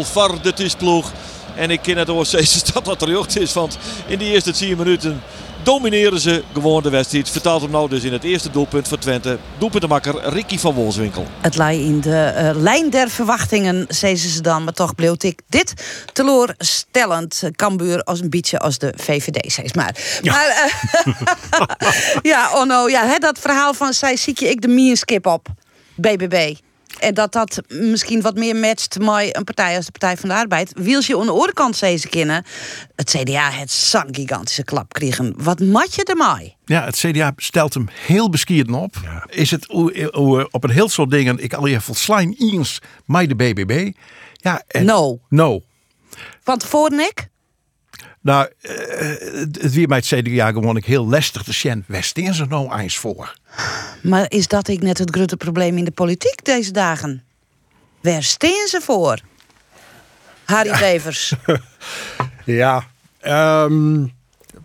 var 0.03 0.43
de 0.43 0.53
tusploeg. 0.53 1.13
En 1.57 1.71
ik 1.71 1.83
ken 1.83 1.97
het 1.97 2.09
ook 2.09 2.27
steeds 2.27 2.65
dat 2.73 2.85
dat 2.85 2.99
terug 2.99 3.37
is. 3.37 3.53
Want 3.53 3.79
in 4.07 4.19
die 4.19 4.33
eerste 4.33 4.53
10 4.53 4.77
minuten 4.77 5.23
domineren 5.63 6.21
ze 6.21 6.43
gewoon 6.53 6.83
de 6.83 6.91
wedstrijd. 6.91 7.31
Vertaalt 7.31 7.63
hem 7.63 7.71
nou 7.71 7.89
dus 7.89 8.03
in 8.03 8.13
het 8.13 8.25
eerste 8.25 8.51
doelpunt 8.51 8.89
voor 8.89 8.99
Twente. 8.99 9.39
Doelpuntenmakker 9.59 10.29
Ricky 10.29 10.59
van 10.59 10.75
Wolfswinkel. 10.75 11.27
Het 11.41 11.57
lei 11.57 11.85
in 11.85 12.01
de 12.01 12.33
uh, 12.37 12.63
lijn 12.63 12.91
der 12.91 13.11
verwachtingen, 13.11 13.85
zeiden 13.89 14.23
ze 14.23 14.41
dan. 14.41 14.65
Maar 14.65 14.73
toch 14.73 14.95
bleef 14.95 15.23
ik 15.23 15.41
dit 15.49 15.75
teleurstellend. 16.13 17.43
Cambuur 17.57 18.03
als 18.03 18.21
een 18.21 18.31
beetje 18.31 18.59
als 18.59 18.79
de 18.79 18.93
VVD, 18.97 19.53
zeg 19.53 19.75
maar. 19.75 19.97
Ja. 20.23 20.33
Maar, 20.33 20.71
uh, 21.07 21.15
ja, 22.33 22.51
oh 22.55 22.67
no, 22.67 22.89
ja, 22.89 23.07
hè, 23.07 23.19
dat 23.19 23.39
verhaal 23.39 23.75
van 23.75 23.93
zij 23.93 24.17
zie 24.17 24.35
je 24.37 24.51
ik 24.51 24.61
de 24.61 24.69
mierskip 24.69 25.27
op. 25.27 25.49
BBB. 25.95 26.55
En 27.03 27.15
dat 27.15 27.33
dat 27.33 27.63
misschien 27.69 28.21
wat 28.21 28.35
meer 28.35 28.57
matcht 28.57 28.99
met 28.99 29.37
een 29.37 29.45
partij 29.45 29.77
als 29.77 29.85
de 29.85 29.91
Partij 29.91 30.17
van 30.17 30.29
de 30.29 30.35
Arbeid. 30.35 30.73
Wiels 30.75 31.07
je 31.07 31.19
aan 31.19 31.27
de 31.27 31.33
oorkant 31.33 31.77
ze 31.77 32.09
kennen. 32.11 32.45
Het 32.97 33.11
CDA 33.11 33.51
het 33.51 33.71
zo'n 33.71 34.15
gigantische 34.15 34.65
klap 34.65 34.93
kregen. 34.93 35.35
Wat 35.37 35.61
mat 35.61 35.95
je 35.95 36.05
ermee? 36.05 36.57
Ja, 36.65 36.85
het 36.85 36.97
CDA 36.97 37.33
stelt 37.37 37.75
hem 37.75 37.89
heel 37.91 38.31
beskierd 38.31 38.71
op. 38.71 38.97
Is 39.27 39.51
het 39.51 39.69
op 40.51 40.65
een 40.65 40.71
heel 40.71 40.89
soort 40.89 41.11
dingen. 41.11 41.39
Ik 41.39 41.55
al 41.55 41.67
je 41.67 41.81
volslijn 41.81 42.35
eens 42.39 42.79
met 43.07 43.29
de 43.29 43.35
BBB. 43.35 43.93
Ja, 44.33 44.63
en, 44.69 44.85
no. 44.85 45.21
No. 45.29 45.63
Van 46.43 46.59
tevoren 46.59 46.99
ik? 46.99 47.29
Nou, 48.21 48.49
het 49.61 49.73
weer 49.73 49.87
bij 49.87 49.97
het 49.97 50.07
CDA 50.07 50.53
gewoon 50.53 50.77
ik 50.77 50.85
heel 50.85 51.09
lastig 51.09 51.43
te 51.43 51.53
zien. 51.53 51.85
Waar 51.89 52.05
staan 52.05 52.35
ze 52.35 52.45
nou 52.45 52.79
eens 52.79 52.97
voor? 52.97 53.35
Maar 54.03 54.25
is 54.29 54.49
dat 54.49 54.69
ik 54.69 54.83
net 54.83 54.99
het 54.99 55.11
grote 55.11 55.37
probleem 55.37 55.77
in 55.77 55.85
de 55.85 55.91
politiek 55.91 56.45
deze 56.45 56.73
dagen? 56.73 57.23
Waar 58.01 58.23
staan 58.23 58.67
ze 58.67 58.81
voor? 58.83 59.21
Harry 60.45 60.71
Bevers. 60.71 61.35
ja, 62.45 62.85
um, 63.27 64.13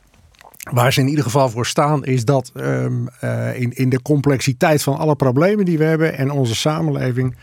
waar 0.72 0.94
ze 0.94 1.00
in 1.00 1.08
ieder 1.08 1.24
geval 1.24 1.50
voor 1.50 1.66
staan 1.66 2.06
is 2.06 2.26
dat 2.26 2.52
um, 2.56 3.08
uh, 3.24 3.60
in, 3.60 3.72
in 3.74 3.90
de 3.90 4.02
complexiteit 4.02 4.84
van 4.84 4.98
alle 4.98 5.16
problemen 5.16 5.66
die 5.66 5.78
we 5.78 5.84
hebben 5.84 6.18
en 6.18 6.32
onze 6.32 6.56
samenleving. 6.56 7.36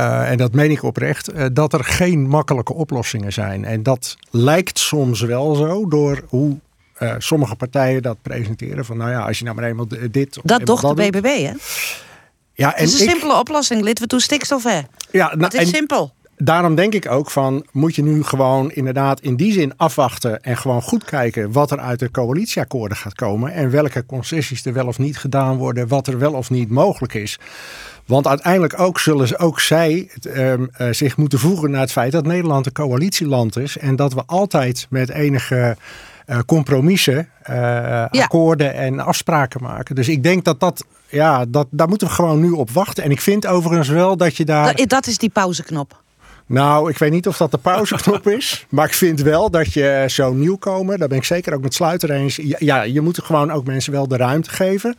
Uh, 0.00 0.30
en 0.30 0.36
dat 0.36 0.52
meen 0.52 0.70
ik 0.70 0.82
oprecht, 0.82 1.34
uh, 1.34 1.44
dat 1.52 1.72
er 1.72 1.84
geen 1.84 2.28
makkelijke 2.28 2.74
oplossingen 2.74 3.32
zijn. 3.32 3.64
En 3.64 3.82
dat 3.82 4.16
lijkt 4.30 4.78
soms 4.78 5.20
wel 5.20 5.54
zo 5.54 5.88
door 5.88 6.22
hoe 6.28 6.58
uh, 6.98 7.14
sommige 7.18 7.54
partijen 7.54 8.02
dat 8.02 8.16
presenteren. 8.22 8.84
Van 8.84 8.96
nou 8.96 9.10
ja, 9.10 9.20
als 9.20 9.38
je 9.38 9.44
nou 9.44 9.56
maar 9.56 9.64
eenmaal 9.64 9.88
dit. 10.10 10.38
Dat 10.42 10.64
toch 10.64 10.80
de 10.80 10.94
BBB, 10.94 11.24
hè? 11.24 11.52
Ja, 12.52 12.74
en 12.74 12.84
het 12.84 12.92
is 12.92 13.00
een 13.00 13.06
ik, 13.06 13.10
simpele 13.10 13.38
oplossing. 13.38 13.82
Lid 13.82 13.98
we 13.98 14.06
toe 14.06 14.20
stikstof, 14.20 14.62
hè? 14.62 14.80
Ja, 15.10 15.26
nou, 15.26 15.42
het 15.44 15.54
is 15.54 15.68
simpel. 15.68 16.14
Daarom 16.38 16.74
denk 16.74 16.94
ik 16.94 17.10
ook 17.10 17.30
van, 17.30 17.66
moet 17.72 17.94
je 17.94 18.02
nu 18.02 18.22
gewoon 18.22 18.70
inderdaad 18.70 19.20
in 19.20 19.36
die 19.36 19.52
zin 19.52 19.72
afwachten 19.76 20.42
en 20.42 20.56
gewoon 20.56 20.82
goed 20.82 21.04
kijken 21.04 21.52
wat 21.52 21.70
er 21.70 21.78
uit 21.78 21.98
de 21.98 22.10
coalitieakkoorden 22.10 22.96
gaat 22.96 23.14
komen 23.14 23.52
en 23.52 23.70
welke 23.70 24.06
concessies 24.06 24.64
er 24.64 24.72
wel 24.72 24.86
of 24.86 24.98
niet 24.98 25.18
gedaan 25.18 25.56
worden, 25.56 25.88
wat 25.88 26.06
er 26.06 26.18
wel 26.18 26.32
of 26.32 26.50
niet 26.50 26.70
mogelijk 26.70 27.14
is. 27.14 27.38
Want 28.06 28.26
uiteindelijk 28.26 28.80
ook 28.80 29.00
zullen 29.00 29.28
ze, 29.28 29.38
ook 29.38 29.60
zij 29.60 30.10
um, 30.36 30.70
uh, 30.80 30.88
zich 30.90 31.16
moeten 31.16 31.38
voegen 31.38 31.70
naar 31.70 31.80
het 31.80 31.92
feit 31.92 32.12
dat 32.12 32.26
Nederland 32.26 32.66
een 32.66 32.72
coalitieland 32.72 33.56
is 33.56 33.78
en 33.78 33.96
dat 33.96 34.12
we 34.12 34.22
altijd 34.26 34.86
met 34.90 35.08
enige 35.10 35.76
uh, 36.26 36.38
compromissen, 36.46 37.28
uh, 37.50 37.56
ja. 37.56 38.08
akkoorden 38.10 38.74
en 38.74 39.00
afspraken 39.00 39.62
maken. 39.62 39.94
Dus 39.94 40.08
ik 40.08 40.22
denk 40.22 40.44
dat 40.44 40.60
dat, 40.60 40.84
ja, 41.08 41.44
dat, 41.48 41.66
daar 41.70 41.88
moeten 41.88 42.06
we 42.06 42.12
gewoon 42.12 42.40
nu 42.40 42.50
op 42.50 42.70
wachten. 42.70 43.04
En 43.04 43.10
ik 43.10 43.20
vind 43.20 43.46
overigens 43.46 43.88
wel 43.88 44.16
dat 44.16 44.36
je 44.36 44.44
daar. 44.44 44.76
Dat, 44.76 44.88
dat 44.88 45.06
is 45.06 45.18
die 45.18 45.30
pauzeknop. 45.30 46.04
Nou, 46.46 46.90
ik 46.90 46.98
weet 46.98 47.10
niet 47.10 47.26
of 47.26 47.36
dat 47.36 47.50
de 47.50 47.58
pauzeknop 47.58 48.28
is. 48.38 48.66
Maar 48.68 48.86
ik 48.86 48.94
vind 48.94 49.20
wel 49.20 49.50
dat 49.50 49.72
je 49.72 50.04
zo 50.08 50.32
nieuwkomer, 50.32 50.98
daar 50.98 51.08
ben 51.08 51.18
ik 51.18 51.24
zeker 51.24 51.54
ook 51.54 51.62
met 51.62 51.74
Sluiter 51.74 52.10
eens. 52.10 52.40
Ja, 52.58 52.82
je 52.82 53.00
moet 53.00 53.22
gewoon 53.22 53.50
ook 53.50 53.64
mensen 53.64 53.92
wel 53.92 54.08
de 54.08 54.16
ruimte 54.16 54.50
geven. 54.50 54.96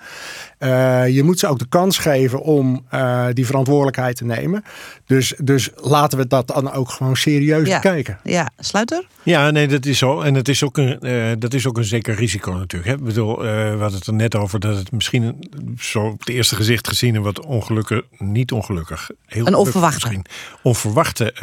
Uh, 0.60 1.08
je 1.08 1.24
moet 1.24 1.40
ze 1.40 1.48
ook 1.48 1.60
de 1.60 1.68
kans 1.70 1.98
geven 1.98 2.42
om 2.42 2.86
uh, 2.94 3.26
die 3.34 3.46
verantwoordelijkheid 3.46 4.16
te 4.16 4.26
nemen. 4.26 4.64
Dus, 5.06 5.34
dus 5.44 5.70
laten 5.76 6.18
we 6.18 6.28
dat 6.28 6.48
dan 6.48 6.72
ook 6.72 6.90
gewoon 6.90 7.16
serieus 7.16 7.68
ja. 7.68 7.76
bekijken. 7.76 8.20
Ja, 8.24 8.50
Sluiter? 8.60 9.08
Ja, 9.24 9.52
nee, 9.52 9.68
dat 9.68 9.86
is 9.86 9.98
zo. 9.98 10.22
En 10.22 10.36
het 10.36 10.48
is 10.48 10.64
ook 10.64 10.78
een, 10.78 10.98
uh, 11.02 11.32
dat 11.40 11.54
is 11.54 11.68
ook 11.68 11.78
een 11.78 11.84
zeker 11.84 12.16
risico 12.16 12.52
natuurlijk. 12.52 12.92
Hè? 12.92 12.98
Ik 12.98 13.04
bedoel, 13.04 13.40
we 13.40 13.78
hadden 13.80 13.98
het 13.98 14.08
er 14.08 14.14
net 14.14 14.36
over 14.36 14.60
dat 14.60 14.76
het 14.76 14.92
misschien 14.92 15.50
zo 15.80 16.00
op 16.00 16.20
het 16.20 16.30
eerste 16.30 16.56
gezicht 16.56 16.88
gezien 16.88 17.16
een 17.16 17.22
wat 17.22 17.46
ongelukkig, 17.46 18.02
niet 18.18 18.52
ongelukkig, 18.52 19.10
heel 19.26 19.48
een 19.48 19.56
onverwachte. 19.56 20.00
Misschien, 20.00 20.26
onverwachte 20.62 21.36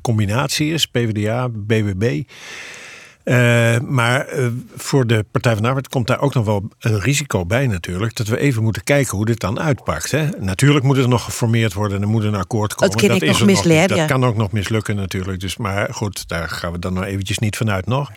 combinatie 0.00 0.72
is. 0.72 0.86
PvdA, 0.86 1.48
BBB. 1.48 2.22
Uh, 3.24 3.78
maar 3.78 4.38
uh, 4.38 4.46
voor 4.76 5.06
de 5.06 5.24
Partij 5.30 5.52
van 5.52 5.62
de 5.62 5.68
Arbeid 5.68 5.88
komt 5.88 6.06
daar 6.06 6.20
ook 6.20 6.34
nog 6.34 6.44
wel 6.44 6.68
een 6.78 7.00
risico 7.00 7.46
bij 7.46 7.66
natuurlijk. 7.66 8.16
Dat 8.16 8.26
we 8.26 8.38
even 8.38 8.62
moeten 8.62 8.84
kijken 8.84 9.16
hoe 9.16 9.26
dit 9.26 9.40
dan 9.40 9.60
uitpakt. 9.60 10.10
Hè? 10.10 10.28
Natuurlijk 10.38 10.84
moet 10.84 10.96
het 10.96 11.06
nog 11.06 11.24
geformeerd 11.24 11.72
worden 11.72 11.96
en 11.96 12.02
er 12.02 12.08
moet 12.08 12.24
een 12.24 12.34
akkoord 12.34 12.74
komen. 12.74 12.98
Dat, 12.98 13.10
dat 13.10 13.22
is 13.22 13.42
nog. 13.42 13.62
Dat 13.86 14.06
kan 14.06 14.24
ook 14.24 14.36
nog 14.36 14.52
mislukken 14.52 14.96
natuurlijk. 14.96 15.40
Dus, 15.40 15.56
maar 15.56 15.94
goed, 15.94 16.28
daar 16.28 16.48
gaan 16.48 16.72
we 16.72 16.78
dan 16.78 16.92
nog 16.92 17.04
eventjes 17.04 17.38
niet 17.38 17.56
vanuit 17.56 17.86
nog. 17.86 18.10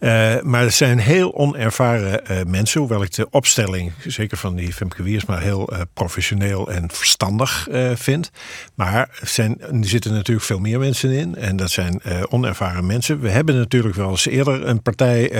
Uh, 0.00 0.40
maar 0.42 0.62
het 0.62 0.74
zijn 0.74 0.98
heel 0.98 1.34
onervaren 1.34 2.20
uh, 2.30 2.38
mensen, 2.46 2.80
hoewel 2.80 3.02
ik 3.02 3.14
de 3.14 3.26
opstelling, 3.30 3.92
zeker 4.06 4.36
van 4.36 4.54
die 4.54 4.72
Femke 4.72 5.02
Wiersma, 5.02 5.38
heel 5.38 5.72
uh, 5.72 5.80
professioneel 5.94 6.70
en 6.70 6.90
verstandig 6.92 7.68
vind. 7.94 8.30
Maar 8.74 9.08
er, 9.20 9.28
zijn, 9.28 9.60
er 9.60 9.88
zitten 9.88 10.12
natuurlijk 10.12 10.46
veel 10.46 10.58
meer 10.58 10.78
mensen 10.78 11.10
in 11.10 11.34
en 11.36 11.56
dat 11.56 11.70
zijn 11.70 12.02
onervaren 12.28 12.86
mensen. 12.86 13.20
We 13.20 13.28
hebben 13.28 13.56
natuurlijk 13.56 13.94
wel 13.94 14.10
eens 14.10 14.26
eerder 14.26 14.66
een 14.66 14.82
partij 14.82 15.32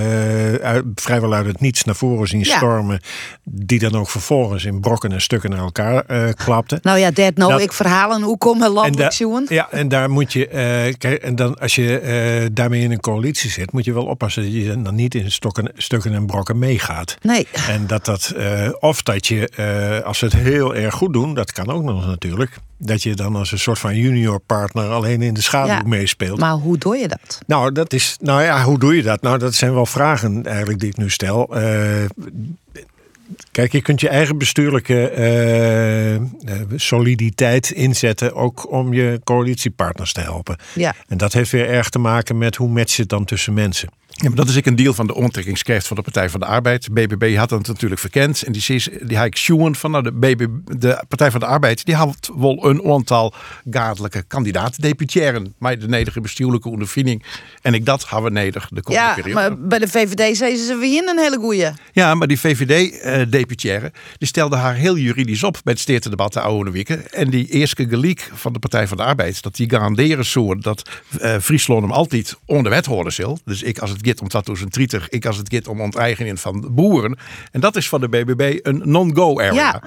uit, 0.62 0.84
vrijwel 0.94 1.32
uit 1.32 1.46
het 1.46 1.60
niets 1.60 1.84
naar 1.84 1.94
voren 1.94 2.28
zien 2.28 2.40
ja. 2.40 2.56
stormen, 2.56 3.00
die 3.44 3.78
dan 3.78 3.94
ook 3.94 4.08
vervolgens 4.10 4.64
in 4.64 4.80
brokken 4.80 5.12
en 5.12 5.20
stukken 5.20 5.50
naar 5.50 5.58
elkaar 5.58 6.04
klapte. 6.34 6.78
Nou 6.82 6.98
ja, 6.98 7.10
dat 7.10 7.36
nou 7.36 7.52
dat, 7.52 7.60
ik 7.60 7.72
verhalen, 7.72 8.22
hoe 8.22 8.38
komen 8.38 8.70
landelijk 8.70 9.12
Ja, 9.48 9.70
en 9.70 9.88
daar 9.88 10.10
moet 10.10 10.32
je, 10.32 10.46
kijk, 10.98 11.22
en 11.22 11.36
dan 11.36 11.58
als 11.58 11.74
je 11.74 12.48
daarmee 12.52 12.82
in 12.82 12.90
een 12.90 13.00
coalitie 13.00 13.50
zit, 13.50 13.72
moet 13.72 13.84
je 13.84 13.92
wel 13.92 14.06
oppassen 14.06 14.49
je 14.52 14.82
dan 14.82 14.94
niet 14.94 15.14
in 15.14 15.32
stokken, 15.32 15.72
stukken 15.76 16.14
en 16.14 16.26
brokken 16.26 16.58
meegaat. 16.58 17.16
Nee. 17.22 17.48
En 17.68 17.86
dat 17.86 18.04
dat, 18.04 18.34
uh, 18.36 18.68
of 18.80 19.02
dat 19.02 19.26
je, 19.26 19.50
uh, 20.00 20.06
als 20.06 20.18
ze 20.18 20.24
het 20.24 20.34
heel 20.34 20.74
erg 20.74 20.94
goed 20.94 21.12
doen, 21.12 21.34
dat 21.34 21.52
kan 21.52 21.68
ook 21.68 21.82
nog 21.82 22.06
natuurlijk, 22.06 22.56
dat 22.76 23.02
je 23.02 23.14
dan 23.14 23.36
als 23.36 23.52
een 23.52 23.58
soort 23.58 23.78
van 23.78 23.96
junior 23.96 24.40
partner 24.40 24.88
alleen 24.88 25.22
in 25.22 25.34
de 25.34 25.42
schaduw 25.42 25.72
ja, 25.72 25.82
meespeelt. 25.86 26.38
Maar 26.38 26.52
hoe 26.52 26.78
doe 26.78 26.96
je 26.96 27.08
dat? 27.08 27.38
Nou, 27.46 27.72
dat 27.72 27.92
is, 27.92 28.16
nou 28.20 28.42
ja, 28.42 28.64
hoe 28.64 28.78
doe 28.78 28.96
je 28.96 29.02
dat? 29.02 29.22
Nou, 29.22 29.38
dat 29.38 29.54
zijn 29.54 29.74
wel 29.74 29.86
vragen 29.86 30.46
eigenlijk 30.46 30.80
die 30.80 30.88
ik 30.88 30.96
nu 30.96 31.10
stel. 31.10 31.62
Uh, 31.62 32.04
Kijk, 33.50 33.72
je 33.72 33.82
kunt 33.82 34.00
je 34.00 34.08
eigen 34.08 34.38
bestuurlijke 34.38 35.08
eh, 35.10 36.14
eh, 36.14 36.22
soliditeit 36.76 37.70
inzetten, 37.70 38.34
ook 38.34 38.72
om 38.72 38.92
je 38.92 39.20
coalitiepartners 39.24 40.12
te 40.12 40.20
helpen. 40.20 40.56
Ja. 40.74 40.94
En 41.08 41.16
dat 41.16 41.32
heeft 41.32 41.50
weer 41.50 41.68
erg 41.68 41.88
te 41.88 41.98
maken 41.98 42.38
met 42.38 42.56
hoe 42.56 42.68
matcht 42.68 42.96
het 42.96 43.08
dan 43.08 43.24
tussen 43.24 43.54
mensen. 43.54 43.88
Ja, 44.20 44.28
maar 44.28 44.36
dat 44.36 44.48
is 44.48 44.56
ook 44.56 44.66
een 44.66 44.76
deel 44.76 44.94
van 44.94 45.06
de 45.06 45.14
onttrekkingskracht 45.14 45.86
van 45.86 45.96
de 45.96 46.02
Partij 46.02 46.30
van 46.30 46.40
de 46.40 46.46
Arbeid. 46.46 46.88
BBB 46.92 47.36
had 47.36 47.48
dat 47.48 47.66
natuurlijk 47.66 48.00
verkend. 48.00 48.42
En 48.42 48.52
die, 48.52 48.64
is, 48.66 48.88
die 49.02 49.16
had 49.16 49.26
ik 49.26 49.36
sjoen 49.36 49.76
van 49.76 49.90
nou, 49.90 50.02
de, 50.02 50.12
BBB, 50.12 50.46
de 50.64 51.04
Partij 51.08 51.30
van 51.30 51.40
de 51.40 51.46
Arbeid. 51.46 51.84
Die 51.84 51.94
had 51.94 52.30
wel 52.36 52.68
een 52.68 52.84
aantal 52.84 53.34
gadelijke 53.70 54.22
kandidaten 54.22 54.82
deputeren. 54.82 55.54
Maar 55.58 55.78
de 55.78 55.88
nederige 55.88 56.20
bestuurlijke 56.20 56.68
ondervinding. 56.68 57.24
En 57.62 57.74
ik 57.74 57.84
dat 57.84 58.10
hebben 58.10 58.32
we 58.32 58.38
neder 58.38 58.68
de 58.70 58.82
komende 58.82 59.08
Ja, 59.08 59.14
periode. 59.14 59.34
maar 59.34 59.58
bij 59.58 59.78
de 59.78 59.88
VVD 59.88 60.36
zeiden 60.36 60.64
ze 60.64 60.76
weer 60.76 61.08
een 61.08 61.18
hele 61.18 61.38
goeie. 61.38 61.68
Ja, 61.92 62.14
maar 62.14 62.26
die 62.26 62.40
VVD-deputaire 63.20 63.92
die 64.18 64.28
stelde 64.28 64.56
haar 64.56 64.74
heel 64.74 64.96
juridisch 64.96 65.42
op 65.42 65.60
bij 65.64 65.72
het 65.72 65.82
steertedebat 65.82 66.32
de 66.32 66.40
oude 66.40 66.70
weken. 66.70 67.12
En 67.12 67.30
die 67.30 67.48
eerste 67.48 67.88
geliek 67.88 68.30
van 68.34 68.52
de 68.52 68.58
Partij 68.58 68.88
van 68.88 68.96
de 68.96 69.02
Arbeid, 69.02 69.42
dat 69.42 69.56
die 69.56 69.70
garanderen 69.70 70.24
zo 70.24 70.54
dat 70.54 70.88
eh, 71.20 71.38
Friesland 71.38 71.82
hem 71.82 71.92
altijd 71.92 72.36
onder 72.44 72.72
wet 72.72 72.86
horen 72.86 73.12
zal. 73.12 73.38
Dus 73.44 73.62
ik 73.62 73.78
als 73.78 73.90
het 73.90 74.06
gaat 74.06 74.20
om 74.20 74.28
2030, 74.28 75.08
ik 75.08 75.26
als 75.26 75.36
het 75.36 75.52
gaat 75.54 75.68
om 75.68 75.80
onteigening 75.80 76.40
van 76.40 76.68
boeren. 76.74 77.18
En 77.52 77.60
dat 77.60 77.76
is 77.76 77.88
van 77.88 78.00
de 78.00 78.08
BBB 78.08 78.58
een 78.62 78.82
non-go 78.84 79.40
area. 79.40 79.82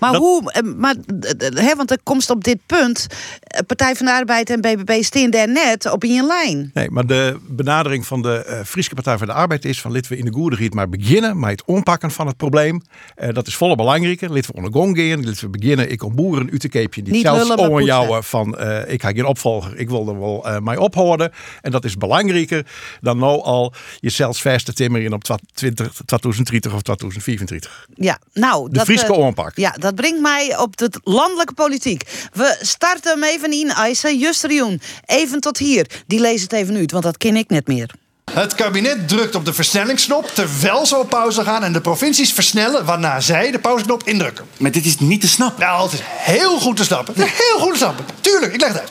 Maar 0.00 0.14
hoe, 0.14 0.52
eh, 0.52 0.62
maar, 0.76 0.94
eh, 1.20 1.66
hè, 1.66 1.74
want 1.74 1.90
er 1.90 1.98
komt 2.02 2.30
op 2.30 2.44
dit 2.44 2.58
punt, 2.66 3.06
eh, 3.40 3.60
Partij 3.66 3.96
van 3.96 4.06
de 4.06 4.12
Arbeid 4.12 4.50
en 4.50 4.60
BBB 4.60 5.02
staan 5.02 5.30
daar 5.30 5.48
net 5.48 5.90
op 5.92 6.04
in 6.04 6.26
lijn. 6.26 6.70
Nee, 6.74 6.90
maar 6.90 7.06
de 7.06 7.36
benadering 7.46 8.06
van 8.06 8.22
de 8.22 8.44
eh 8.44 8.60
Friese 8.64 8.94
Partij 8.94 9.18
van 9.18 9.26
de 9.26 9.32
Arbeid 9.32 9.64
is 9.64 9.80
van 9.80 9.92
laten 9.92 10.12
we 10.12 10.18
in 10.18 10.24
de 10.24 10.32
goede 10.32 10.56
riet 10.56 10.74
maar 10.74 10.88
beginnen 10.88 11.38
met 11.38 11.50
het 11.50 11.62
onpakken 11.64 12.10
van 12.10 12.26
het 12.26 12.36
probleem. 12.36 12.82
Eh, 13.14 13.34
dat 13.34 13.46
is 13.46 13.56
volle 13.56 13.76
belangrijker. 13.76 14.32
Laten 14.32 14.50
we 14.50 14.56
onder 14.56 14.72
gong 14.72 14.98
gaan. 14.98 15.24
Laten 15.24 15.50
we 15.50 15.58
beginnen. 15.58 15.90
Ik 15.90 15.98
kom 15.98 16.14
boeren 16.14 16.50
uit 16.50 16.60
te 16.60 16.68
keepje. 16.68 17.02
Die 17.02 17.20
zelfs 17.20 17.50
om 17.50 17.80
jou 17.80 18.24
van 18.24 18.58
eh, 18.58 18.92
ik 18.92 19.02
ga 19.02 19.08
geen 19.08 19.26
opvolger. 19.26 19.76
Ik 19.76 19.88
wil 19.88 20.08
er 20.08 20.18
wel 20.18 20.46
eh 20.46 20.58
mij 20.58 20.76
ophouden. 20.76 21.32
En 21.62 21.70
dat 21.70 21.84
is 21.84 21.96
belangrijker 21.96 22.66
dan 23.00 23.18
nou 23.18 23.42
al 23.42 23.72
jezelf 24.00 24.40
vast 24.40 24.64
te 24.64 24.72
timmeren 24.72 25.12
op 25.12 25.24
20, 25.54 25.92
2030 26.06 26.74
of 26.74 26.82
2034. 26.82 27.86
Ja, 27.94 28.18
nou, 28.32 28.70
De 28.70 28.80
Frieske 28.80 29.14
eh, 29.14 29.24
aanpak. 29.24 29.56
Ja, 29.56 29.70
dat 29.70 29.87
brengt 29.94 30.20
mij 30.20 30.58
op 30.58 30.76
de 30.76 30.90
landelijke 31.02 31.54
politiek. 31.54 32.02
We 32.32 32.58
starten 32.60 33.12
hem 33.12 33.24
even 33.24 33.52
in, 33.52 33.70
Eisen. 33.70 34.18
Justerioen, 34.18 34.80
even 35.06 35.40
tot 35.40 35.58
hier. 35.58 35.86
Die 36.06 36.20
lees 36.20 36.42
het 36.42 36.52
even 36.52 36.76
uit, 36.76 36.90
want 36.90 37.04
dat 37.04 37.16
ken 37.16 37.36
ik 37.36 37.48
net 37.48 37.66
meer. 37.66 37.94
Het 38.30 38.54
kabinet 38.54 39.08
drukt 39.08 39.34
op 39.34 39.44
de 39.44 39.52
versnellingsknop 39.52 40.30
terwijl 40.34 40.86
ze 40.86 40.96
op 40.96 41.08
pauze 41.08 41.44
gaan 41.44 41.64
en 41.64 41.72
de 41.72 41.80
provincies 41.80 42.32
versnellen 42.32 42.84
waarna 42.84 43.20
zij 43.20 43.50
de 43.50 43.58
pauzeknop 43.58 44.02
indrukken. 44.04 44.44
Maar 44.56 44.70
dit 44.70 44.84
is 44.84 44.98
niet 44.98 45.20
te 45.20 45.28
snappen. 45.28 45.60
Nou, 45.60 45.82
het 45.82 45.92
is 45.92 46.00
heel 46.04 46.58
goed 46.58 46.76
te 46.76 46.84
snappen. 46.84 47.14
Heel 47.16 47.60
goed 47.60 47.72
te 47.72 47.78
snappen. 47.78 48.04
Tuurlijk, 48.20 48.52
ik 48.52 48.60
leg 48.60 48.72
het 48.72 48.80
uit. 48.80 48.90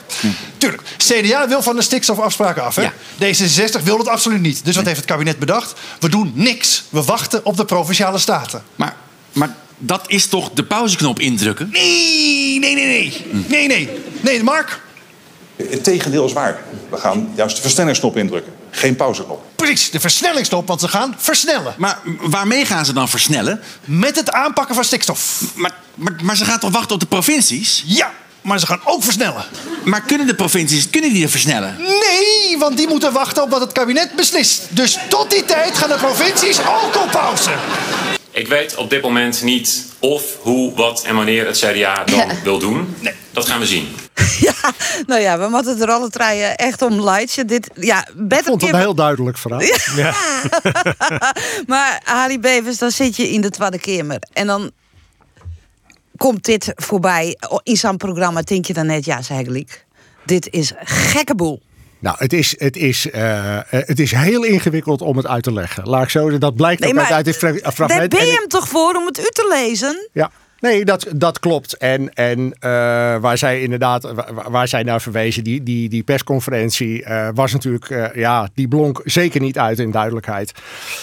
Tuurlijk. 0.58 0.82
CDA 0.96 1.48
wil 1.48 1.62
van 1.62 1.76
de 1.76 1.82
stikstofafspraken 1.82 2.62
af. 2.62 2.76
Hè? 2.76 2.88
D66 3.24 3.82
wil 3.82 3.96
dat 3.96 4.08
absoluut 4.08 4.40
niet. 4.40 4.64
Dus 4.64 4.76
wat 4.76 4.84
heeft 4.84 4.96
het 4.96 5.06
kabinet 5.06 5.38
bedacht? 5.38 5.74
We 6.00 6.08
doen 6.08 6.32
niks. 6.34 6.84
We 6.88 7.02
wachten 7.02 7.44
op 7.44 7.56
de 7.56 7.64
provinciale 7.64 8.18
staten. 8.18 8.62
Maar, 8.76 8.96
maar 9.32 9.56
dat 9.78 10.04
is 10.06 10.26
toch 10.26 10.50
de 10.54 10.64
pauzeknop 10.64 11.20
indrukken? 11.20 11.68
Nee, 11.72 12.58
nee, 12.58 12.74
nee, 12.74 12.86
nee. 12.86 13.26
Nee, 13.48 13.66
nee. 13.66 13.88
Nee, 14.20 14.42
Mark. 14.42 14.80
Het 15.56 15.84
tegendeel 15.84 16.24
is 16.26 16.32
waar. 16.32 16.62
We 16.88 16.96
gaan 16.96 17.32
juist 17.34 17.56
de 17.56 17.62
versnellingsknop 17.62 18.16
indrukken. 18.16 18.52
Geen 18.70 18.96
pauzeknop. 18.96 19.44
Precies, 19.56 19.90
de 19.90 20.00
versnellingsknop, 20.00 20.66
want 20.68 20.80
ze 20.80 20.88
gaan 20.88 21.14
versnellen. 21.18 21.74
Maar 21.76 21.98
waarmee 22.20 22.64
gaan 22.64 22.84
ze 22.84 22.92
dan 22.92 23.08
versnellen? 23.08 23.60
Met 23.84 24.16
het 24.16 24.30
aanpakken 24.30 24.74
van 24.74 24.84
stikstof. 24.84 25.40
Maar, 25.54 25.74
maar, 25.94 26.12
maar 26.22 26.36
ze 26.36 26.44
gaan 26.44 26.58
toch 26.58 26.72
wachten 26.72 26.94
op 26.94 27.00
de 27.00 27.06
provincies? 27.06 27.82
Ja, 27.86 28.12
maar 28.42 28.58
ze 28.58 28.66
gaan 28.66 28.80
ook 28.84 29.02
versnellen. 29.02 29.44
Maar 29.84 30.02
kunnen 30.02 30.26
de 30.26 30.34
provincies 30.34 30.90
kunnen 30.90 31.12
die 31.12 31.22
er 31.22 31.30
versnellen? 31.30 31.76
Nee, 31.78 32.58
want 32.58 32.76
die 32.76 32.88
moeten 32.88 33.12
wachten 33.12 33.42
op 33.42 33.50
wat 33.50 33.60
het 33.60 33.72
kabinet 33.72 34.14
beslist. 34.16 34.66
Dus 34.70 34.98
tot 35.08 35.30
die 35.30 35.44
tijd 35.44 35.78
gaan 35.78 35.88
de 35.88 35.94
provincies 35.94 36.58
ook 36.60 37.02
op 37.02 37.10
pauze. 37.10 37.50
Ik 38.38 38.48
weet 38.48 38.76
op 38.76 38.90
dit 38.90 39.02
moment 39.02 39.42
niet 39.42 39.86
of, 39.98 40.36
hoe, 40.40 40.74
wat 40.74 41.04
en 41.04 41.14
wanneer 41.14 41.46
het 41.46 41.58
CDA 41.58 42.04
dan 42.04 42.30
wil 42.42 42.58
doen. 42.58 42.96
Dat 43.30 43.48
gaan 43.48 43.60
we 43.60 43.66
zien. 43.66 43.88
Nou 45.06 45.20
ja, 45.20 45.38
we 45.38 45.48
moeten 45.48 45.80
er 45.80 45.90
alle 45.90 46.08
treien 46.10 46.56
echt 46.56 46.82
om 46.82 47.04
lightje. 47.04 47.44
Dit, 47.44 47.70
ja, 47.74 48.08
Ik 48.28 48.44
vond 48.44 48.60
het 48.62 48.72
een 48.72 48.78
heel 48.78 48.94
duidelijk 48.94 49.38
verhaal. 49.38 49.60
Ja. 49.96 50.14
maar 51.72 52.00
Ali 52.04 52.40
Bevers, 52.40 52.78
dan 52.78 52.90
zit 52.90 53.16
je 53.16 53.30
in 53.30 53.40
de 53.40 53.50
Tweede 53.50 53.78
Kamer. 53.78 54.18
En 54.32 54.46
dan 54.46 54.70
komt 56.16 56.44
dit 56.44 56.72
voorbij 56.74 57.36
in 57.62 57.76
zo'n 57.76 57.96
programma. 57.96 58.42
Denk 58.42 58.66
je 58.66 58.72
dan 58.72 58.86
net, 58.86 59.04
ja, 59.04 59.22
zei 59.22 59.44
Geliek. 59.44 59.84
Dit 60.24 60.48
is 60.50 60.72
gekke 60.84 61.34
boel. 61.34 61.62
Nou, 62.00 62.16
het 62.18 62.32
is, 62.32 62.54
het, 62.58 62.76
is, 62.76 63.10
eh, 63.10 63.56
eh, 63.56 63.62
het 63.70 64.00
is 64.00 64.12
heel 64.12 64.44
ingewikkeld 64.44 65.00
om 65.02 65.16
het 65.16 65.26
uit 65.26 65.42
te 65.42 65.52
leggen. 65.52 65.88
Laat 65.88 66.02
ik 66.02 66.08
zo 66.10 66.20
zeggen, 66.22 66.40
dat 66.40 66.54
blijkt 66.54 66.80
Nee, 66.80 66.90
ook 66.90 66.96
maar 66.96 67.12
uit 67.12 67.24
dit 67.24 67.36
fra- 67.36 67.52
Daar 67.52 67.72
fragment. 67.72 68.08
ben 68.10 68.18
En 68.18 68.26
je 68.26 68.32
ik- 68.32 68.38
hem 68.38 68.48
toch 68.48 68.68
voor 68.68 68.94
om 68.94 69.06
het 69.06 69.18
u 69.18 69.22
te 69.32 69.56
lezen? 69.58 70.08
Ja, 70.12 70.30
nee, 70.60 70.84
dat, 70.84 71.06
dat 71.14 71.38
klopt. 71.38 71.76
En, 71.76 72.14
en 72.14 72.52
eh, 72.60 72.70
waar 73.20 73.38
zij 73.38 73.60
inderdaad, 73.62 74.02
waar, 74.12 74.50
waar 74.50 74.68
zij 74.68 74.82
naar 74.82 75.00
verwezen, 75.00 75.44
die, 75.44 75.62
die, 75.62 75.88
die 75.88 76.02
persconferentie 76.02 77.04
eh, 77.04 77.28
was 77.34 77.52
natuurlijk, 77.52 77.90
eh, 77.90 78.14
ja, 78.14 78.48
die 78.54 78.68
blonk 78.68 79.00
zeker 79.04 79.40
niet 79.40 79.58
uit 79.58 79.78
in 79.78 79.90
duidelijkheid. 79.90 80.52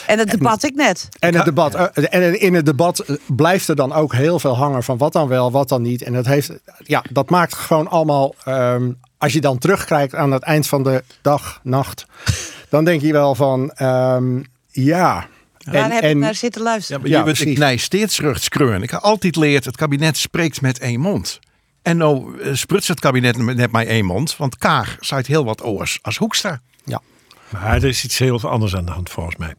En 0.07 0.19
het 0.19 0.31
debat 0.31 0.63
ik 0.63 0.75
net. 0.75 1.07
En, 1.19 1.35
het 1.35 1.45
debat, 1.45 1.75
en 1.93 2.39
in 2.39 2.53
het 2.53 2.65
debat 2.65 3.05
blijft 3.27 3.67
er 3.67 3.75
dan 3.75 3.93
ook 3.93 4.13
heel 4.13 4.39
veel 4.39 4.55
hangen 4.57 4.83
van 4.83 4.97
wat 4.97 5.13
dan 5.13 5.27
wel, 5.27 5.51
wat 5.51 5.69
dan 5.69 5.81
niet. 5.81 6.01
En 6.01 6.13
dat, 6.13 6.25
heeft, 6.25 6.51
ja, 6.83 7.03
dat 7.11 7.29
maakt 7.29 7.53
gewoon 7.53 7.87
allemaal, 7.87 8.35
ehm, 8.43 8.89
als 9.17 9.33
je 9.33 9.41
dan 9.41 9.57
terugkijkt 9.57 10.15
aan 10.15 10.31
het 10.31 10.43
eind 10.43 10.67
van 10.67 10.83
de 10.83 11.03
dag, 11.21 11.59
nacht, 11.63 12.05
dan 12.69 12.85
denk 12.85 13.01
je 13.01 13.11
wel 13.11 13.35
van, 13.35 13.71
ehm, 13.71 14.41
ja. 14.71 15.27
Waar 15.71 15.91
heb 15.91 16.03
ik 16.03 16.15
naar 16.15 16.35
zitten 16.35 16.61
luisteren? 16.61 17.09
Ja, 17.09 17.23
maar 17.23 17.37
je 17.37 17.57
nee, 17.57 17.77
steeds 17.77 18.15
terugskreun. 18.15 18.83
Ik 18.83 18.89
heb 18.89 19.01
altijd 19.01 19.35
leerd, 19.35 19.65
het 19.65 19.77
kabinet 19.77 20.17
spreekt 20.17 20.61
met 20.61 20.79
één 20.79 20.99
mond. 20.99 21.39
En 21.81 21.97
nou 21.97 22.41
eh, 22.41 22.53
sprutst 22.53 22.87
het 22.87 22.99
kabinet 22.99 23.37
met 23.37 23.57
net 23.57 23.71
maar 23.71 23.85
één 23.85 24.05
mond. 24.05 24.37
Want 24.37 24.57
Kaag 24.57 24.97
zei 24.99 25.19
het 25.19 25.29
heel 25.29 25.45
wat 25.45 25.63
oors 25.63 25.99
als 26.01 26.17
Hoekstra. 26.17 26.61
Ja. 26.83 27.01
Maar 27.49 27.75
er 27.75 27.85
is 27.85 28.03
iets 28.03 28.17
heel 28.17 28.41
anders 28.41 28.75
aan 28.75 28.85
de 28.85 28.91
hand 28.91 29.09
volgens 29.09 29.35
mij. 29.35 29.53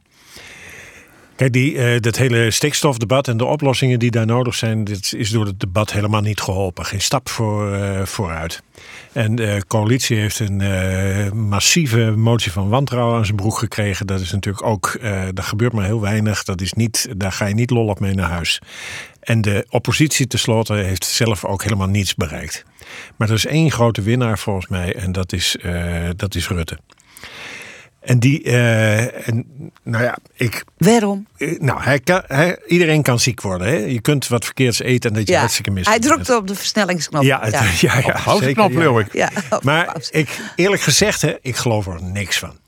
Kijk, 1.36 1.52
die, 1.52 1.78
eh, 1.78 2.00
dat 2.00 2.16
hele 2.16 2.50
stikstofdebat 2.50 3.28
en 3.28 3.36
de 3.36 3.44
oplossingen 3.44 3.98
die 3.98 4.10
daar 4.10 4.26
nodig 4.26 4.54
zijn, 4.54 4.84
dit 4.84 5.12
is 5.16 5.30
door 5.30 5.46
het 5.46 5.60
debat 5.60 5.92
helemaal 5.92 6.20
niet 6.20 6.40
geholpen. 6.40 6.84
Geen 6.84 7.00
stap 7.00 7.28
voor, 7.28 7.72
eh, 7.72 8.02
vooruit. 8.04 8.62
En 9.12 9.34
de 9.34 9.62
coalitie 9.68 10.16
heeft 10.16 10.38
een 10.38 10.60
eh, 10.60 11.32
massieve 11.32 12.10
motie 12.10 12.52
van 12.52 12.68
wantrouwen 12.68 13.16
aan 13.16 13.24
zijn 13.24 13.36
broek 13.36 13.58
gekregen. 13.58 14.06
Dat 14.06 14.20
is 14.20 14.32
natuurlijk 14.32 14.66
ook, 14.66 14.98
eh 15.00 15.26
er 15.26 15.42
gebeurt 15.42 15.72
maar 15.72 15.84
heel 15.84 16.00
weinig. 16.00 16.44
Dat 16.44 16.60
is 16.60 16.72
niet, 16.72 17.08
daar 17.16 17.32
ga 17.32 17.46
je 17.46 17.54
niet 17.54 17.70
lol 17.70 17.86
op 17.86 18.00
mee 18.00 18.14
naar 18.14 18.30
huis. 18.30 18.60
En 19.20 19.40
de 19.40 19.66
oppositie 19.68 20.26
tenslotte 20.26 20.74
heeft 20.74 21.04
zelf 21.04 21.44
ook 21.44 21.62
helemaal 21.62 21.88
niets 21.88 22.14
bereikt. 22.14 22.64
Maar 23.16 23.28
er 23.28 23.34
is 23.34 23.46
één 23.46 23.70
grote 23.70 24.02
winnaar 24.02 24.38
volgens 24.38 24.68
mij 24.68 24.94
en 24.94 25.12
dat 25.12 25.32
is, 25.32 25.56
eh, 25.56 26.08
dat 26.16 26.34
is 26.34 26.48
Rutte. 26.48 26.78
En 28.06 28.18
die, 28.18 28.42
eh, 28.42 29.28
en, 29.28 29.46
nou 29.82 30.04
ja, 30.04 30.16
ik. 30.34 30.64
Waarom? 30.78 31.26
Eh, 31.36 31.58
Nou, 31.58 31.82
hij 31.82 32.00
kan, 32.00 32.22
hij, 32.26 32.58
iedereen 32.66 33.02
kan 33.02 33.20
ziek 33.20 33.40
worden. 33.40 33.68
Hè? 33.68 33.74
Je 33.74 34.00
kunt 34.00 34.28
wat 34.28 34.44
verkeerds 34.44 34.80
eten 34.80 35.10
en 35.10 35.16
dat 35.16 35.26
je 35.26 35.32
Ja, 35.32 35.38
hartstikke 35.38 35.70
mis 35.70 35.86
hij 35.86 35.98
drukte 35.98 36.36
op 36.36 36.46
de 36.46 36.54
versnellingsknop. 36.54 37.22
Ja, 37.22 37.40
het, 37.42 37.80
ja. 37.80 37.98
ja. 38.04 38.16
Ja, 39.12 39.30
Maar 39.62 39.96
ik, 40.10 40.38
eerlijk 40.54 40.82
gezegd, 40.82 41.22
hè, 41.22 41.34
ik 41.40 41.56
geloof 41.56 41.86
er 41.86 42.02
niks 42.02 42.38
van. 42.38 42.58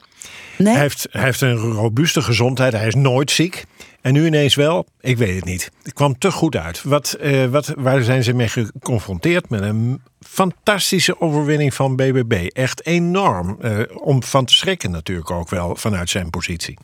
Nee? 0.56 0.72
Hij, 0.72 0.82
heeft, 0.82 1.06
hij 1.10 1.22
heeft 1.22 1.40
een 1.40 1.56
robuuste 1.56 2.22
gezondheid. 2.22 2.72
Hij 2.72 2.86
is 2.86 2.94
nooit 2.94 3.30
ziek. 3.30 3.64
En 4.00 4.12
nu 4.12 4.26
ineens 4.26 4.54
wel? 4.54 4.86
Ik 5.00 5.16
weet 5.18 5.34
het 5.34 5.44
niet. 5.44 5.70
Het 5.82 5.92
kwam 5.92 6.18
te 6.18 6.32
goed 6.32 6.56
uit. 6.56 6.82
Wat, 6.82 7.12
eh, 7.12 7.44
wat, 7.44 7.72
waar 7.76 8.02
zijn 8.02 8.24
ze 8.24 8.32
mee 8.32 8.48
geconfronteerd? 8.48 9.48
Met 9.48 9.60
een 9.60 10.02
fantastische 10.20 11.20
overwinning 11.20 11.74
van 11.74 11.96
BBB. 11.96 12.32
Echt 12.52 12.86
enorm. 12.86 13.56
eh, 13.60 13.80
om 13.94 14.22
van 14.22 14.44
te 14.44 14.54
schrikken 14.54 14.90
natuurlijk 14.90 15.30
ook 15.30 15.50
wel 15.50 15.76
vanuit 15.76 16.10
zijn 16.10 16.30
positie. 16.30 16.78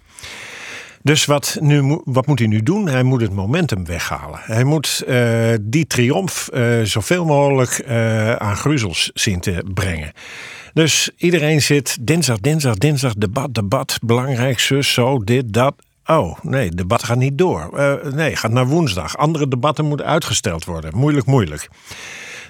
Dus 1.02 1.24
wat, 1.24 1.56
nu, 1.60 2.00
wat 2.04 2.26
moet 2.26 2.38
hij 2.38 2.48
nu 2.48 2.62
doen? 2.62 2.88
Hij 2.88 3.02
moet 3.02 3.20
het 3.20 3.32
momentum 3.32 3.84
weghalen. 3.84 4.40
Hij 4.42 4.64
moet 4.64 5.02
eh, 5.06 5.54
die 5.60 5.86
triomf 5.86 6.48
zoveel 6.82 7.24
mogelijk 7.24 7.84
aan 8.38 8.56
gruzels 8.56 9.10
zien 9.14 9.40
te 9.40 9.64
brengen. 9.74 10.12
Dus 10.72 11.10
iedereen 11.16 11.62
zit 11.62 11.96
dinsdag, 12.00 12.38
dinsdag, 12.38 12.74
dinsdag, 12.74 13.14
debat, 13.14 13.54
debat, 13.54 13.98
belangrijk, 14.02 14.58
zus, 14.58 14.92
zo, 14.92 15.18
dit, 15.18 15.52
dat. 15.52 15.74
Oh, 16.06 16.38
nee, 16.42 16.70
debat 16.70 17.02
gaat 17.02 17.16
niet 17.16 17.38
door. 17.38 17.78
Eh, 17.78 18.12
nee, 18.12 18.36
gaat 18.36 18.50
naar 18.50 18.66
woensdag. 18.66 19.16
Andere 19.16 19.48
debatten 19.48 19.84
moeten 19.84 20.06
uitgesteld 20.06 20.64
worden. 20.64 20.96
Moeilijk, 20.96 21.26
moeilijk. 21.26 21.68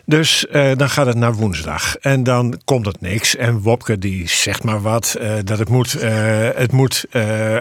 Dus 0.06 0.46
eh, 0.46 0.70
dan 0.76 0.90
gaat 0.90 1.06
het 1.06 1.16
naar 1.16 1.34
woensdag. 1.34 1.96
En 1.96 2.22
dan 2.22 2.60
komt 2.64 2.86
het 2.86 3.00
niks. 3.00 3.36
En 3.36 3.60
Wopke 3.60 3.98
die 3.98 4.28
zegt 4.28 4.62
maar 4.62 4.82
wat. 4.82 5.14
eh, 5.20 5.32
dat 5.44 5.58
het 5.58 5.68
moet, 5.68 5.94
eh, 5.94 6.12
het 6.54 6.72
moet 6.72 7.04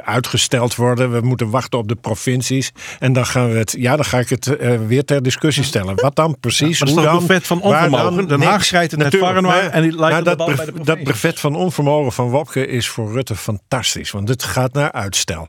uitgesteld 0.04 0.76
worden. 0.76 1.12
We 1.12 1.22
moeten 1.22 1.50
wachten 1.50 1.80
op 1.80 1.88
de 1.88 1.96
provincies. 1.96 2.72
En 3.00 3.14
dan 3.14 3.26
gaan 3.26 3.52
we 3.52 3.58
het. 3.58 3.76
Ja, 3.78 3.96
dan 3.96 4.06
ga 4.06 4.20
ik 4.20 4.30
het 4.30 4.58
weer 4.88 5.06
ter 5.06 5.24
discussie 5.24 5.64
stellen. 5.64 5.96
Wat 5.96 6.16
dan 6.16 6.38
precies? 6.40 6.80
maar 6.80 6.88
dat 6.90 6.98
is 6.98 7.04
Hoe 7.04 7.04
dan? 7.04 7.22
een 7.22 7.26
brevet 7.26 7.48
van 7.48 7.62
onvermogen? 7.62 8.28
Den 8.28 8.40
Niks. 8.40 8.52
Haag 8.52 8.66
schrijft 8.66 8.92
het 8.92 9.00
net 9.00 9.22
maar- 9.42 9.70
en 9.70 9.82
die 9.82 9.96
maar 9.96 10.18
de 10.18 10.24
dat, 10.24 10.38
bal 10.38 10.56
bij 10.56 10.66
de 10.66 10.72
dat 10.84 11.04
brevet 11.04 11.40
van 11.40 11.56
onvermogen 11.56 12.12
van 12.12 12.30
Wopke 12.30 12.68
is 12.68 12.88
voor 12.90 13.12
Rutte 13.12 13.36
fantastisch. 13.36 14.12
Want 14.12 14.30
het 14.30 14.44
gaat 14.44 14.74
naar 14.74 14.92
uitstel. 14.92 15.48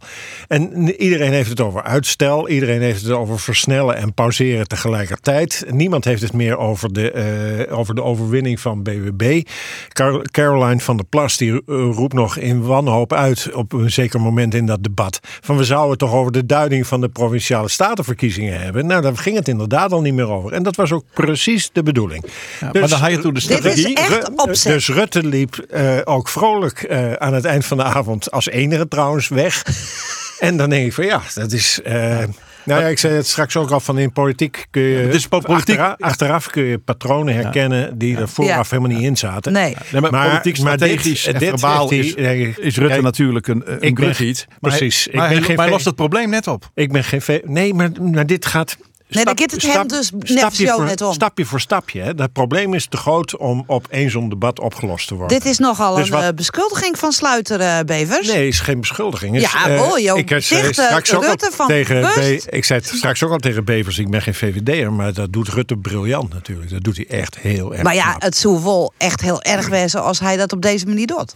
En 0.48 0.90
iedereen 1.02 1.32
heeft 1.32 1.48
het 1.50 1.60
over 1.60 1.82
uitstel. 1.82 2.48
Iedereen 2.48 2.80
heeft 2.80 3.02
het 3.02 3.10
over 3.12 3.40
versnellen 3.40 3.96
en 3.96 4.14
pauzeren 4.14 4.68
tegelijkertijd. 4.68 5.64
Niemand 5.70 6.04
heeft 6.04 6.22
het 6.22 6.32
meer 6.32 6.56
over 6.58 6.83
de, 6.92 7.10
eh, 7.10 7.78
over 7.78 7.94
de 7.94 8.02
overwinning 8.02 8.60
van 8.60 8.82
BWB. 8.82 9.42
Car- 9.92 10.22
Caroline 10.30 10.80
van 10.80 10.96
der 10.96 11.06
Plas 11.06 11.36
die 11.36 11.52
eh, 11.52 11.60
roept 11.92 12.12
nog 12.14 12.36
in 12.36 12.62
wanhoop 12.62 13.12
uit 13.12 13.50
op 13.52 13.72
een 13.72 13.90
zeker 13.90 14.20
moment 14.20 14.54
in 14.54 14.66
dat 14.66 14.82
debat. 14.82 15.20
Van 15.40 15.56
we 15.56 15.64
zouden 15.64 15.90
het 15.90 15.98
toch 15.98 16.12
over 16.12 16.32
de 16.32 16.46
duiding 16.46 16.86
van 16.86 17.00
de 17.00 17.08
provinciale 17.08 17.68
statenverkiezingen 17.68 18.60
hebben. 18.60 18.86
Nou, 18.86 19.02
daar 19.02 19.16
ging 19.16 19.36
het 19.36 19.48
inderdaad 19.48 19.92
al 19.92 20.00
niet 20.00 20.14
meer 20.14 20.30
over. 20.30 20.52
En 20.52 20.62
dat 20.62 20.76
was 20.76 20.92
ook 20.92 21.04
precies 21.14 21.70
de 21.72 21.82
bedoeling. 21.82 22.24
maar 22.60 22.72
dan 22.88 22.98
had 22.98 23.10
je 23.10 23.18
toen 23.18 23.34
de 23.34 23.40
Dit 23.46 23.50
is 23.50 23.56
strategie. 23.58 23.96
echt 23.96 24.30
opzet. 24.36 24.72
Dus 24.72 24.88
Rutte 24.88 25.22
liep 25.26 25.54
eh, 25.56 25.98
ook 26.04 26.28
vrolijk 26.28 26.88
aan 27.18 27.34
het 27.34 27.44
eind 27.44 27.64
van 27.66 27.76
de 27.76 27.82
avond 27.82 28.30
als 28.30 28.48
enige 28.48 28.88
trouwens 28.88 29.28
weg. 29.28 29.62
en 30.38 30.56
dan 30.56 30.70
denk 30.70 30.86
ik 30.86 30.92
van 30.92 31.04
ja, 31.04 31.20
dat 31.34 31.52
is. 31.52 31.80
eh, 31.82 32.18
nou 32.64 32.80
ja, 32.82 32.86
ik 32.88 32.98
zei 32.98 33.14
het 33.14 33.26
straks 33.26 33.56
ook 33.56 33.70
al 33.70 33.80
van 33.80 33.98
in 33.98 34.12
politiek 34.12 34.66
kun 34.70 34.82
je. 34.82 35.26
politiek- 35.28 35.78
achteraf, 35.78 35.94
achteraf 36.00 36.50
kun 36.50 36.64
je 36.64 36.78
patronen 36.78 37.34
herkennen 37.34 37.98
die 37.98 38.16
er 38.16 38.28
vooraf 38.28 38.70
Ja. 38.70 38.76
helemaal 38.76 38.96
niet 38.98 39.06
in 39.08 39.16
zaten. 39.16 39.52
Nee. 39.52 39.76
Nee, 39.92 40.00
maar, 40.00 40.10
politiek 40.28 40.58
maar 40.62 40.76
dit- 40.78 40.88
strategisch 40.88 41.26
en 41.26 41.38
dit 41.38 41.48
verbaal 41.48 41.88
heeft 41.88 42.16
is, 42.18 42.56
is 42.58 42.76
Rutte 42.76 43.00
natuurlijk 43.02 43.46
een, 43.46 43.62
een 43.66 43.80
ik 43.80 43.94
ben- 43.94 44.04
hij- 44.04 44.46
Precies. 44.60 45.08
Maar, 45.12 45.22
ik 45.24 45.28
ben 45.28 45.38
hij, 45.38 45.46
geen 45.46 45.56
maar 45.56 45.64
hij 45.64 45.74
lost 45.74 45.84
het 45.84 45.94
probleem 45.94 46.30
net 46.30 46.46
op. 46.46 46.70
Ik 46.74 46.92
ben 46.92 47.04
geen. 47.04 47.40
Nee, 47.44 47.74
maar, 47.74 47.90
maar 48.12 48.26
dit 48.26 48.46
gaat. 48.46 48.76
Nee, 49.08 49.24
dan 49.24 49.38
gaat 49.38 49.50
het 49.50 49.62
hem 49.62 49.86
dus 49.88 50.10
net 50.10 50.54
zo 50.56 50.74
voor, 50.76 50.84
net 50.84 51.00
om. 51.02 51.12
stapje 51.12 51.44
voor 51.44 51.60
stapje. 51.60 52.00
Hè. 52.00 52.14
Dat 52.14 52.32
probleem 52.32 52.74
is 52.74 52.86
te 52.86 52.96
groot 52.96 53.36
om 53.36 53.64
op 53.66 53.86
één 53.90 54.10
zo'n 54.10 54.28
debat 54.28 54.60
opgelost 54.60 55.08
te 55.08 55.14
worden. 55.14 55.38
Dit 55.38 55.46
is 55.46 55.58
nogal 55.58 55.94
Dus 55.94 56.06
een 56.06 56.12
wat- 56.12 56.22
eh, 56.22 56.28
beschuldiging 56.34 56.98
van 56.98 57.12
Sluiter, 57.12 57.60
eh, 57.60 57.78
Bevers. 57.86 58.26
Nee, 58.26 58.48
is 58.48 58.60
geen 58.60 58.80
beschuldiging. 58.80 59.36
Is, 59.36 59.42
Ja, 59.52 59.82
oh, 59.82 59.98
joh, 59.98 60.18
ik 60.18 60.28
zei 60.38 60.72
straks 60.72 61.14
ook 61.14 61.22
al 61.22 61.28
Rutte 61.28 61.50
van 61.54 61.66
tegen. 61.66 62.00
Be- 62.00 62.42
Ik 62.48 62.64
zei 62.64 62.80
straks 62.82 63.22
ook 63.22 63.30
al 63.30 63.38
tegen 63.38 63.64
Bevers, 63.64 63.98
ik 63.98 64.10
ben 64.10 64.22
geen 64.22 64.34
VVD'er, 64.34 64.92
maar 64.92 65.12
dat 65.12 65.32
doet 65.32 65.48
Rutte 65.48 65.76
briljant 65.76 66.32
natuurlijk. 66.32 66.70
Dat 66.70 66.82
doet 66.84 66.96
hij 66.96 67.06
echt 67.08 67.38
heel 67.38 67.72
erg 67.74 67.82
Maar 67.82 67.94
ja, 67.94 68.08
knap. 68.10 68.22
het 68.22 68.36
zou 68.36 68.62
wel 68.62 68.92
echt 68.98 69.20
heel 69.20 69.42
erg 69.42 69.68
wezen 69.68 70.02
als 70.02 70.20
hij 70.20 70.36
dat 70.36 70.52
op 70.52 70.62
deze 70.62 70.86
manier 70.86 71.06
doet. 71.06 71.34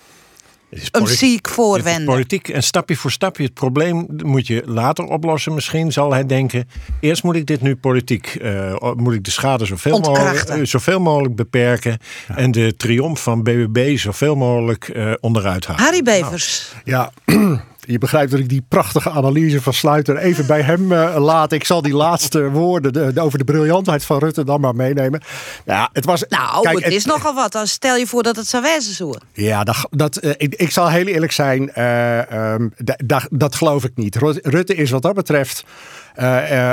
Hem 0.70 0.81
politi- 0.90 1.14
ziek 1.14 1.48
voorwenden. 1.48 2.04
Politiek 2.04 2.48
en 2.48 2.62
stapje 2.62 2.96
voor 2.96 3.11
stapje. 3.11 3.42
Het 3.42 3.54
probleem 3.54 4.07
moet 4.24 4.46
je 4.46 4.62
later 4.66 5.04
oplossen. 5.04 5.54
Misschien 5.54 5.92
zal 5.92 6.12
hij 6.12 6.26
denken: 6.26 6.68
eerst 7.00 7.22
moet 7.22 7.37
ik 7.37 7.46
dit 7.46 7.61
nu 7.61 7.76
politiek, 7.76 8.26
eh, 8.26 8.92
moet 8.96 9.14
ik 9.14 9.24
de 9.24 9.31
schade 9.31 9.64
zoveel 9.64 9.98
mogelijk, 9.98 10.38
eh, 10.48 10.64
zoveel 10.64 11.00
mogelijk 11.00 11.37
beperken 11.37 11.98
en 12.26 12.50
de 12.50 12.76
triomf 12.76 13.22
van 13.22 13.42
BBB 13.42 13.96
zoveel 13.96 14.37
mogelijk 14.37 14.88
eh, 14.88 15.12
onderuit 15.20 15.66
halen. 15.66 15.83
Harry 15.83 16.02
Bevers. 16.02 16.72
Ja, 16.85 17.12
je 17.90 17.98
begrijpt 17.98 18.31
dat 18.31 18.40
ik 18.40 18.48
die 18.48 18.64
prachtige 18.68 19.11
analyse 19.11 19.62
van 19.62 19.72
Sluiter 19.72 20.16
even 20.16 20.46
bij 20.46 20.62
hem 20.62 20.92
eh, 20.92 21.16
laat. 21.18 21.53
Ik 21.53 21.64
zal 21.64 21.83
die 21.83 21.94
laatste 21.94 22.51
woorden 22.51 22.92
de- 22.92 23.12
de- 23.12 23.20
over 23.20 23.38
de 23.38 23.44
briljantheid 23.44 24.05
van 24.05 24.18
Rutte 24.18 24.44
dan 24.44 24.61
maar 24.61 24.74
meenemen. 24.74 25.20
Ja, 25.64 25.88
het 25.92 26.05
was. 26.05 26.24
Nou, 26.29 26.62
kijk, 26.62 26.85
het 26.85 26.92
is 26.92 27.05
nogal 27.05 27.35
wat. 27.35 27.53
Dan 27.53 27.66
stel 27.66 27.96
je 27.96 28.07
voor 28.07 28.22
dat 28.22 28.37
het 28.37 28.46
zou 28.48 28.62
wezen 28.62 28.94
zo. 28.94 29.12
Ja, 29.33 29.64
dat, 29.64 29.77
dat, 29.90 30.16
eh, 30.16 30.31
ik, 30.37 30.55
ik 30.55 30.70
zal 30.70 30.88
heel 30.90 31.07
eerlijk 31.07 31.33
zijn, 31.33 31.72
eh, 31.72 32.53
ehm, 32.53 32.68
da- 32.77 32.98
da- 33.05 33.27
dat 33.31 33.55
geloof 33.55 33.85
ik 33.85 33.92
niet. 33.94 34.16
Rut- 34.16 34.46
Rutte 34.46 34.74
is 34.74 34.90
wat 34.90 35.03
dat 35.03 35.14
betreft 35.14 35.64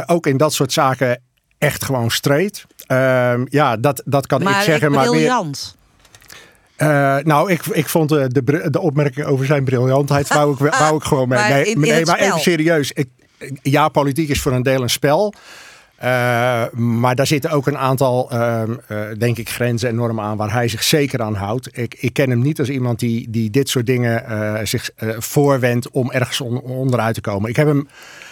ook 0.05 0.27
in 0.27 0.37
dat 0.37 0.53
soort 0.53 0.73
zaken 0.73 1.21
echt 1.57 1.83
gewoon 1.85 2.11
streed. 2.11 2.65
Ehm, 2.87 3.45
ja, 3.49 3.77
dat, 3.77 4.01
dat 4.05 4.27
kan 4.27 4.43
Maar 4.43 4.57
ik 4.57 4.63
zeggen. 4.63 4.91
Maar 4.91 5.09
meer, 5.09 5.43
eh, 6.75 7.17
nou, 7.23 7.51
ik, 7.51 7.65
ik 7.65 7.89
vond 7.89 8.09
de, 8.09 8.27
de, 8.43 8.69
de 8.69 8.79
opmerking 8.79 9.25
over 9.25 9.45
zijn 9.45 9.63
briljantheid 9.63 10.27
wou 10.27 10.51
ik, 10.65 10.73
wou 10.79 10.95
ik 10.95 11.03
gewoon 11.03 11.27
mee. 11.27 11.49
Nee, 11.51 11.65
in- 11.65 11.73
in 11.73 11.79
nee, 11.79 12.05
maar 12.05 12.19
even 12.19 12.39
serieus. 12.39 12.91
Ik, 12.91 13.07
ja, 13.61 13.87
politiek 13.89 14.29
is 14.29 14.41
voor 14.41 14.51
een 14.51 14.63
deel 14.63 14.81
een 14.81 14.89
spel. 14.89 15.33
Eh, 15.95 16.69
maar 16.71 17.15
daar 17.15 17.27
zitten 17.27 17.51
ook 17.51 17.67
een 17.67 17.77
aantal, 17.77 18.31
ehm, 18.31 18.71
eh, 18.87 18.99
denk 19.17 19.37
ik, 19.37 19.49
grenzen 19.49 19.89
en 19.89 19.95
normen 19.95 20.23
aan 20.23 20.37
waar 20.37 20.51
hij 20.53 20.67
zich 20.67 20.83
zeker 20.83 21.21
aan 21.21 21.35
houdt. 21.35 21.77
Ik, 21.77 21.95
ik 21.99 22.13
ken 22.13 22.29
hem 22.29 22.41
niet 22.41 22.59
als 22.59 22.69
iemand 22.69 22.99
die, 22.99 23.29
die 23.29 23.49
dit 23.49 23.69
soort 23.69 23.85
dingen 23.85 24.25
eh, 24.25 24.65
zich 24.65 24.89
eh, 24.95 25.09
voorwendt 25.17 25.89
om 25.89 26.11
ergens 26.11 26.41
on- 26.41 26.61
onderuit 26.61 27.13
te 27.15 27.21
komen. 27.21 27.49
Ik 27.49 27.55
heb 27.55 27.67
hem. 27.67 27.87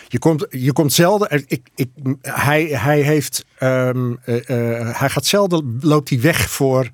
Je 0.08 0.20
komt, 0.20 0.46
je 0.50 0.74
komt 0.74 0.94
zelden. 0.94 1.44
Ik, 1.48 1.68
ik, 1.76 1.90
hij, 2.22 2.64
hij, 2.64 3.00
heeft, 3.02 3.46
ehm, 3.58 4.14
eh, 4.26 4.50
eh, 4.80 4.98
hij 5.00 5.10
gaat 5.10 5.26
zelden. 5.26 5.78
loopt 5.82 6.10
hij 6.10 6.22
weg 6.22 6.50
voor 6.50 6.82
eh, 6.84 6.90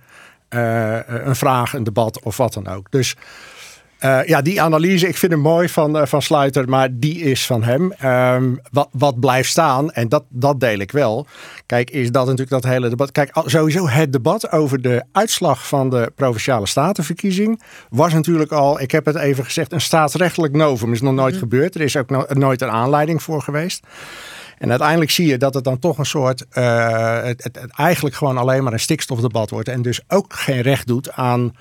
een 0.49 1.35
vraag, 1.35 1.73
een 1.73 1.83
debat 1.83 2.23
of 2.23 2.37
wat 2.37 2.53
dan 2.53 2.67
ook. 2.67 2.91
Dus 2.91 3.15
eh, 3.99 4.19
ja, 4.25 4.41
die 4.41 4.61
analyse, 4.61 5.07
ik 5.07 5.17
vind 5.17 5.31
hem 5.31 5.41
mooi 5.41 5.69
van, 5.69 5.97
eh, 5.97 6.05
van 6.05 6.21
Sluiter, 6.21 6.69
maar 6.69 6.89
die 6.91 7.19
is 7.19 7.45
van 7.45 7.63
hem. 7.63 7.91
Ehm, 7.91 8.55
wat, 8.71 8.89
wat 8.91 9.19
blijft 9.19 9.49
staan, 9.49 9.91
en 9.91 10.09
dat, 10.09 10.23
dat 10.29 10.59
deel 10.59 10.79
ik 10.79 10.91
wel. 10.91 11.27
Kijk, 11.65 11.89
is 11.89 12.11
dat 12.11 12.23
natuurlijk 12.23 12.61
dat 12.61 12.71
hele 12.71 12.89
debat. 12.89 13.11
Kijk, 13.11 13.31
sowieso 13.45 13.87
het 13.87 14.11
debat 14.11 14.51
over 14.51 14.81
de 14.81 15.03
uitslag 15.11 15.67
van 15.67 15.89
de 15.89 16.11
provinciale 16.15 16.67
statenverkiezing 16.67 17.61
was 17.89 18.13
natuurlijk 18.13 18.51
al, 18.51 18.81
ik 18.81 18.91
heb 18.91 19.05
het 19.05 19.15
even 19.15 19.45
gezegd, 19.45 19.71
een 19.71 19.81
staatsrechtelijk 19.81 20.53
novum. 20.53 20.93
Is 20.93 21.01
nog 21.01 21.13
nooit 21.13 21.37
gebeurd. 21.37 21.75
Er 21.75 21.81
is 21.81 21.97
ook 21.97 22.09
no- 22.09 22.25
nooit 22.29 22.61
een 22.61 22.71
aanleiding 22.71 23.23
voor 23.23 23.41
geweest. 23.41 23.83
En 24.59 24.69
uiteindelijk 24.69 25.11
zie 25.11 25.27
je 25.27 25.37
dat 25.37 25.53
het 25.53 25.63
dan 25.63 25.79
toch 25.79 25.97
een 25.97 26.05
soort, 26.05 26.45
eh, 26.49 27.21
het, 27.23 27.43
het, 27.43 27.59
het 27.61 27.71
eigenlijk 27.75 28.15
gewoon 28.15 28.37
alleen 28.37 28.63
maar 28.63 28.73
een 28.73 28.79
stikstofdebat 28.79 29.49
wordt. 29.49 29.67
En 29.67 29.81
dus 29.81 30.01
ook 30.07 30.33
geen 30.33 30.61
recht 30.61 30.87
doet 30.87 31.11
aan 31.11 31.53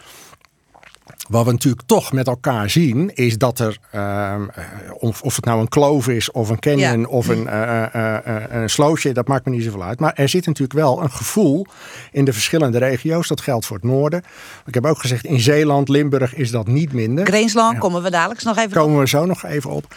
wat 1.29 1.45
we 1.45 1.53
natuurlijk 1.53 1.83
toch 1.87 2.13
met 2.13 2.27
elkaar 2.27 2.71
zien, 2.71 3.15
is 3.15 3.39
dat 3.39 3.59
er, 3.59 3.79
ehm, 3.91 4.43
eh, 4.55 4.65
of, 4.99 5.23
of 5.23 5.37
het 5.37 5.45
nou 5.45 5.61
een 5.61 5.69
kloof 5.69 6.09
is, 6.09 6.31
of 6.31 6.49
een 6.49 6.59
canyon, 6.59 7.01
Ja. 7.01 7.07
Of 7.07 7.29
een, 7.29 7.49
eh, 7.49 8.17
een 8.51 8.71
slootje, 8.71 9.13
dat 9.13 9.29
maakt 9.29 9.45
me 9.45 9.51
niet 9.51 9.65
zoveel 9.65 9.83
uit. 9.83 10.01
Maar 10.01 10.13
er 10.15 10.29
zit 10.29 10.47
natuurlijk 10.47 10.79
wel 10.79 11.03
een 11.03 11.11
gevoel 11.11 11.67
in 12.13 12.25
de 12.25 12.33
verschillende 12.33 12.79
regio's. 12.79 13.29
Dat 13.29 13.41
geldt 13.41 13.67
voor 13.67 13.77
het 13.77 13.85
noorden. 13.85 14.23
Ik 14.67 14.75
heb 14.75 14.87
ook 14.87 14.99
gezegd, 14.99 15.25
in 15.25 15.41
Zeeland, 15.41 15.89
Limburg 15.89 16.35
is 16.35 16.51
dat 16.51 16.67
niet 16.67 16.93
minder. 16.93 17.27
Greensland 17.27 17.79
komen 17.79 18.03
we 18.03 18.11
dadelijk 18.11 18.43
nog 18.43 18.57
even 18.57 18.71
Komen 18.71 18.99
we 18.99 19.09
zo 19.09 19.27
nog 19.27 19.45
even 19.45 19.71
op. 19.71 19.95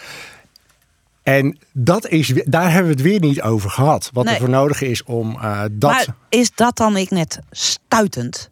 En 1.22 1.58
dat 1.72 2.08
is, 2.08 2.32
daar 2.44 2.72
hebben 2.72 2.84
we 2.96 3.02
het 3.02 3.02
weer 3.10 3.20
niet 3.20 3.42
over 3.42 3.70
gehad. 3.70 4.10
Wat 4.12 4.24
Nee. 4.24 4.34
er 4.34 4.40
voor 4.40 4.48
nodig 4.48 4.82
is 4.82 5.04
om 5.04 5.36
eh, 5.40 5.62
dat. 5.72 5.90
Maar 5.90 6.06
is 6.28 6.50
dat 6.54 6.76
dan 6.76 6.96
ik 6.96 7.10
net 7.10 7.38
stuitend? 7.50 8.50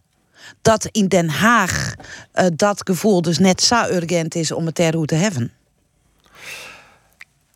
Dat 0.63 0.85
in 0.93 1.09
Den 1.09 1.29
Haag 1.29 1.95
eh, 2.33 2.47
dat 2.55 2.81
gevoel 2.85 3.23
dus 3.23 3.39
net 3.39 3.63
zo 3.63 3.85
urgent 3.91 4.35
is 4.35 4.53
om 4.53 4.67
het 4.67 4.75
ter 4.75 5.07
te 5.07 5.15
hebben? 5.15 5.53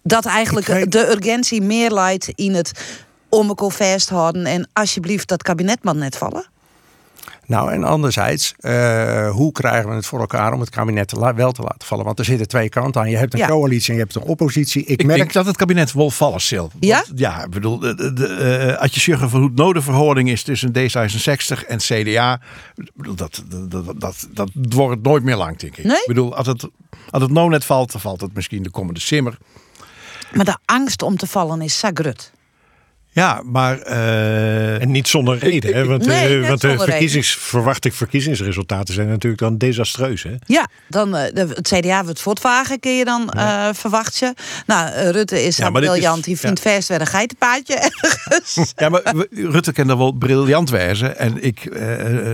Dat 0.03 0.27
eigenlijk 0.27 0.67
weet- 0.67 0.93
de 0.93 1.11
urgentie 1.11 1.61
meer 1.63 1.91
leidt 1.91 2.29
in 2.29 2.55
het 2.55 2.99
om 3.29 3.49
elkaar 3.49 3.71
vasthouden 3.71 4.47
en 4.47 4.69
alsjeblieft 4.73 5.29
dat 5.29 5.43
kabinet 5.43 5.85
maar 5.85 5.97
net 5.97 6.17
vallen? 6.17 6.47
Nou, 7.47 7.73
en 7.73 7.85
anderzijds, 7.85 8.55
eh, 8.59 9.31
hoe 9.31 9.53
krijgen 9.53 9.89
we 9.89 9.95
het 9.95 10.07
voor 10.07 10.21
elkaar 10.21 10.53
om 10.53 10.61
het 10.61 10.71
kabinet 10.71 11.09
te 11.09 11.35
wel 11.35 11.53
te 11.53 11.63
laten 11.63 11.87
vallen? 11.87 12.05
Want 12.05 12.19
er 12.19 12.25
zitten 12.25 12.49
twee 12.49 12.69
kanten 12.69 13.01
aan. 13.01 13.11
Je 13.11 13.17
hebt 13.17 13.33
een 13.33 13.39
Ja. 13.39 13.47
coalitie 13.47 13.89
en 13.89 13.95
je 13.95 14.01
hebt 14.01 14.15
een 14.15 14.23
oppositie. 14.23 14.83
Ik, 14.85 14.89
Ik 15.01 15.07
merk 15.07 15.19
denk 15.19 15.33
dat 15.33 15.47
het 15.47 15.57
kabinet 15.57 15.93
wel 15.93 16.11
vallen 16.11 16.41
zal. 16.41 16.71
Ja? 16.81 17.03
Want, 17.07 17.19
Ja, 17.19 17.45
ik 17.45 17.51
bedoel, 17.51 17.79
de, 17.79 17.95
de, 17.95 18.13
de, 18.13 18.27
eh, 18.27 18.81
als 18.81 18.95
je 18.95 19.01
zeggen 19.01 19.31
van 19.31 19.41
hoe 19.41 19.49
het 19.49 19.59
nodenverhouding 19.59 20.31
is 20.31 20.43
tussen 20.43 20.73
D66 20.73 21.67
en 21.69 21.79
CDA, 21.79 22.41
ik 22.77 22.91
bedoel, 22.95 23.15
dat, 23.15 23.43
dat, 23.49 23.71
dat, 23.71 24.01
dat, 24.01 24.27
dat 24.33 24.51
wordt 24.75 25.03
nooit 25.03 25.23
meer 25.23 25.37
lang, 25.37 25.57
denk 25.59 25.77
ik. 25.77 25.85
Nee? 25.85 25.97
Ik 25.97 26.05
bedoel, 26.07 26.37
als 26.37 26.47
het, 26.47 26.69
als 27.11 27.23
het 27.23 27.31
nou 27.33 27.49
net 27.49 27.65
valt, 27.65 27.93
dan 27.93 28.01
valt 28.01 28.21
het 28.21 28.35
misschien 28.35 28.63
de 28.63 28.71
komende 28.71 29.01
simmer. 29.01 29.39
Maar 30.33 30.45
de 30.45 30.57
angst 30.65 31.03
om 31.03 31.17
te 31.17 31.27
vallen 31.27 31.61
is 31.61 31.79
sagrut. 31.79 32.33
Ja, 33.15 33.43
maar... 33.45 33.79
eh, 33.79 34.83
En 34.83 34.91
niet 34.91 35.09
zonder 35.09 35.39
reden, 35.39 35.75
hè? 35.75 35.85
Want, 35.85 36.07
Nee, 36.07 36.41
eh, 36.43 36.49
want 36.49 36.61
de 36.61 36.79
verkiezings, 36.79 37.35
verwacht 37.37 37.85
ik 37.85 37.93
verkiezingsresultaten 37.93 38.95
zijn 38.95 39.09
natuurlijk 39.09 39.43
dan 39.43 39.59
desastreus. 39.59 40.23
Hè? 40.23 40.35
Ja, 40.47 40.69
dan 40.89 41.11
de, 41.11 41.47
het 41.55 41.69
CDA 41.69 42.05
wordt 42.05 42.21
voortvagen, 42.21 42.81
kun 42.81 42.97
je 42.97 43.05
dan 43.05 43.31
eh 43.31 43.69
verwacht 43.73 44.17
je. 44.17 44.35
Nou, 44.67 45.11
Rutte 45.11 45.43
is 45.45 45.57
Ja, 45.57 45.65
ja, 45.65 45.71
briljant. 45.71 46.25
Die 46.25 46.39
vindt 46.39 46.61
vast 46.61 46.89
weer 46.89 47.01
een 47.01 47.07
geitenpaadje 47.07 47.75
ergens. 47.91 48.73
Ja, 48.77 48.89
maar 48.89 49.03
Rutte 49.31 49.73
kan 49.73 49.89
er 49.91 49.99
wel 49.99 50.13
briljant 50.13 50.71
wijzen. 50.71 51.19
En 51.19 51.43
ik 51.43 51.61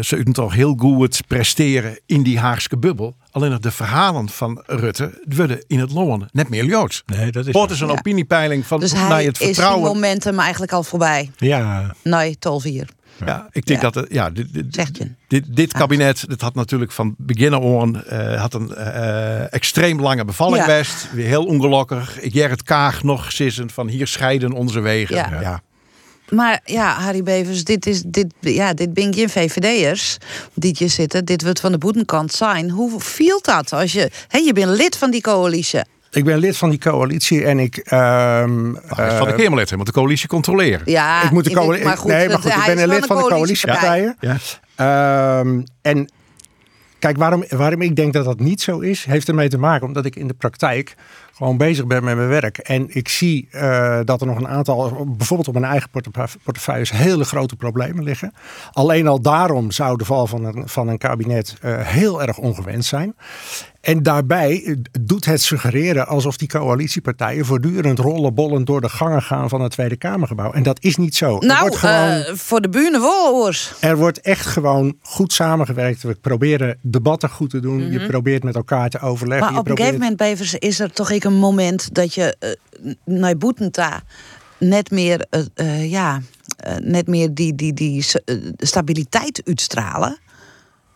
zou 0.00 0.22
het 0.22 0.34
toch 0.34 0.54
heel 0.54 0.74
goed 0.78 1.20
presteren 1.26 1.98
in 2.06 2.22
die 2.22 2.38
Haagse 2.38 2.76
bubbel. 2.78 3.14
Alleen 3.30 3.50
nog 3.50 3.58
de 3.60 3.70
verhalen 3.70 4.28
van 4.28 4.62
Rutte 4.66 5.20
worden 5.28 5.64
in 5.66 5.78
het 5.78 5.92
Londen 5.92 6.28
net 6.32 6.48
meer 6.48 6.64
Joods. 6.64 7.02
Nee, 7.06 7.30
dat 7.32 7.46
is 7.46 7.54
is 7.70 7.80
een 7.80 7.86
Ja. 7.86 7.92
opiniepeiling 7.92 8.66
van 8.66 8.80
Dus 8.80 8.92
naar 8.92 9.08
hij 9.08 9.24
het 9.24 9.40
is 9.40 9.46
vertrouwen. 9.46 9.84
die 9.84 9.92
momentum 9.94 10.38
eigenlijk 10.38 10.72
al 10.72 10.82
voorbij. 10.82 11.30
Ja, 11.36 11.94
Nee, 12.02 12.38
12 12.38 12.62
hier. 12.62 12.88
Ja, 13.26 13.48
ik 13.50 13.66
denk 13.66 13.80
dat 13.80 13.94
het, 13.94 14.06
ja, 14.10 14.30
dit, 14.30 14.54
dit, 14.54 15.00
dit, 15.28 15.56
dit 15.56 15.72
kabinet, 15.72 16.24
dat 16.28 16.40
had 16.40 16.54
natuurlijk 16.54 16.92
van 16.92 17.14
begin 17.18 17.54
af 17.54 17.80
aan 17.82 18.04
eh, 18.04 18.40
had 18.40 18.54
een 18.54 18.74
eh, 18.74 19.52
extreem 19.52 20.00
lange 20.00 20.24
bevalling 20.24 20.60
Ja. 20.60 20.66
best. 20.66 21.08
Weer 21.12 21.26
heel 21.26 21.44
ongelukkig. 21.44 22.18
Gerrit 22.22 22.62
Kaag 22.62 23.02
nog 23.02 23.32
zissend 23.32 23.72
van 23.72 23.88
hier 23.88 24.06
scheiden 24.06 24.52
onze 24.52 24.80
wegen. 24.80 25.16
Ja. 25.16 25.62
Ja. 26.30 26.36
Maar 26.36 26.60
ja, 26.64 26.92
Harry 26.92 27.22
Bevers, 27.22 27.64
dit, 27.64 27.86
is, 27.86 28.02
dit, 28.06 28.26
ja, 28.40 28.74
dit 28.74 28.94
ben 28.94 29.12
je 29.12 29.28
VVD'ers 29.28 30.16
die 30.54 30.74
hier 30.78 30.90
zitten. 30.90 31.24
Dit 31.24 31.42
wordt 31.42 31.60
van 31.60 31.72
de 31.72 31.78
boetenkant 31.78 32.32
zijn. 32.32 32.70
Hoe 32.70 33.00
viel 33.00 33.38
dat 33.42 33.72
als 33.72 33.92
je... 33.92 34.10
Hè, 34.28 34.38
je 34.38 34.52
bent 34.52 34.70
lid 34.76 34.96
van 34.96 35.10
die 35.10 35.20
coalitie. 35.20 35.80
Ik 36.10 36.24
ben 36.24 36.38
lid 36.38 36.56
van 36.56 36.70
die 36.70 36.78
coalitie 36.78 37.44
en 37.44 37.58
ik... 37.58 37.76
ehm 37.76 38.74
is 38.74 39.14
van 39.18 39.28
de 39.28 39.34
Kamerlid, 39.36 39.68
hij 39.68 39.78
moet 39.78 39.86
de 39.86 39.92
coalitie 39.92 40.28
controleren. 40.28 40.80
Ja, 40.84 41.22
ik 41.22 41.30
moet 41.30 41.44
de 41.44 41.50
coalitie. 41.54 41.84
maar 41.84 41.96
goed, 41.96 42.10
nee, 42.10 42.26
maar 42.28 42.36
het- 42.36 42.52
goed, 42.52 42.60
ik 42.60 42.74
ben 42.74 42.78
een 42.82 42.88
lid 42.88 43.06
van 43.06 43.16
de 43.16 43.22
coalitiepartij. 43.22 44.14
coalitiepartijen. 44.18 44.50
Ehm, 44.76 45.60
en 45.82 46.10
kijk, 46.98 47.16
waarom, 47.16 47.44
waarom 47.48 47.82
ik 47.82 47.96
denk 47.96 48.12
dat 48.12 48.24
dat 48.24 48.40
niet 48.40 48.60
zo 48.62 48.78
is, 48.78 49.04
heeft 49.04 49.28
ermee 49.28 49.48
te 49.48 49.58
maken 49.58 49.86
omdat 49.86 50.04
ik 50.04 50.16
in 50.16 50.26
de 50.26 50.34
praktijk 50.34 50.94
gewoon 51.40 51.56
bezig 51.56 51.86
ben 51.86 52.04
met 52.04 52.16
mijn 52.16 52.28
werk. 52.28 52.58
En 52.58 52.86
ik 52.88 53.08
zie 53.08 53.48
eh, 53.50 53.98
dat 54.04 54.20
er 54.20 54.26
nog 54.26 54.36
een 54.36 54.48
aantal, 54.48 55.06
bijvoorbeeld 55.16 55.48
op 55.48 55.54
mijn 55.54 55.66
eigen 55.72 55.90
portefeuille, 55.90 56.30
portefeuilles, 56.44 56.90
hele 56.90 57.24
grote 57.24 57.56
problemen 57.56 58.04
liggen. 58.04 58.32
Alleen 58.72 59.06
al 59.06 59.20
daarom 59.20 59.70
zou 59.70 59.96
de 59.96 60.04
val 60.04 60.26
van 60.26 60.44
een, 60.44 60.68
van 60.68 60.88
een 60.88 60.98
kabinet 60.98 61.56
eh, 61.60 61.78
heel 61.78 62.22
erg 62.22 62.38
ongewenst 62.38 62.88
zijn. 62.88 63.14
En 63.80 64.02
daarbij 64.02 64.62
eh, 64.64 64.74
doet 65.00 65.24
het 65.24 65.42
suggereren 65.42 66.06
alsof 66.06 66.36
die 66.36 66.48
coalitiepartijen 66.48 67.44
voortdurend 67.44 67.98
rollenbollend 67.98 68.66
door 68.66 68.80
de 68.80 68.88
gangen 68.88 69.22
gaan 69.22 69.48
van 69.48 69.60
het 69.60 69.72
Tweede 69.72 69.96
Kamergebouw. 69.96 70.52
En 70.52 70.62
dat 70.62 70.82
is 70.82 70.96
niet 70.96 71.16
zo. 71.16 71.38
Er 71.40 71.46
Nou, 71.46 71.60
wordt 71.60 71.76
gewoon- 71.76 72.36
voor 72.36 72.60
de 72.60 72.68
buren 72.68 73.00
wel, 73.00 73.32
hoors. 73.34 73.72
er 73.80 73.96
wordt 73.96 74.20
echt 74.20 74.46
gewoon 74.46 74.96
goed 75.02 75.32
samengewerkt. 75.32 76.02
We 76.02 76.14
proberen 76.14 76.78
debatten 76.82 77.30
goed 77.30 77.50
te 77.50 77.60
doen. 77.60 77.90
Je 77.90 77.98
Mhm. 77.98 78.06
probeert 78.08 78.42
met 78.44 78.54
elkaar 78.54 78.88
te 78.88 79.00
overleggen. 79.00 79.44
Maar 79.46 79.54
Je 79.54 79.60
op 79.60 79.68
een 79.68 79.76
gegeven 79.76 79.98
moment, 80.00 80.16
Bevers, 80.16 80.54
is 80.54 80.80
er 80.80 80.92
toch 80.92 81.10
ik 81.10 81.24
een 81.30 81.38
moment 81.38 81.94
dat 81.94 82.14
je 82.14 82.56
naar 83.04 83.36
Boetenta 83.36 84.02
net 84.58 84.90
meer, 84.90 85.26
eh, 85.30 85.40
eh, 85.54 85.90
ja, 85.90 86.20
net 86.82 87.06
meer 87.06 87.34
die, 87.34 87.54
die, 87.54 87.72
die 87.72 88.04
stabiliteit 88.56 89.42
uitstralen. 89.44 90.18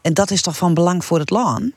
En 0.03 0.15
dat 0.15 0.31
is 0.31 0.43
toch 0.43 0.57
van 0.57 0.75
belang 0.75 1.05
voor 1.05 1.19
het 1.19 1.31
land? 1.31 1.73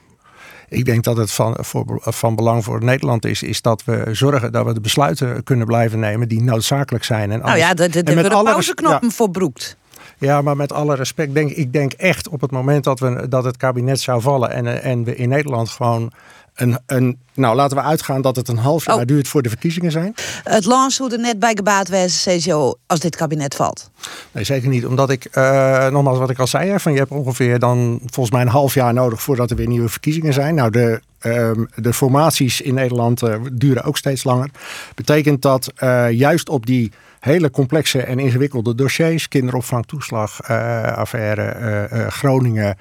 Ik 0.69 0.85
denk 0.85 1.03
dat 1.03 1.17
het 1.17 1.31
van, 1.31 1.57
voor, 1.59 2.01
van 2.01 2.35
belang 2.35 2.63
voor 2.63 2.83
Nederland 2.83 3.25
is, 3.25 3.43
is 3.43 3.61
dat 3.61 3.83
we 3.83 4.07
zorgen 4.11 4.51
dat 4.51 4.65
we 4.65 4.73
de 4.73 4.81
besluiten 4.81 5.43
kunnen 5.43 5.65
blijven 5.65 5.99
nemen 5.99 6.27
die 6.27 6.41
noodzakelijk 6.41 7.03
zijn. 7.03 7.31
En 7.31 7.39
Nou 7.39 7.57
ja, 7.57 7.73
daar 7.73 7.89
en 7.89 8.15
met 8.15 8.29
alle 8.29 8.51
pauzeknoppen 8.51 9.11
voor 9.11 9.29
broekt. 9.29 9.77
Ja, 10.17 10.27
ja, 10.27 10.41
maar 10.41 10.55
met 10.55 10.71
alle 10.71 10.95
respect, 10.95 11.33
denk, 11.33 11.51
ik 11.51 11.73
denk 11.73 11.93
echt 11.93 12.29
op 12.29 12.41
het 12.41 12.51
moment 12.51 12.83
dat, 12.83 12.99
we, 12.99 13.27
dat 13.29 13.43
het 13.43 13.57
kabinet 13.57 13.99
zou 13.99 14.21
vallen 14.21 14.51
en, 14.51 14.83
en 14.83 15.03
we 15.03 15.15
in 15.15 15.29
Nederland 15.29 15.69
gewoon 15.69 16.11
een, 16.57 16.79
een. 16.85 17.17
Nou, 17.33 17.55
laten 17.55 17.77
we 17.77 17.83
uitgaan 17.83 18.21
dat 18.21 18.35
het 18.35 18.47
een 18.47 18.57
half 18.57 18.85
jaar 18.85 18.95
Oh. 18.95 19.05
duurt 19.05 19.27
voor 19.27 19.41
de 19.41 19.49
verkiezingen 19.49 19.91
zijn. 19.91 20.13
Het 20.43 20.65
land 20.65 20.93
zou 20.93 21.11
er 21.11 21.19
net 21.19 21.39
bij 21.39 21.53
gebaat 21.55 21.87
wezen, 21.87 22.39
CCO, 22.39 22.73
als 22.87 22.99
dit 22.99 23.15
kabinet 23.15 23.55
valt. 23.55 23.89
Nee, 24.31 24.43
zeker 24.43 24.69
niet. 24.69 24.85
Omdat 24.85 25.09
ik, 25.09 25.25
eh, 25.25 25.87
nogmaals 25.87 26.17
wat 26.17 26.29
ik 26.29 26.39
al 26.39 26.47
zei, 26.47 26.69
hè, 26.69 26.79
van 26.79 26.91
je 26.91 26.97
hebt 26.97 27.11
ongeveer 27.11 27.59
dan 27.59 27.99
volgens 28.05 28.35
mij 28.35 28.41
een 28.41 28.51
half 28.51 28.73
jaar 28.73 28.93
nodig 28.93 29.21
voordat 29.21 29.49
er 29.49 29.55
weer 29.55 29.67
nieuwe 29.67 29.89
verkiezingen 29.89 30.33
zijn. 30.33 30.55
Nou, 30.55 30.71
de, 30.71 31.01
ehm, 31.19 31.65
de 31.75 31.93
formaties 31.93 32.61
in 32.61 32.73
Nederland 32.73 33.21
eh, 33.21 33.35
duren 33.53 33.83
ook 33.83 33.97
steeds 33.97 34.23
langer. 34.23 34.49
Betekent 34.95 35.41
dat 35.41 35.71
eh, 35.75 36.11
juist 36.11 36.49
op 36.49 36.65
die 36.65 36.91
hele 37.19 37.51
complexe 37.51 38.01
en 38.01 38.19
ingewikkelde 38.19 38.75
dossiers, 38.75 39.27
kinderopvangtoeslag, 39.27 40.39
eh 40.39 40.97
affaire, 40.97 41.41
eh, 41.41 42.05
eh, 42.05 42.11
Groningen, 42.11 42.77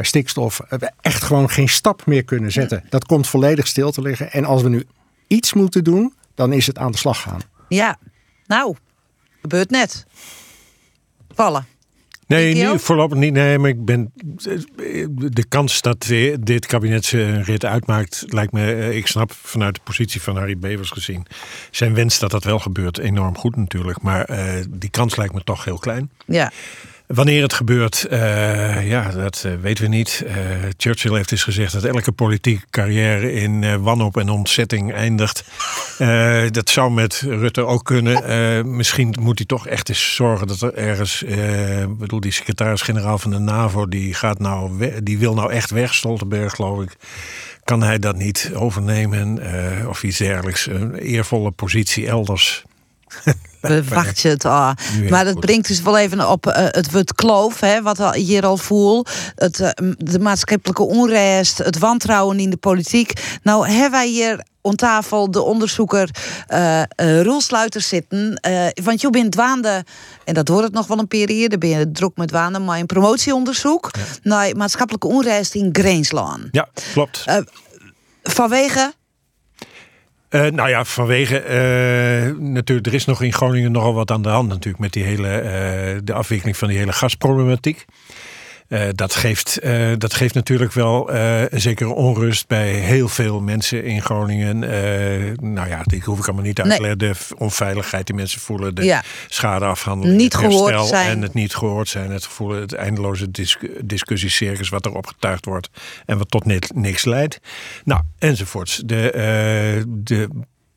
stikstof, 0.00 0.60
we 0.68 0.90
echt 1.00 1.22
gewoon 1.22 1.50
geen 1.50 1.68
stap 1.68 2.06
meer 2.06 2.24
kunnen 2.24 2.52
zetten. 2.52 2.84
Dat 2.88 3.04
komt 3.04 3.28
volledig 3.28 3.66
stil 3.66 3.90
te 3.90 4.02
liggen. 4.02 4.32
En 4.32 4.44
als 4.44 4.62
we 4.62 4.68
nu 4.68 4.86
iets 5.26 5.52
moeten 5.52 5.84
doen, 5.84 6.14
dan 6.34 6.52
is 6.52 6.66
het 6.66 6.78
aan 6.78 6.90
de 6.90 6.98
slag 6.98 7.20
gaan. 7.20 7.40
Ja, 7.68 7.98
nou, 8.46 8.76
gebeurt 9.40 9.70
net. 9.70 10.06
Vallen. 11.34 11.66
Nee, 12.30 12.54
nu, 12.54 12.78
voorlopig 12.78 13.18
niet. 13.18 13.32
Nee, 13.32 13.58
maar 13.58 13.70
ik 13.70 13.84
ben. 13.84 14.12
De 15.14 15.44
kans 15.48 15.80
dat 15.80 16.06
eh, 16.10 16.34
dit 16.40 16.66
kabinet 16.66 17.04
zijn 17.04 17.42
rit 17.44 17.64
uitmaakt, 17.64 18.24
lijkt 18.26 18.52
me. 18.52 18.72
eh, 18.74 18.96
Ik 18.96 19.06
snap 19.06 19.32
vanuit 19.32 19.74
de 19.74 19.80
positie 19.84 20.22
van 20.22 20.36
Harry 20.36 20.58
Bevers 20.58 20.90
gezien. 20.90 21.26
Zijn 21.70 21.94
wens 21.94 22.18
dat 22.18 22.30
dat 22.30 22.44
wel 22.44 22.58
gebeurt, 22.58 22.98
enorm 22.98 23.36
goed 23.38 23.56
natuurlijk. 23.56 24.02
Maar 24.02 24.24
eh, 24.24 24.64
die 24.70 24.90
kans 24.90 25.16
lijkt 25.16 25.34
me 25.34 25.44
toch 25.44 25.64
heel 25.64 25.78
klein. 25.78 26.10
Ja. 26.26 26.52
Wanneer 27.14 27.42
het 27.42 27.52
gebeurt, 27.52 28.04
eh, 28.04 28.88
ja, 28.88 29.10
dat 29.10 29.42
eh, 29.46 29.52
weten 29.60 29.84
we 29.84 29.90
niet. 29.90 30.24
Eh, 30.26 30.34
Churchill 30.76 31.14
heeft 31.14 31.32
eens 31.32 31.42
gezegd 31.42 31.72
dat 31.72 31.84
elke 31.84 32.12
politieke 32.12 32.66
carrière 32.70 33.32
in 33.32 33.82
wanhoop 33.82 34.16
en 34.16 34.28
ontzetting 34.28 34.92
eindigt. 34.92 35.44
Dat 36.52 36.70
zou 36.70 36.90
met 36.90 37.20
Rutte 37.20 37.66
ook 37.66 37.84
kunnen. 37.84 38.76
Misschien 38.76 39.14
moet 39.20 39.38
hij 39.38 39.46
toch 39.46 39.66
echt 39.66 39.88
eens 39.88 40.14
zorgen 40.14 40.46
dat 40.46 40.60
er 40.60 40.74
ergens. 40.74 41.22
ik 41.22 41.98
bedoel, 41.98 42.20
die 42.20 42.32
secretaris-generaal 42.32 43.18
van 43.18 43.30
de 43.30 43.38
NAVO, 43.38 43.88
die, 43.88 44.14
gaat 44.14 44.38
nou 44.38 44.90
die 45.02 45.18
wil 45.18 45.34
nou 45.34 45.52
echt 45.52 45.70
weg, 45.70 45.94
Stoltenberg, 45.94 46.54
geloof 46.54 46.82
ik. 46.82 46.96
Kan 47.64 47.82
hij 47.82 47.98
dat 47.98 48.16
niet 48.16 48.50
overnemen 48.54 49.38
of 49.88 50.02
iets 50.02 50.18
dergelijks? 50.18 50.66
Een 50.66 50.94
eervolle 50.94 51.50
positie 51.50 52.06
elders. 52.06 52.64
We 53.60 53.84
wachten 53.84 54.30
het 54.30 54.44
al. 54.44 54.74
Maar 55.08 55.24
dat 55.24 55.40
brengt 55.40 55.68
dus 55.68 55.82
wel 55.82 55.98
even 55.98 56.30
op 56.30 56.46
eh, 56.46 56.64
het 56.66 56.92
wordt 56.92 57.14
kloof, 57.14 57.60
hè, 57.60 57.82
wat 57.82 58.14
hier 58.14 58.46
al 58.46 58.56
voel. 58.56 59.04
Het, 59.34 59.60
eh, 59.60 59.70
de 59.96 60.18
maatschappelijke 60.18 60.82
onrust, 60.82 61.58
het 61.58 61.78
wantrouwen 61.78 62.38
in 62.38 62.50
de 62.50 62.56
politiek. 62.56 63.38
Nou 63.42 63.68
hebben 63.68 63.90
wij 63.90 64.08
hier 64.08 64.44
aan 64.62 64.74
tafel 64.74 65.30
de 65.30 65.42
onderzoeker 65.42 66.10
Roelsluiter 66.96 67.80
zitten. 67.80 68.40
Want 68.84 69.00
je 69.00 69.10
bent 69.10 69.32
dwaande, 69.32 69.84
en 70.24 70.34
dat 70.34 70.48
wordt 70.48 70.64
het 70.64 70.74
nog 70.74 70.86
wel 70.86 70.98
een 70.98 71.08
periode, 71.08 71.58
ben 71.58 71.68
je 71.68 71.90
druk 71.90 72.16
met 72.16 72.28
dwaande, 72.28 72.58
maar 72.58 72.78
een 72.78 72.86
promotieonderzoek 72.86 73.90
naar 74.22 74.56
maatschappelijke 74.56 75.06
onrust 75.06 75.54
in 75.54 75.68
Greenslaan. 75.72 76.48
Ja, 76.50 76.68
klopt. 76.92 77.24
Vanwege 78.22 78.92
Eh, 80.30 80.46
nou 80.46 80.68
ja, 80.68 80.84
vanwege 80.84 81.38
eh, 81.38 82.36
natuurlijk, 82.38 82.86
er 82.86 82.94
is 82.94 83.04
nog 83.04 83.22
in 83.22 83.32
Groningen 83.32 83.72
nogal 83.72 83.94
wat 83.94 84.10
aan 84.10 84.22
de 84.22 84.28
hand 84.28 84.48
natuurlijk 84.48 84.78
met 84.78 84.92
die 84.92 85.04
hele, 85.04 85.28
eh, 85.28 85.98
de 86.04 86.12
afwikkeling 86.12 86.56
van 86.56 86.68
die 86.68 86.78
hele 86.78 86.92
gasproblematiek. 86.92 87.84
Eh, 88.70 88.88
dat, 88.94 89.14
geeft, 89.14 89.58
eh, 89.58 89.92
dat 89.98 90.14
geeft 90.14 90.34
natuurlijk 90.34 90.72
wel 90.72 91.12
een 91.12 91.60
zekere 91.60 91.90
onrust 91.94 92.46
bij 92.48 92.72
heel 92.72 93.08
veel 93.08 93.40
mensen 93.40 93.84
in 93.84 94.02
Groningen. 94.02 94.58
Nou 95.54 95.68
ja, 95.68 95.82
die 95.82 96.02
hoef 96.04 96.18
ik 96.18 96.24
allemaal 96.26 96.44
niet 96.44 96.60
uit 96.60 96.70
te 96.70 96.80
Nee. 96.82 96.96
leggen. 96.96 97.28
De 97.28 97.36
onveiligheid 97.36 98.06
die 98.06 98.14
mensen 98.16 98.40
voelen, 98.40 98.74
de 98.74 98.84
Ja. 98.84 99.02
schadeafhandeling, 99.28 100.18
Niet 100.20 100.32
het 100.32 100.42
gehoord 100.42 100.86
zijn. 100.86 101.08
en 101.08 101.22
het 101.22 101.34
niet 101.34 101.54
gehoord 101.54 101.88
zijn. 101.88 102.10
Het 102.10 102.24
gevoel, 102.24 102.50
het 102.50 102.72
eindeloze 102.74 103.30
discu- 103.30 103.78
discussiecircus 103.84 104.68
wat 104.68 104.86
erop 104.86 105.06
getuigd 105.06 105.44
wordt 105.44 105.68
en 106.06 106.18
wat 106.18 106.30
tot 106.30 106.44
ni- 106.44 106.58
niks 106.74 107.04
leidt. 107.04 107.40
Nou, 107.84 108.00
enzovoorts. 108.18 108.82
De, 108.84 109.84
de, 109.88 110.28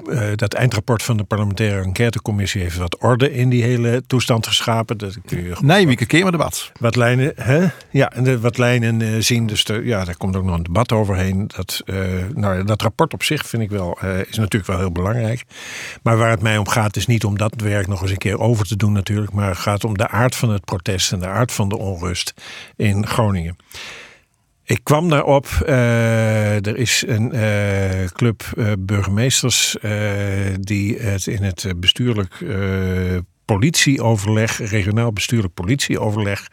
eh, 0.10 0.28
dat 0.36 0.54
eindrapport 0.54 1.04
van 1.04 1.18
de 1.18 1.24
parlementaire 1.24 1.84
enquêtecommissie 1.84 2.62
heeft 2.62 2.78
wat 2.78 2.98
orde 2.98 3.34
in 3.34 3.50
die 3.50 3.64
hele 3.64 4.04
toestand 4.08 4.48
geschapen. 4.48 4.98
Dat 4.98 5.18
kun 5.26 5.44
je 5.44 5.56
Nee, 5.62 5.96
keer 5.96 6.22
maar 6.22 6.32
debat. 6.32 6.72
wat 6.80 6.96
lijnen, 6.96 7.34
hè? 7.36 7.66
Ja, 7.90 8.12
de, 8.22 8.40
wat 8.40 8.58
lijnen 8.58 9.02
eh, 9.02 9.10
zien. 9.20 9.48
Dus 9.48 9.64
de, 9.64 9.82
ja, 9.84 10.06
daar 10.06 10.18
komt 10.18 10.36
ook 10.36 10.44
nog 10.44 10.56
een 10.56 10.64
debat 10.64 10.92
overheen. 10.92 11.48
Dat, 11.56 11.82
eh, 11.86 11.96
nou, 12.34 12.64
dat 12.64 12.82
rapport 12.82 13.14
op 13.14 13.24
zich 13.24 13.48
vind 13.48 13.64
ik 13.64 13.70
wel, 13.70 13.98
is 14.30 14.38
natuurlijk 14.38 14.66
wel 14.66 14.78
heel 14.80 14.92
belangrijk. 14.92 15.44
Maar 16.04 16.18
waar 16.18 16.30
het 16.30 16.42
mij 16.42 16.58
om 16.58 16.68
gaat, 16.68 16.96
is 16.96 17.08
niet 17.08 17.24
om 17.24 17.38
dat 17.38 17.54
werk 17.58 17.88
nog 17.88 18.02
eens 18.02 18.12
een 18.12 18.18
keer 18.18 18.40
over 18.40 18.66
te 18.66 18.76
doen 18.76 18.92
natuurlijk. 18.92 19.32
Maar 19.32 19.50
het 19.50 19.58
gaat 19.58 19.84
om 19.84 19.98
de 19.98 20.08
aard 20.08 20.36
van 20.36 20.50
het 20.50 20.66
protest 20.66 21.12
en 21.12 21.20
de 21.20 21.28
aard 21.28 21.52
van 21.52 21.70
de 21.70 21.78
onrust 21.78 22.34
in 22.76 23.08
Groningen. 23.08 23.56
Ik 24.66 24.80
kwam 24.84 25.10
daarop. 25.10 25.48
eh, 25.66 26.66
er 26.66 26.78
is 26.78 27.04
een 27.08 27.32
eh, 27.32 28.06
club 28.06 28.44
eh, 28.58 28.72
burgemeesters 28.80 29.76
die 30.60 30.98
het 30.98 31.28
in 31.28 31.44
het 31.44 31.74
bestuurlijk 31.78 32.46
politieoverleg, 33.46 34.58
regionaal 34.58 35.14
bestuurlijk 35.14 35.54
politieoverleg, 35.54 36.48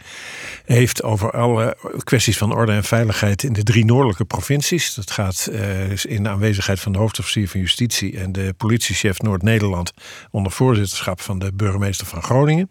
heeft 0.65 1.03
over 1.03 1.31
alle 1.31 1.77
kwesties 2.05 2.39
van 2.39 2.55
orde 2.55 2.73
en 2.73 2.85
veiligheid 2.85 3.43
in 3.43 3.53
de 3.53 3.63
drie 3.63 3.85
noordelijke 3.85 4.25
provincies. 4.25 4.95
Dat 4.95 5.11
gaat 5.11 5.51
in 6.03 6.23
de 6.23 6.29
aanwezigheid 6.29 6.81
van 6.81 6.93
de 6.93 6.99
hoofdofficier 6.99 7.49
van 7.49 7.61
Justitie 7.61 8.19
en 8.19 8.33
de 8.33 8.55
politiechef 8.57 9.19
Noord-Nederland 9.19 9.93
onder 10.31 10.53
voorzitterschap 10.53 11.21
van 11.21 11.39
de 11.39 11.53
burgemeester 11.55 12.07
van 12.07 12.23
Groningen. 12.23 12.71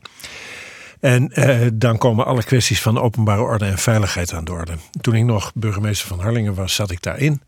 En 1.00 1.30
eh, 1.30 1.68
dan 1.74 1.98
komen 1.98 2.26
alle 2.26 2.44
kwesties 2.44 2.82
van 2.82 3.00
openbare 3.00 3.42
orde 3.42 3.66
en 3.66 3.78
veiligheid 3.78 4.34
aan 4.34 4.46
de 4.46 4.52
orde. 4.52 4.74
Toen 5.02 5.16
ik 5.16 5.24
nog 5.24 5.52
burgemeester 5.54 6.08
van 6.08 6.20
Harlingen 6.20 6.54
was, 6.54 6.76
zat 6.76 6.92
ik 6.92 7.02
daarin. 7.02 7.42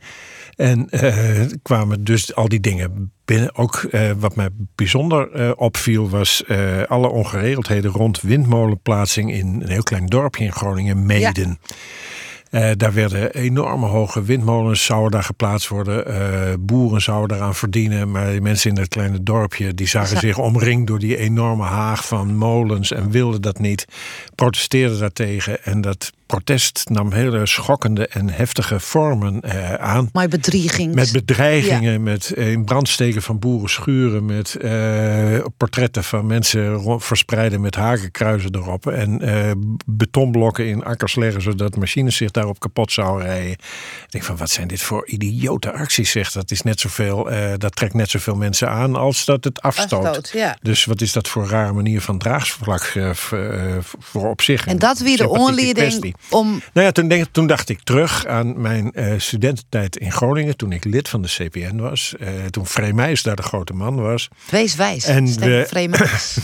En 0.56 0.90
eh, 0.90 1.46
kwamen 1.62 2.04
dus 2.04 2.36
al 2.36 2.48
die 2.48 2.60
dingen 2.60 3.12
binnen. 3.26 3.56
Ook 3.56 3.76
eh, 3.76 4.12
wat 4.18 4.36
mij 4.36 4.50
bijzonder 4.76 5.58
opviel 5.58 6.10
was 6.10 6.44
alle 6.88 7.08
ongeregeldheden 7.10 7.92
rond 7.92 8.22
windmolenplaatsing 8.22 9.32
in 9.32 9.48
een 9.62 9.70
heel 9.70 9.84
klein 9.84 10.06
dorpje 10.06 10.44
in 10.44 10.52
Groningen, 10.52 11.06
Meden. 11.06 11.60
Eh, 12.52 12.70
daar 12.78 12.94
werden 12.94 13.34
enorme 13.34 13.86
hoge 13.86 14.24
windmolens 14.24 14.86
zouden 14.86 15.12
daar 15.12 15.24
geplaatst 15.24 15.68
worden. 15.68 16.06
Eh, 16.06 16.54
boeren 16.60 17.02
zouden 17.02 17.38
eraan 17.38 17.56
verdienen. 17.56 18.12
Maar 18.12 18.32
die 18.32 18.42
mensen 18.42 18.70
in 18.70 18.76
dat 18.76 18.88
kleine 18.88 19.24
dorpje 19.24 19.74
die 19.74 19.88
zagen 19.88 20.18
zich 20.18 20.38
omringd 20.38 20.88
door 20.88 21.00
die 21.00 21.18
enorme 21.18 21.64
haag 21.64 22.08
van 22.08 22.36
molens 22.36 22.92
en 22.92 23.12
wilden 23.12 23.42
dat 23.42 23.60
niet. 23.60 23.86
Protesteerden 24.36 25.00
daartegen. 25.00 25.64
En 25.64 25.82
dat 25.82 26.12
protest 26.26 26.90
nam 26.90 27.12
hele 27.12 27.46
schokkende 27.46 28.08
en 28.08 28.30
heftige 28.30 28.80
vormen 28.80 29.41
eh, 29.41 29.74
aan. 29.74 30.10
Maar 30.14 30.28
bedrieging. 30.28 30.95
Met 30.95 31.12
bedreigingen, 31.12 32.04
met 32.04 32.30
in 32.30 32.66
brand 32.66 32.89
steken 32.89 33.22
van 33.22 33.39
boerenschuren, 33.39 34.26
met 34.26 34.56
eh, 34.56 35.39
portretten 35.58 36.04
van 36.04 36.26
mensen 36.26 36.82
verspreiden 37.02 37.62
met 37.62 37.76
hakenkruizen 37.76 38.56
erop. 38.56 38.88
En 38.88 39.22
betonblokken 39.86 40.68
in 40.68 40.84
akkers 40.84 41.16
leggen 41.16 41.41
zodat 41.41 41.76
machines 41.76 42.16
zich 42.16 42.32
daarop 42.42 42.60
kapot 42.60 42.92
zouden 42.92 43.28
rijden. 43.28 43.52
Ik 43.52 44.06
denk 44.10 44.24
van 44.24 44.38
wat 44.38 44.50
zijn 44.50 44.68
dit 44.68 44.82
voor 44.82 45.08
idiote 45.08 45.72
acties, 45.74 46.12
zegt 46.12 46.34
dat 46.34 46.52
is 46.52 46.62
net 46.62 46.80
zoveel, 46.80 47.32
eh, 47.32 47.54
dat 47.58 47.76
trekt 47.76 47.94
net 47.94 48.10
zoveel 48.10 48.36
mensen 48.36 48.70
aan 48.70 48.96
als 48.96 49.26
dat 49.26 49.44
het 49.44 49.62
afstoot. 49.62 50.06
Afstoot, 50.06 50.30
ja. 50.34 50.58
Dus 50.62 50.86
wat 50.86 51.02
is 51.02 51.12
dat 51.14 51.28
voor 51.28 51.44
een 51.44 51.50
rare 51.50 51.72
manier 51.74 52.02
van 52.02 52.18
draagvlak 52.18 52.82
eh, 52.82 53.10
eh, 53.10 53.78
voor 54.00 54.30
op 54.30 54.42
zich? 54.42 54.68
En 54.68 54.80
dat 54.80 55.00
weer 55.00 55.18
de 55.18 55.30
onleiding 55.30 56.16
om... 56.30 56.62
Nou 56.74 56.86
ja, 56.86 56.92
toen, 56.92 57.08
denk, 57.08 57.26
toen 57.32 57.48
dacht 57.48 57.70
ik 57.70 57.80
terug 57.84 58.26
aan 58.26 58.62
mijn 58.62 58.92
eh, 58.92 59.14
studententijd 59.18 59.98
in 59.98 60.12
Groningen. 60.12 60.58
Toen 60.58 60.72
ik 60.72 60.84
lid 60.84 61.10
van 61.10 61.22
de 61.22 61.28
CPN 61.28 61.76
was. 61.76 62.16
Toen 62.50 62.66
Vreemijs 62.66 63.24
daar 63.24 63.36
de 63.36 63.42
grote 63.42 63.74
man 63.74 63.96
was. 63.96 64.28
Wees 64.50 64.76
wijs. 64.76 65.06
En 65.06 65.39
we- 65.39 65.68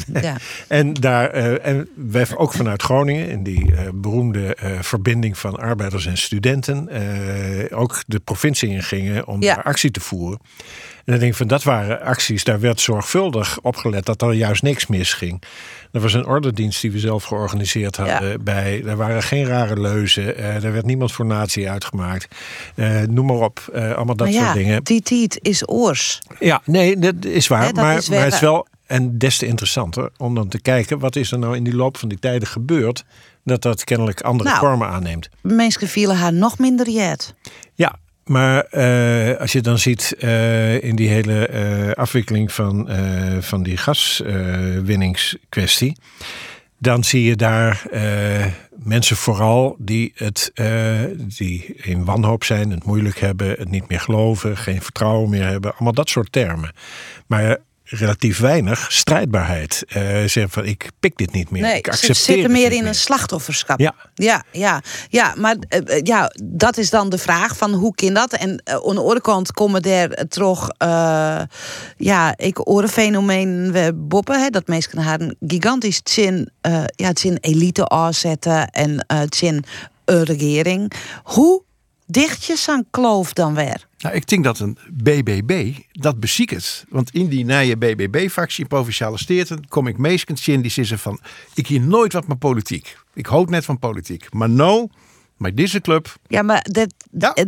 ja. 0.22 0.36
En, 0.68 0.93
daar, 0.93 1.30
en 1.30 1.89
wij 1.95 2.26
ook 2.36 2.54
vanuit 2.54 2.82
Groningen, 2.82 3.30
in 3.30 3.43
die 3.43 3.74
beroemde 3.93 4.58
verbinding 4.82 5.38
van 5.38 5.60
arbeiders 5.88 6.06
en 6.06 6.18
studenten, 6.24 6.90
eh, 6.90 7.80
ook 7.80 8.04
de 8.08 8.20
provincie 8.20 8.70
ingingen 8.70 9.28
om 9.28 9.42
Ja. 9.42 9.56
daar 9.56 9.64
actie 9.64 9.92
te 9.92 10.00
voeren. 10.00 10.40
En 10.98 11.14
dan 11.14 11.20
denk 11.20 11.32
ik 11.32 11.38
van 11.38 11.48
dat 11.48 11.64
waren 11.64 12.02
acties, 12.02 12.44
daar 12.44 12.60
werd 12.60 12.80
zorgvuldig 12.80 13.60
opgelet 13.62 14.06
dat 14.06 14.22
er 14.22 14.32
juist 14.34 14.62
niks 14.62 14.88
misging. 14.88 15.42
Er 15.92 16.00
was 16.02 16.14
een 16.14 16.26
ordendienst 16.26 16.82
die 16.82 16.92
we 16.92 17.00
zelf 17.00 17.24
georganiseerd 17.24 17.96
hadden 17.96 18.44
bij. 18.44 18.84
Er 18.86 18.96
waren 18.98 19.24
geen 19.24 19.46
rare 19.46 19.80
leuzen. 19.80 20.38
eh, 20.38 20.64
er 20.64 20.72
werd 20.74 20.86
niemand 20.86 21.12
voor 21.12 21.26
natie 21.26 21.70
uitgemaakt. 21.70 22.36
Eh, 22.76 23.02
noem 23.02 23.26
maar 23.26 23.36
op. 23.36 23.70
eh, 23.74 23.82
allemaal 23.96 24.16
dat 24.16 24.28
maar 24.28 24.36
soort 24.36 24.48
ja, 24.48 24.54
dingen. 24.54 24.84
die 24.84 25.02
tijd 25.02 25.40
is 25.42 25.68
oors. 25.70 26.20
Ja, 26.40 26.62
nee, 26.66 26.98
dat 26.98 27.16
is 27.26 27.48
waar. 27.48 27.66
Dat 27.66 27.76
maar, 27.76 27.98
is 27.98 28.10
maar 28.10 28.18
wel- 28.18 28.26
het 28.26 28.34
is 28.34 28.40
wel 28.40 28.68
en 28.88 29.18
des 29.18 29.38
te 29.38 29.46
interessanter 29.46 30.10
om 30.18 30.36
dan 30.36 30.48
te 30.48 30.62
kijken 30.62 31.00
wat 31.00 31.16
is 31.16 31.32
er 31.32 31.40
nou 31.40 31.56
in 31.56 31.64
die 31.64 31.76
loop 31.76 31.98
van 31.98 32.10
die 32.10 32.20
tijden 32.20 32.48
gebeurd 32.48 33.06
dat 33.44 33.62
dat 33.62 33.84
kennelijk 33.84 34.22
andere 34.22 34.50
Nou. 34.50 34.62
vormen 34.62 34.88
aanneemt. 34.88 35.30
Mensen 35.42 35.88
vielen 35.88 36.18
haar 36.18 36.34
nog 36.34 36.58
minder 36.58 36.90
jet. 36.90 37.34
Ja, 37.74 37.96
maar 38.28 38.64
eh, 38.64 39.40
als 39.40 39.52
je 39.52 39.62
dan 39.62 39.80
ziet 39.80 40.16
eh, 40.20 40.84
in 40.84 40.96
die 40.96 41.10
hele 41.10 41.48
eh, 41.48 41.92
afwikkeling 41.92 42.52
van, 42.52 42.90
van 43.40 43.64
die 43.64 43.78
gaswinningskwestie, 43.78 45.98
dan 46.80 47.04
zie 47.04 47.24
je 47.24 47.36
daar 47.36 47.84
mensen 48.84 49.16
vooral 49.16 49.76
die, 49.80 50.12
het, 50.16 50.52
die 51.38 51.76
in 51.76 52.06
wanhoop 52.06 52.44
zijn, 52.44 52.72
het 52.72 52.84
moeilijk 52.84 53.20
hebben, 53.20 53.50
het 53.50 53.70
niet 53.70 53.90
meer 53.90 54.00
geloven, 54.00 54.58
geen 54.58 54.82
vertrouwen 54.82 55.30
meer 55.30 55.46
hebben. 55.46 55.74
Allemaal 55.74 55.94
dat 55.94 56.10
soort 56.10 56.32
termen. 56.32 56.72
Maar 57.28 57.58
relatief 57.90 58.40
weinig 58.40 58.86
strijdbaarheid. 58.92 59.84
Zeggen 60.26 60.50
van 60.50 60.66
ik 60.66 60.90
pik 61.00 61.18
dit 61.18 61.32
niet 61.32 61.50
meer. 61.50 61.62
Nee, 61.62 61.78
ik 61.78 61.86
ze 61.86 61.92
accepteer 61.92 62.16
zitten 62.16 62.44
het 62.44 62.52
meer 62.52 62.72
in 62.72 62.86
een 62.86 62.96
slachtofferschap. 62.96 63.80
Ja. 63.80 63.96
ja, 64.14 64.44
ja, 64.52 64.82
ja 65.10 65.34
maar 65.38 65.56
eh, 65.70 65.98
eh, 65.98 66.02
ja, 66.04 66.32
dat 66.44 66.78
is 66.78 66.90
dan 66.90 67.10
de 67.10 67.18
vraag 67.18 67.58
van 67.58 67.74
hoe 67.74 67.96
kan 67.96 68.14
dat? 68.14 68.34
En 68.34 68.62
eh, 68.64 68.74
aan 68.74 68.96
de 68.96 69.02
andere 69.02 69.22
kant 69.22 69.52
komen 69.52 69.82
er 69.82 70.28
toch, 70.28 70.70
ja, 71.98 72.38
ik 72.38 72.70
orenfenomeen 72.70 73.72
we 73.72 73.92
boppen, 73.96 74.42
hè, 74.42 74.50
dat 74.50 74.68
mensen 74.68 75.00
haar 75.00 75.22
een 75.22 75.36
gigantisch 75.48 76.02
zin, 76.04 76.50
ja, 76.96 77.08
het 77.08 77.20
zin 77.20 77.38
elite 77.42 77.90
aanzetten 77.90 78.70
en 78.70 79.06
het 79.08 79.36
zin 79.36 79.64
een 80.06 80.24
regering. 80.24 80.92
Hoe 81.24 81.64
dicht 82.08 82.45
je 82.45 82.55
zo'n 82.55 82.86
kloof 82.89 83.34
dan 83.34 83.55
weer? 83.55 83.88
Nou, 83.97 84.16
ik 84.16 84.28
denk 84.28 84.43
dat 84.43 84.60
een 84.60 84.78
BBB 84.91 85.76
dat 85.91 86.20
beziekt. 86.20 86.86
Want 86.89 87.12
in 87.12 87.28
die 87.28 87.45
nieuwe 87.45 87.78
BBB-fractie 87.78 88.64
in 88.64 88.70
Provinciale 88.70 89.18
Steerten 89.18 89.68
kom 89.68 89.88
ik 89.88 89.97
meestal 89.97 90.36
in 90.45 90.62
die 90.62 90.72
zeggen 90.72 90.99
van... 90.99 91.20
ik 91.53 91.68
hier 91.68 91.82
nooit 91.82 92.14
wat 92.14 92.28
met 92.28 92.39
politiek. 92.39 92.97
Ik 93.14 93.26
houd 93.26 93.49
net 93.49 93.66
van 93.66 93.80
politiek. 93.80 94.34
Maar 94.34 94.49
nou, 94.49 94.88
met 95.38 95.58
deze 95.58 95.82
club... 95.82 96.16
Ja, 96.28 96.41
maar 96.41 96.66
dat... 97.12 97.45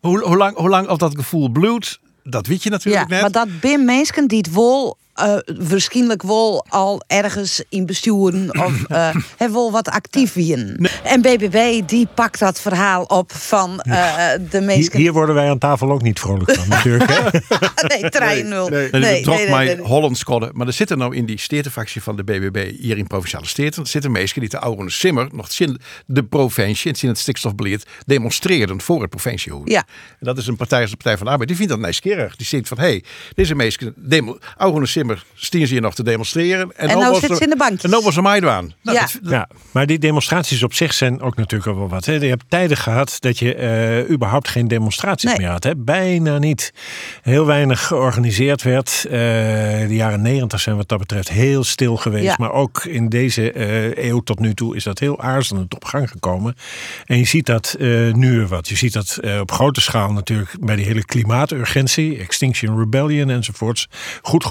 hoe, 0.00 0.20
hoe, 0.20 0.36
lang, 0.36 0.56
hoe 0.56 0.68
lang 0.68 0.88
of 0.88 0.98
dat 0.98 1.14
gevoel 1.14 1.48
bloedt, 1.48 2.00
dat 2.22 2.46
weet 2.46 2.62
je 2.62 2.70
natuurlijk 2.70 3.08
ja, 3.08 3.10
net. 3.10 3.20
maar 3.20 3.46
dat 3.46 3.60
ben 3.60 3.84
mensen 3.84 4.28
die 4.28 4.38
het 4.38 4.52
wel, 4.52 4.98
eh, 5.16 5.36
waarschijnlijk 5.68 6.22
wel 6.22 6.66
al 6.68 7.02
ergens 7.06 7.62
in 7.68 7.86
besturen 7.86 8.64
of 8.64 8.84
eh 8.88 9.14
hebben 9.36 9.56
wel 9.56 9.70
wat 9.72 9.88
actief 9.88 10.36
in. 10.36 10.88
En 11.04 11.20
BBB 11.22 11.88
die 11.88 12.06
pakt 12.14 12.38
dat 12.38 12.60
verhaal 12.60 13.02
op 13.02 13.32
van 13.32 13.80
eh, 13.80 14.16
de 14.50 14.58
Hier, 14.58 14.62
mensen. 14.62 14.96
hier 14.98 15.12
worden 15.12 15.34
wij 15.34 15.48
aan 15.50 15.58
tafel 15.58 15.90
ook 15.90 16.02
niet 16.02 16.20
vrolijk 16.20 16.50
van 16.54 16.68
natuurlijk. 16.68 17.10
Hè? 17.10 17.28
nee, 18.00 18.10
trein 18.10 18.48
nul. 18.48 18.68
Nee, 18.68 18.88
Nee, 18.90 19.00
nee, 19.00 19.12
nee, 19.12 19.22
trok 19.22 19.36
nee, 19.36 19.50
mij 19.50 19.64
nee, 19.64 19.76
nee. 19.76 19.84
Holland 19.84 20.18
squadden. 20.18 20.50
Maar 20.54 20.66
er 20.66 20.72
zitten 20.72 20.98
nou 20.98 21.16
in 21.16 21.26
die 21.26 21.38
steertenfractie 21.38 22.02
van 22.02 22.16
de 22.16 22.24
BBB 22.24 22.70
hier 22.78 22.98
in 22.98 23.06
Provinciale 23.06 23.46
Steerten. 23.46 23.82
Er 23.82 23.88
zitten 23.88 24.12
mensen 24.12 24.40
die 24.40 24.48
de 24.48 24.58
oude 24.58 24.90
simmer 24.90 25.28
nog 25.32 25.48
in 25.58 25.78
de 26.06 26.24
provincie, 26.24 26.94
in 27.00 27.08
het 27.08 27.18
stikstofbeleid, 27.18 27.86
demonstreren 28.06 28.80
voor 28.80 29.00
het 29.00 29.10
provinciehoed. 29.10 29.70
Ja. 29.70 29.84
En 30.08 30.26
dat 30.26 30.38
is 30.38 30.46
een 30.46 30.56
partij 30.56 30.80
als 30.80 30.90
de 30.90 30.96
Partij 30.96 31.16
van 31.16 31.26
de 31.26 31.30
Arbeid. 31.32 31.48
Die 31.48 31.58
vindt 31.58 31.72
dat 31.72 31.80
nieuwsgierig. 31.82 32.36
Die 32.36 32.46
ziet 32.46 32.68
van, 32.68 32.78
hé, 32.78 32.84
hey, 32.84 33.04
deze 33.34 33.54
mensen, 33.54 33.94
demo- 33.96 34.38
oude 34.56 34.86
simmer, 34.86 35.05
stien 35.34 35.66
ze 35.66 35.72
hier 35.72 35.82
nog 35.82 35.94
te 35.94 36.02
demonstreren. 36.02 36.72
En 36.76 36.86
nou 36.88 36.98
was 37.10 37.20
zit 37.20 37.36
ze 37.36 37.42
in 37.42 37.50
de 37.50 37.56
bankjes. 37.56 37.82
En 37.82 37.90
nou 37.90 38.02
was 38.04 38.16
er 38.16 38.22
mij 38.22 38.48
aan. 38.48 38.72
Nou, 38.82 38.96
Ja. 38.96 39.02
dat- 39.02 39.18
dat- 39.22 39.32
Ja, 39.32 39.48
maar 39.70 39.86
die 39.86 39.98
demonstraties 39.98 40.62
op 40.62 40.74
zich 40.74 40.94
zijn 40.94 41.20
ook 41.20 41.36
natuurlijk 41.36 41.70
al 41.70 41.78
wel 41.78 41.88
wat. 41.88 42.04
Hè. 42.04 42.12
Je 42.12 42.28
hebt 42.28 42.44
tijden 42.48 42.76
gehad 42.76 43.16
dat 43.20 43.38
je 43.38 43.54
eh, 43.54 44.10
überhaupt 44.10 44.48
geen 44.48 44.68
demonstraties 44.68 45.36
meer 45.36 45.48
had. 45.50 45.64
Hè. 45.64 45.76
Bijna 45.76 46.38
niet. 46.38 46.72
Heel 47.22 47.46
weinig 47.46 47.86
georganiseerd 47.86 48.62
werd. 48.62 49.04
Eh, 49.04 49.12
de 49.88 49.94
jaren 49.94 50.22
negentig 50.22 50.60
zijn 50.60 50.76
wat 50.76 50.88
dat 50.88 50.98
betreft 50.98 51.28
heel 51.28 51.64
stil 51.64 51.96
geweest. 51.96 52.24
Ja. 52.24 52.34
Maar 52.38 52.52
ook 52.52 52.84
in 52.84 53.08
deze 53.08 53.52
eh, 53.52 54.04
eeuw 54.08 54.20
tot 54.20 54.38
nu 54.38 54.54
toe 54.54 54.76
is 54.76 54.84
dat 54.84 54.98
heel 54.98 55.20
aarzelend 55.20 55.74
op 55.74 55.84
gang 55.84 56.10
gekomen. 56.10 56.56
En 57.04 57.18
je 57.18 57.24
ziet 57.24 57.46
dat 57.46 57.76
eh, 57.80 57.86
nu 58.12 58.36
weer 58.36 58.46
wat. 58.46 58.68
Je 58.68 58.76
ziet 58.76 58.92
dat 58.92 59.16
eh, 59.22 59.40
op 59.40 59.52
grote 59.52 59.80
schaal 59.80 60.12
natuurlijk 60.12 60.50
bij 60.60 60.76
die 60.76 60.84
hele 60.84 61.04
klimaaturgentie, 61.04 62.18
Extinction 62.18 62.78
Rebellion 62.78 63.30
enzovoorts. 63.30 63.88
Goed 64.22 64.44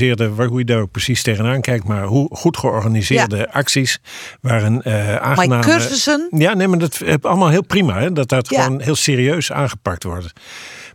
georganiseerde, 0.00 0.34
waar, 0.34 0.46
hoe 0.46 0.58
je 0.58 0.64
daar 0.64 0.80
ook 0.80 0.90
precies 0.90 1.22
tegenaan 1.22 1.60
kijkt, 1.60 1.84
maar 1.84 2.04
hoe 2.04 2.28
goed 2.32 2.56
georganiseerde 2.56 3.52
acties 3.52 3.98
waren 4.40 4.82
eh 4.82 5.16
aangename... 5.16 5.62
cursussen? 5.62 6.28
Ja, 6.30 6.54
nee, 6.54 6.68
maar 6.68 6.78
dat 6.78 7.00
is 7.00 7.22
allemaal 7.22 7.48
heel 7.48 7.64
prima. 7.64 7.98
Hè, 8.00 8.12
dat 8.12 8.28
dat 8.28 8.50
Ja. 8.50 8.62
gewoon 8.62 8.80
heel 8.80 8.94
serieus 8.94 9.52
aangepakt 9.52 10.04
wordt. 10.04 10.32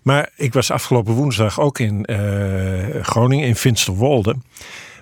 Maar 0.01 0.29
ik 0.35 0.53
was 0.53 0.71
afgelopen 0.71 1.13
woensdag 1.13 1.59
ook 1.59 1.79
in 1.79 2.05
eh, 2.05 2.17
Groningen, 3.01 3.47
in 3.47 3.55
Finsterwolde. 3.55 4.35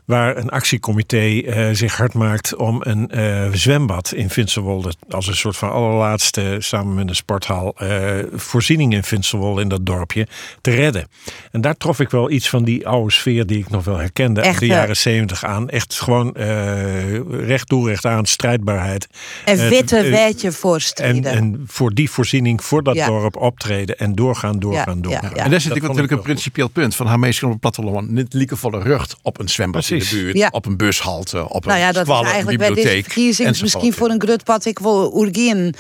Waar 0.05 0.37
een 0.37 0.49
actiecomité 0.49 1.39
eh, 1.41 1.69
zich 1.71 1.97
hard 1.97 2.13
maakt 2.13 2.55
om 2.55 2.81
een 2.83 3.09
eh, 3.09 3.47
zwembad 3.51 4.13
in 4.13 4.29
Finsterwolde. 4.29 4.93
als 5.09 5.27
een 5.27 5.35
soort 5.35 5.57
van 5.57 5.71
allerlaatste, 5.71 6.55
samen 6.59 6.93
met 6.93 7.09
een 7.09 7.15
sporthal. 7.15 7.73
eh, 7.77 7.89
voorziening 8.33 8.93
in 8.93 9.03
Finsterwolde, 9.03 9.61
in 9.61 9.67
dat 9.67 9.85
dorpje, 9.85 10.27
te 10.61 10.71
redden. 10.71 11.07
En 11.51 11.61
daar 11.61 11.77
trof 11.77 11.99
ik 11.99 12.09
wel 12.09 12.29
iets 12.31 12.49
van 12.49 12.63
die 12.63 12.87
oude 12.87 13.11
sfeer 13.11 13.45
die 13.45 13.57
ik 13.57 13.69
nog 13.69 13.83
wel 13.83 13.97
herkende 13.97 14.39
uit 14.41 14.49
Echt, 14.49 14.59
de 14.59 14.65
hè? 14.65 14.73
jaren 14.73 14.97
zeventig 14.97 15.45
aan. 15.45 15.69
Echt 15.69 15.99
gewoon 16.01 16.35
eh, 16.35 17.19
recht 17.29 17.67
toe, 17.67 17.87
recht 17.89 18.05
aan, 18.05 18.25
strijdbaarheid. 18.25 19.07
En 19.45 19.69
witte 19.69 19.97
eh, 19.97 20.09
wetje 20.11 20.51
en, 20.93 21.63
voor 21.67 21.93
die 21.93 22.09
voorziening, 22.09 22.63
voor 22.63 22.83
dat 22.83 22.95
Ja. 22.95 23.05
dorp 23.07 23.35
optreden 23.35 23.97
en 23.97 24.15
doorgaan, 24.15 24.59
doorgaan, 24.59 24.95
Ja, 24.95 25.01
doorgaan. 25.01 25.29
ja, 25.29 25.35
ja. 25.35 25.43
En 25.43 25.49
daar 25.51 25.59
zit 25.61 25.69
Dat 25.69 25.77
ik 25.77 25.83
natuurlijk 25.83 26.11
een 26.11 26.21
principieel 26.21 26.67
punt 26.67 26.95
van 26.95 27.07
haar 27.07 27.19
meesten 27.19 27.45
op 27.47 27.51
het 27.51 27.61
platteland. 27.61 28.09
Niet 28.11 28.33
lieke 28.33 28.55
voor 28.55 28.71
de 28.71 28.79
rug 28.79 29.07
op 29.21 29.39
een 29.39 29.49
zwembad 29.49 29.83
in 29.93 29.99
de 29.99 30.05
Precies. 30.05 30.23
buurt, 30.23 30.37
Ja. 30.37 30.47
op 30.51 30.65
een 30.65 30.77
bushalte, 30.77 31.49
op 31.49 31.65
nou 31.65 31.77
een 31.77 31.85
ja, 31.85 31.91
dat 31.91 32.07
is 32.07 32.13
een 32.13 32.23
eigenlijk 32.25 32.57
bij 32.57 32.67
bibliotheek. 32.67 33.03
verkiezing 33.03 33.47
enzovoort. 33.47 33.73
misschien 33.73 33.93
voor 33.99 34.09
een 34.09 34.21
grutpad. 34.21 34.65
Ik 34.65 34.79
wil 34.79 35.11
Oergien. 35.15 35.75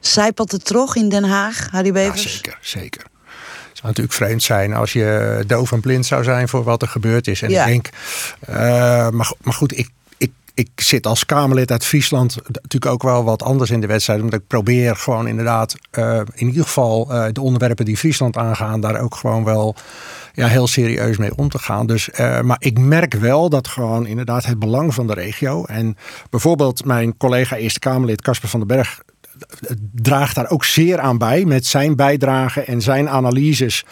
Zijpelt 0.00 0.52
het 0.52 0.64
terug 0.64 0.94
in 0.96 1.08
Den 1.08 1.24
Haag, 1.24 1.68
Harry 1.70 1.92
Bevers? 1.92 2.32
zeker, 2.34 2.58
zeker. 2.60 3.00
Het 3.00 3.82
zou 3.82 3.86
natuurlijk 3.86 4.14
vreemd 4.14 4.42
zijn 4.42 4.74
als 4.74 4.92
je 4.92 5.44
doof 5.46 5.72
en 5.72 5.80
blind 5.80 6.06
zou 6.06 6.24
zijn 6.24 6.48
voor 6.48 6.64
wat 6.64 6.82
er 6.82 6.88
gebeurd 6.88 7.26
is. 7.26 7.42
En 7.42 7.50
Ja. 7.50 7.60
ik 7.64 7.66
denk, 7.70 7.88
eh, 8.40 8.54
maar, 9.08 9.32
maar 9.42 9.54
goed, 9.54 9.78
ik, 9.78 9.88
ik, 10.54 10.70
zit 10.74 11.06
als 11.06 11.26
Kamerlid 11.26 11.70
uit 11.70 11.84
Friesland 11.84 12.36
natuurlijk 12.44 12.86
ook 12.86 13.02
wel 13.02 13.24
wat 13.24 13.42
anders 13.42 13.70
in 13.70 13.80
de 13.80 13.86
wedstrijd. 13.86 14.20
Omdat 14.20 14.40
ik 14.40 14.46
probeer 14.46 14.96
gewoon 14.96 15.26
inderdaad 15.26 15.74
uh, 15.98 16.20
in 16.34 16.46
ieder 16.46 16.62
geval 16.62 17.08
uh, 17.10 17.24
de 17.32 17.40
onderwerpen 17.40 17.84
die 17.84 17.96
Friesland 17.96 18.36
aangaan, 18.36 18.80
daar 18.80 19.00
ook 19.00 19.14
gewoon 19.14 19.44
wel 19.44 19.74
ja, 20.32 20.46
heel 20.46 20.66
serieus 20.66 21.16
mee 21.16 21.36
om 21.36 21.48
te 21.48 21.58
gaan. 21.58 21.86
Dus, 21.86 22.08
uh, 22.08 22.40
maar 22.40 22.56
ik 22.58 22.78
merk 22.78 23.14
wel 23.14 23.48
dat 23.48 23.68
gewoon 23.68 24.06
inderdaad 24.06 24.44
het 24.44 24.58
belang 24.58 24.94
van 24.94 25.06
de 25.06 25.14
regio. 25.14 25.64
En 25.64 25.96
bijvoorbeeld 26.30 26.84
mijn 26.84 27.16
collega 27.16 27.56
Eerste 27.56 27.78
Kamerlid 27.78 28.22
Casper 28.22 28.48
van 28.48 28.60
den 28.60 28.68
Berg 28.68 29.02
draagt 29.92 30.34
daar 30.34 30.50
ook 30.50 30.64
zeer 30.64 31.00
aan 31.00 31.18
bij 31.18 31.44
met 31.44 31.66
zijn 31.66 31.96
bijdrage 31.96 32.60
en 32.60 32.80
zijn 32.80 33.08
analyses 33.08 33.84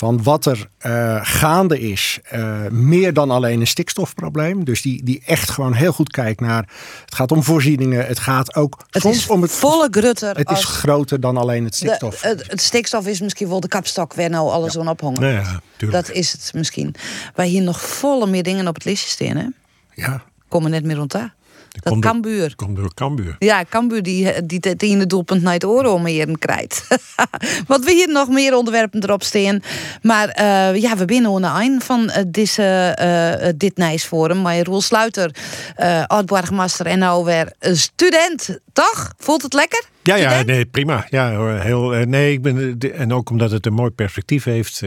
van 0.00 0.22
wat 0.22 0.46
er 0.46 0.68
uh, 0.86 1.18
gaande 1.22 1.80
is, 1.80 2.18
uh, 2.34 2.66
meer 2.70 3.12
dan 3.12 3.30
alleen 3.30 3.60
een 3.60 3.66
stikstofprobleem. 3.66 4.64
Dus 4.64 4.82
die, 4.82 5.04
die 5.04 5.22
echt 5.26 5.50
gewoon 5.50 5.72
heel 5.72 5.92
goed 5.92 6.10
kijkt 6.10 6.40
naar. 6.40 6.68
Het 7.04 7.14
gaat 7.14 7.32
om 7.32 7.42
voorzieningen. 7.42 8.06
Het 8.06 8.18
gaat 8.18 8.54
ook 8.54 8.84
het 8.90 9.02
soms 9.02 9.16
is 9.16 9.28
om 9.28 9.42
het. 9.42 9.52
volle 9.52 9.88
grutter. 9.90 10.36
Het 10.36 10.50
is 10.50 10.64
groter 10.64 11.20
dan 11.20 11.36
alleen 11.36 11.64
het 11.64 11.74
stikstof. 11.74 12.20
De, 12.20 12.28
het, 12.28 12.50
het, 12.50 12.60
stikstof 12.60 13.06
is 13.06 13.20
misschien 13.20 13.48
wel 13.48 13.60
de 13.60 13.68
kapstok 13.68 14.14
waar 14.14 14.30
nou 14.30 14.50
alles 14.50 14.72
ja. 14.72 14.80
aan 14.80 14.88
ophangen. 14.88 15.20
Nee, 15.20 15.32
ja, 15.32 15.60
dat 15.90 16.10
is 16.10 16.32
het 16.32 16.50
misschien. 16.54 16.94
Wij 17.34 17.46
hier 17.46 17.62
nog 17.62 17.80
volle 17.80 18.26
meer 18.26 18.42
dingen 18.42 18.68
op 18.68 18.74
het 18.74 18.84
listje 18.84 19.08
staan, 19.08 19.36
hè? 19.36 19.46
Ja. 19.94 20.22
Komen 20.48 20.70
net 20.70 20.84
meer 20.84 20.96
rond 20.96 21.12
daar. 21.12 21.34
Dat 21.70 21.98
Cambuur. 21.98 22.56
Komt 22.56 22.76
door 22.76 22.94
Cambuur. 22.94 23.36
Ja, 23.38 23.64
Cambuur 23.68 24.02
die, 24.02 24.46
die 24.46 24.58
het 24.60 24.82
ene 24.82 25.06
doelpunt 25.06 25.42
naar 25.42 25.52
het 25.52 25.64
oren 25.64 25.92
om 25.92 26.06
hier 26.06 26.38
krijgt. 26.38 26.86
Wat 27.66 27.84
we 27.84 27.92
hier 27.92 28.08
nog 28.08 28.28
meer 28.28 28.54
onderwerpen 28.54 29.02
erop 29.02 29.22
staan. 29.22 29.60
Maar 30.02 30.40
uh, 30.40 30.80
ja, 30.80 30.96
we 30.96 31.04
binnen 31.04 31.44
aan 31.44 31.80
van 31.80 32.00
uh, 32.00 32.16
deze, 32.26 32.96
uh, 33.42 33.48
dit 33.56 33.76
Nijsforum. 33.76 34.42
Maar 34.42 34.62
Roel 34.62 34.80
Sluiter, 34.80 35.34
uh, 35.80 36.04
oud-burgemeester 36.06 36.86
en 36.86 36.98
nou 36.98 37.24
weer 37.24 37.52
student. 37.60 38.58
Toch? 38.72 39.12
Voelt 39.18 39.42
het 39.42 39.54
lekker? 39.54 39.84
Ja, 40.02 40.14
ja, 40.14 40.42
nee, 40.42 40.66
prima. 40.66 41.06
Ja, 41.08 41.58
heel, 41.58 41.88
nee, 41.88 42.32
ik 42.32 42.42
ben, 42.42 42.78
en 42.94 43.12
ook 43.12 43.30
omdat 43.30 43.50
het 43.50 43.66
een 43.66 43.74
mooi 43.74 43.90
perspectief 43.90 44.44
heeft. 44.44 44.82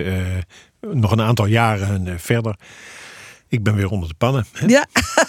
nog 0.79 1.11
een 1.11 1.21
aantal 1.21 1.45
jaren 1.45 2.19
verder. 2.19 2.55
Ik 3.53 3.63
ben 3.63 3.75
weer 3.75 3.89
onder 3.89 4.09
de 4.09 4.15
pannen. 4.17 4.45
Hè? 4.51 4.65
Ja, 4.65 4.85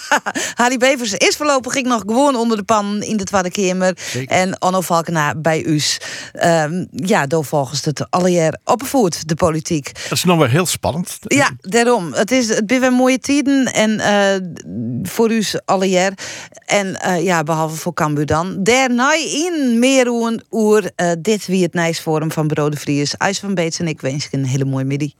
Harry 0.60 0.76
Bevers 0.76 1.12
is 1.12 1.36
voorlopig 1.36 1.74
ik 1.74 1.86
nog 1.86 2.02
gewoon 2.06 2.36
onder 2.36 2.56
de 2.56 2.62
pan 2.62 3.02
in 3.02 3.16
de 3.16 3.24
Tweede 3.24 3.50
Kamer. 3.50 3.98
En 4.26 4.62
Onno 4.62 4.80
Valkenaar 4.80 5.40
bij 5.40 5.66
Us. 5.66 6.00
Um, 6.44 6.86
ja, 6.90 7.26
door 7.26 7.44
volgens 7.44 7.84
het 7.84 8.10
allereer 8.10 8.58
opgevoerd, 8.64 9.28
de 9.28 9.34
politiek. 9.34 9.92
Dat 10.08 10.12
is 10.12 10.24
nog 10.24 10.38
wel 10.38 10.46
heel 10.46 10.66
spannend. 10.66 11.18
Ja, 11.20 11.50
daarom. 11.60 12.12
Het 12.12 12.30
is 12.30 12.48
het 12.48 12.78
weer 12.78 12.92
mooie 12.92 13.18
tijden 13.18 13.72
en 13.72 13.90
uh, 13.90 14.48
voor 15.02 15.32
u 15.32 15.44
allereer. 15.64 16.12
En 16.66 16.98
uh, 17.06 17.24
ja, 17.24 17.42
behalve 17.42 17.76
voor 17.76 17.94
Cambuur 17.94 18.26
dan. 18.26 18.56
Daarna 18.62 19.14
in 19.14 19.78
meer 19.78 20.08
oer 20.50 20.90
uh, 20.96 21.12
dit 21.18 21.46
wie 21.46 21.62
het 21.62 21.74
Nijsforum 21.74 22.32
van 22.32 22.46
Brode 22.46 22.76
Vries. 22.76 23.16
IJs 23.16 23.38
van 23.38 23.54
Beets 23.54 23.78
en 23.78 23.88
ik 23.88 24.00
wens 24.00 24.28
je 24.30 24.36
een 24.36 24.44
hele 24.46 24.64
mooie 24.64 24.84
middag. 24.84 25.10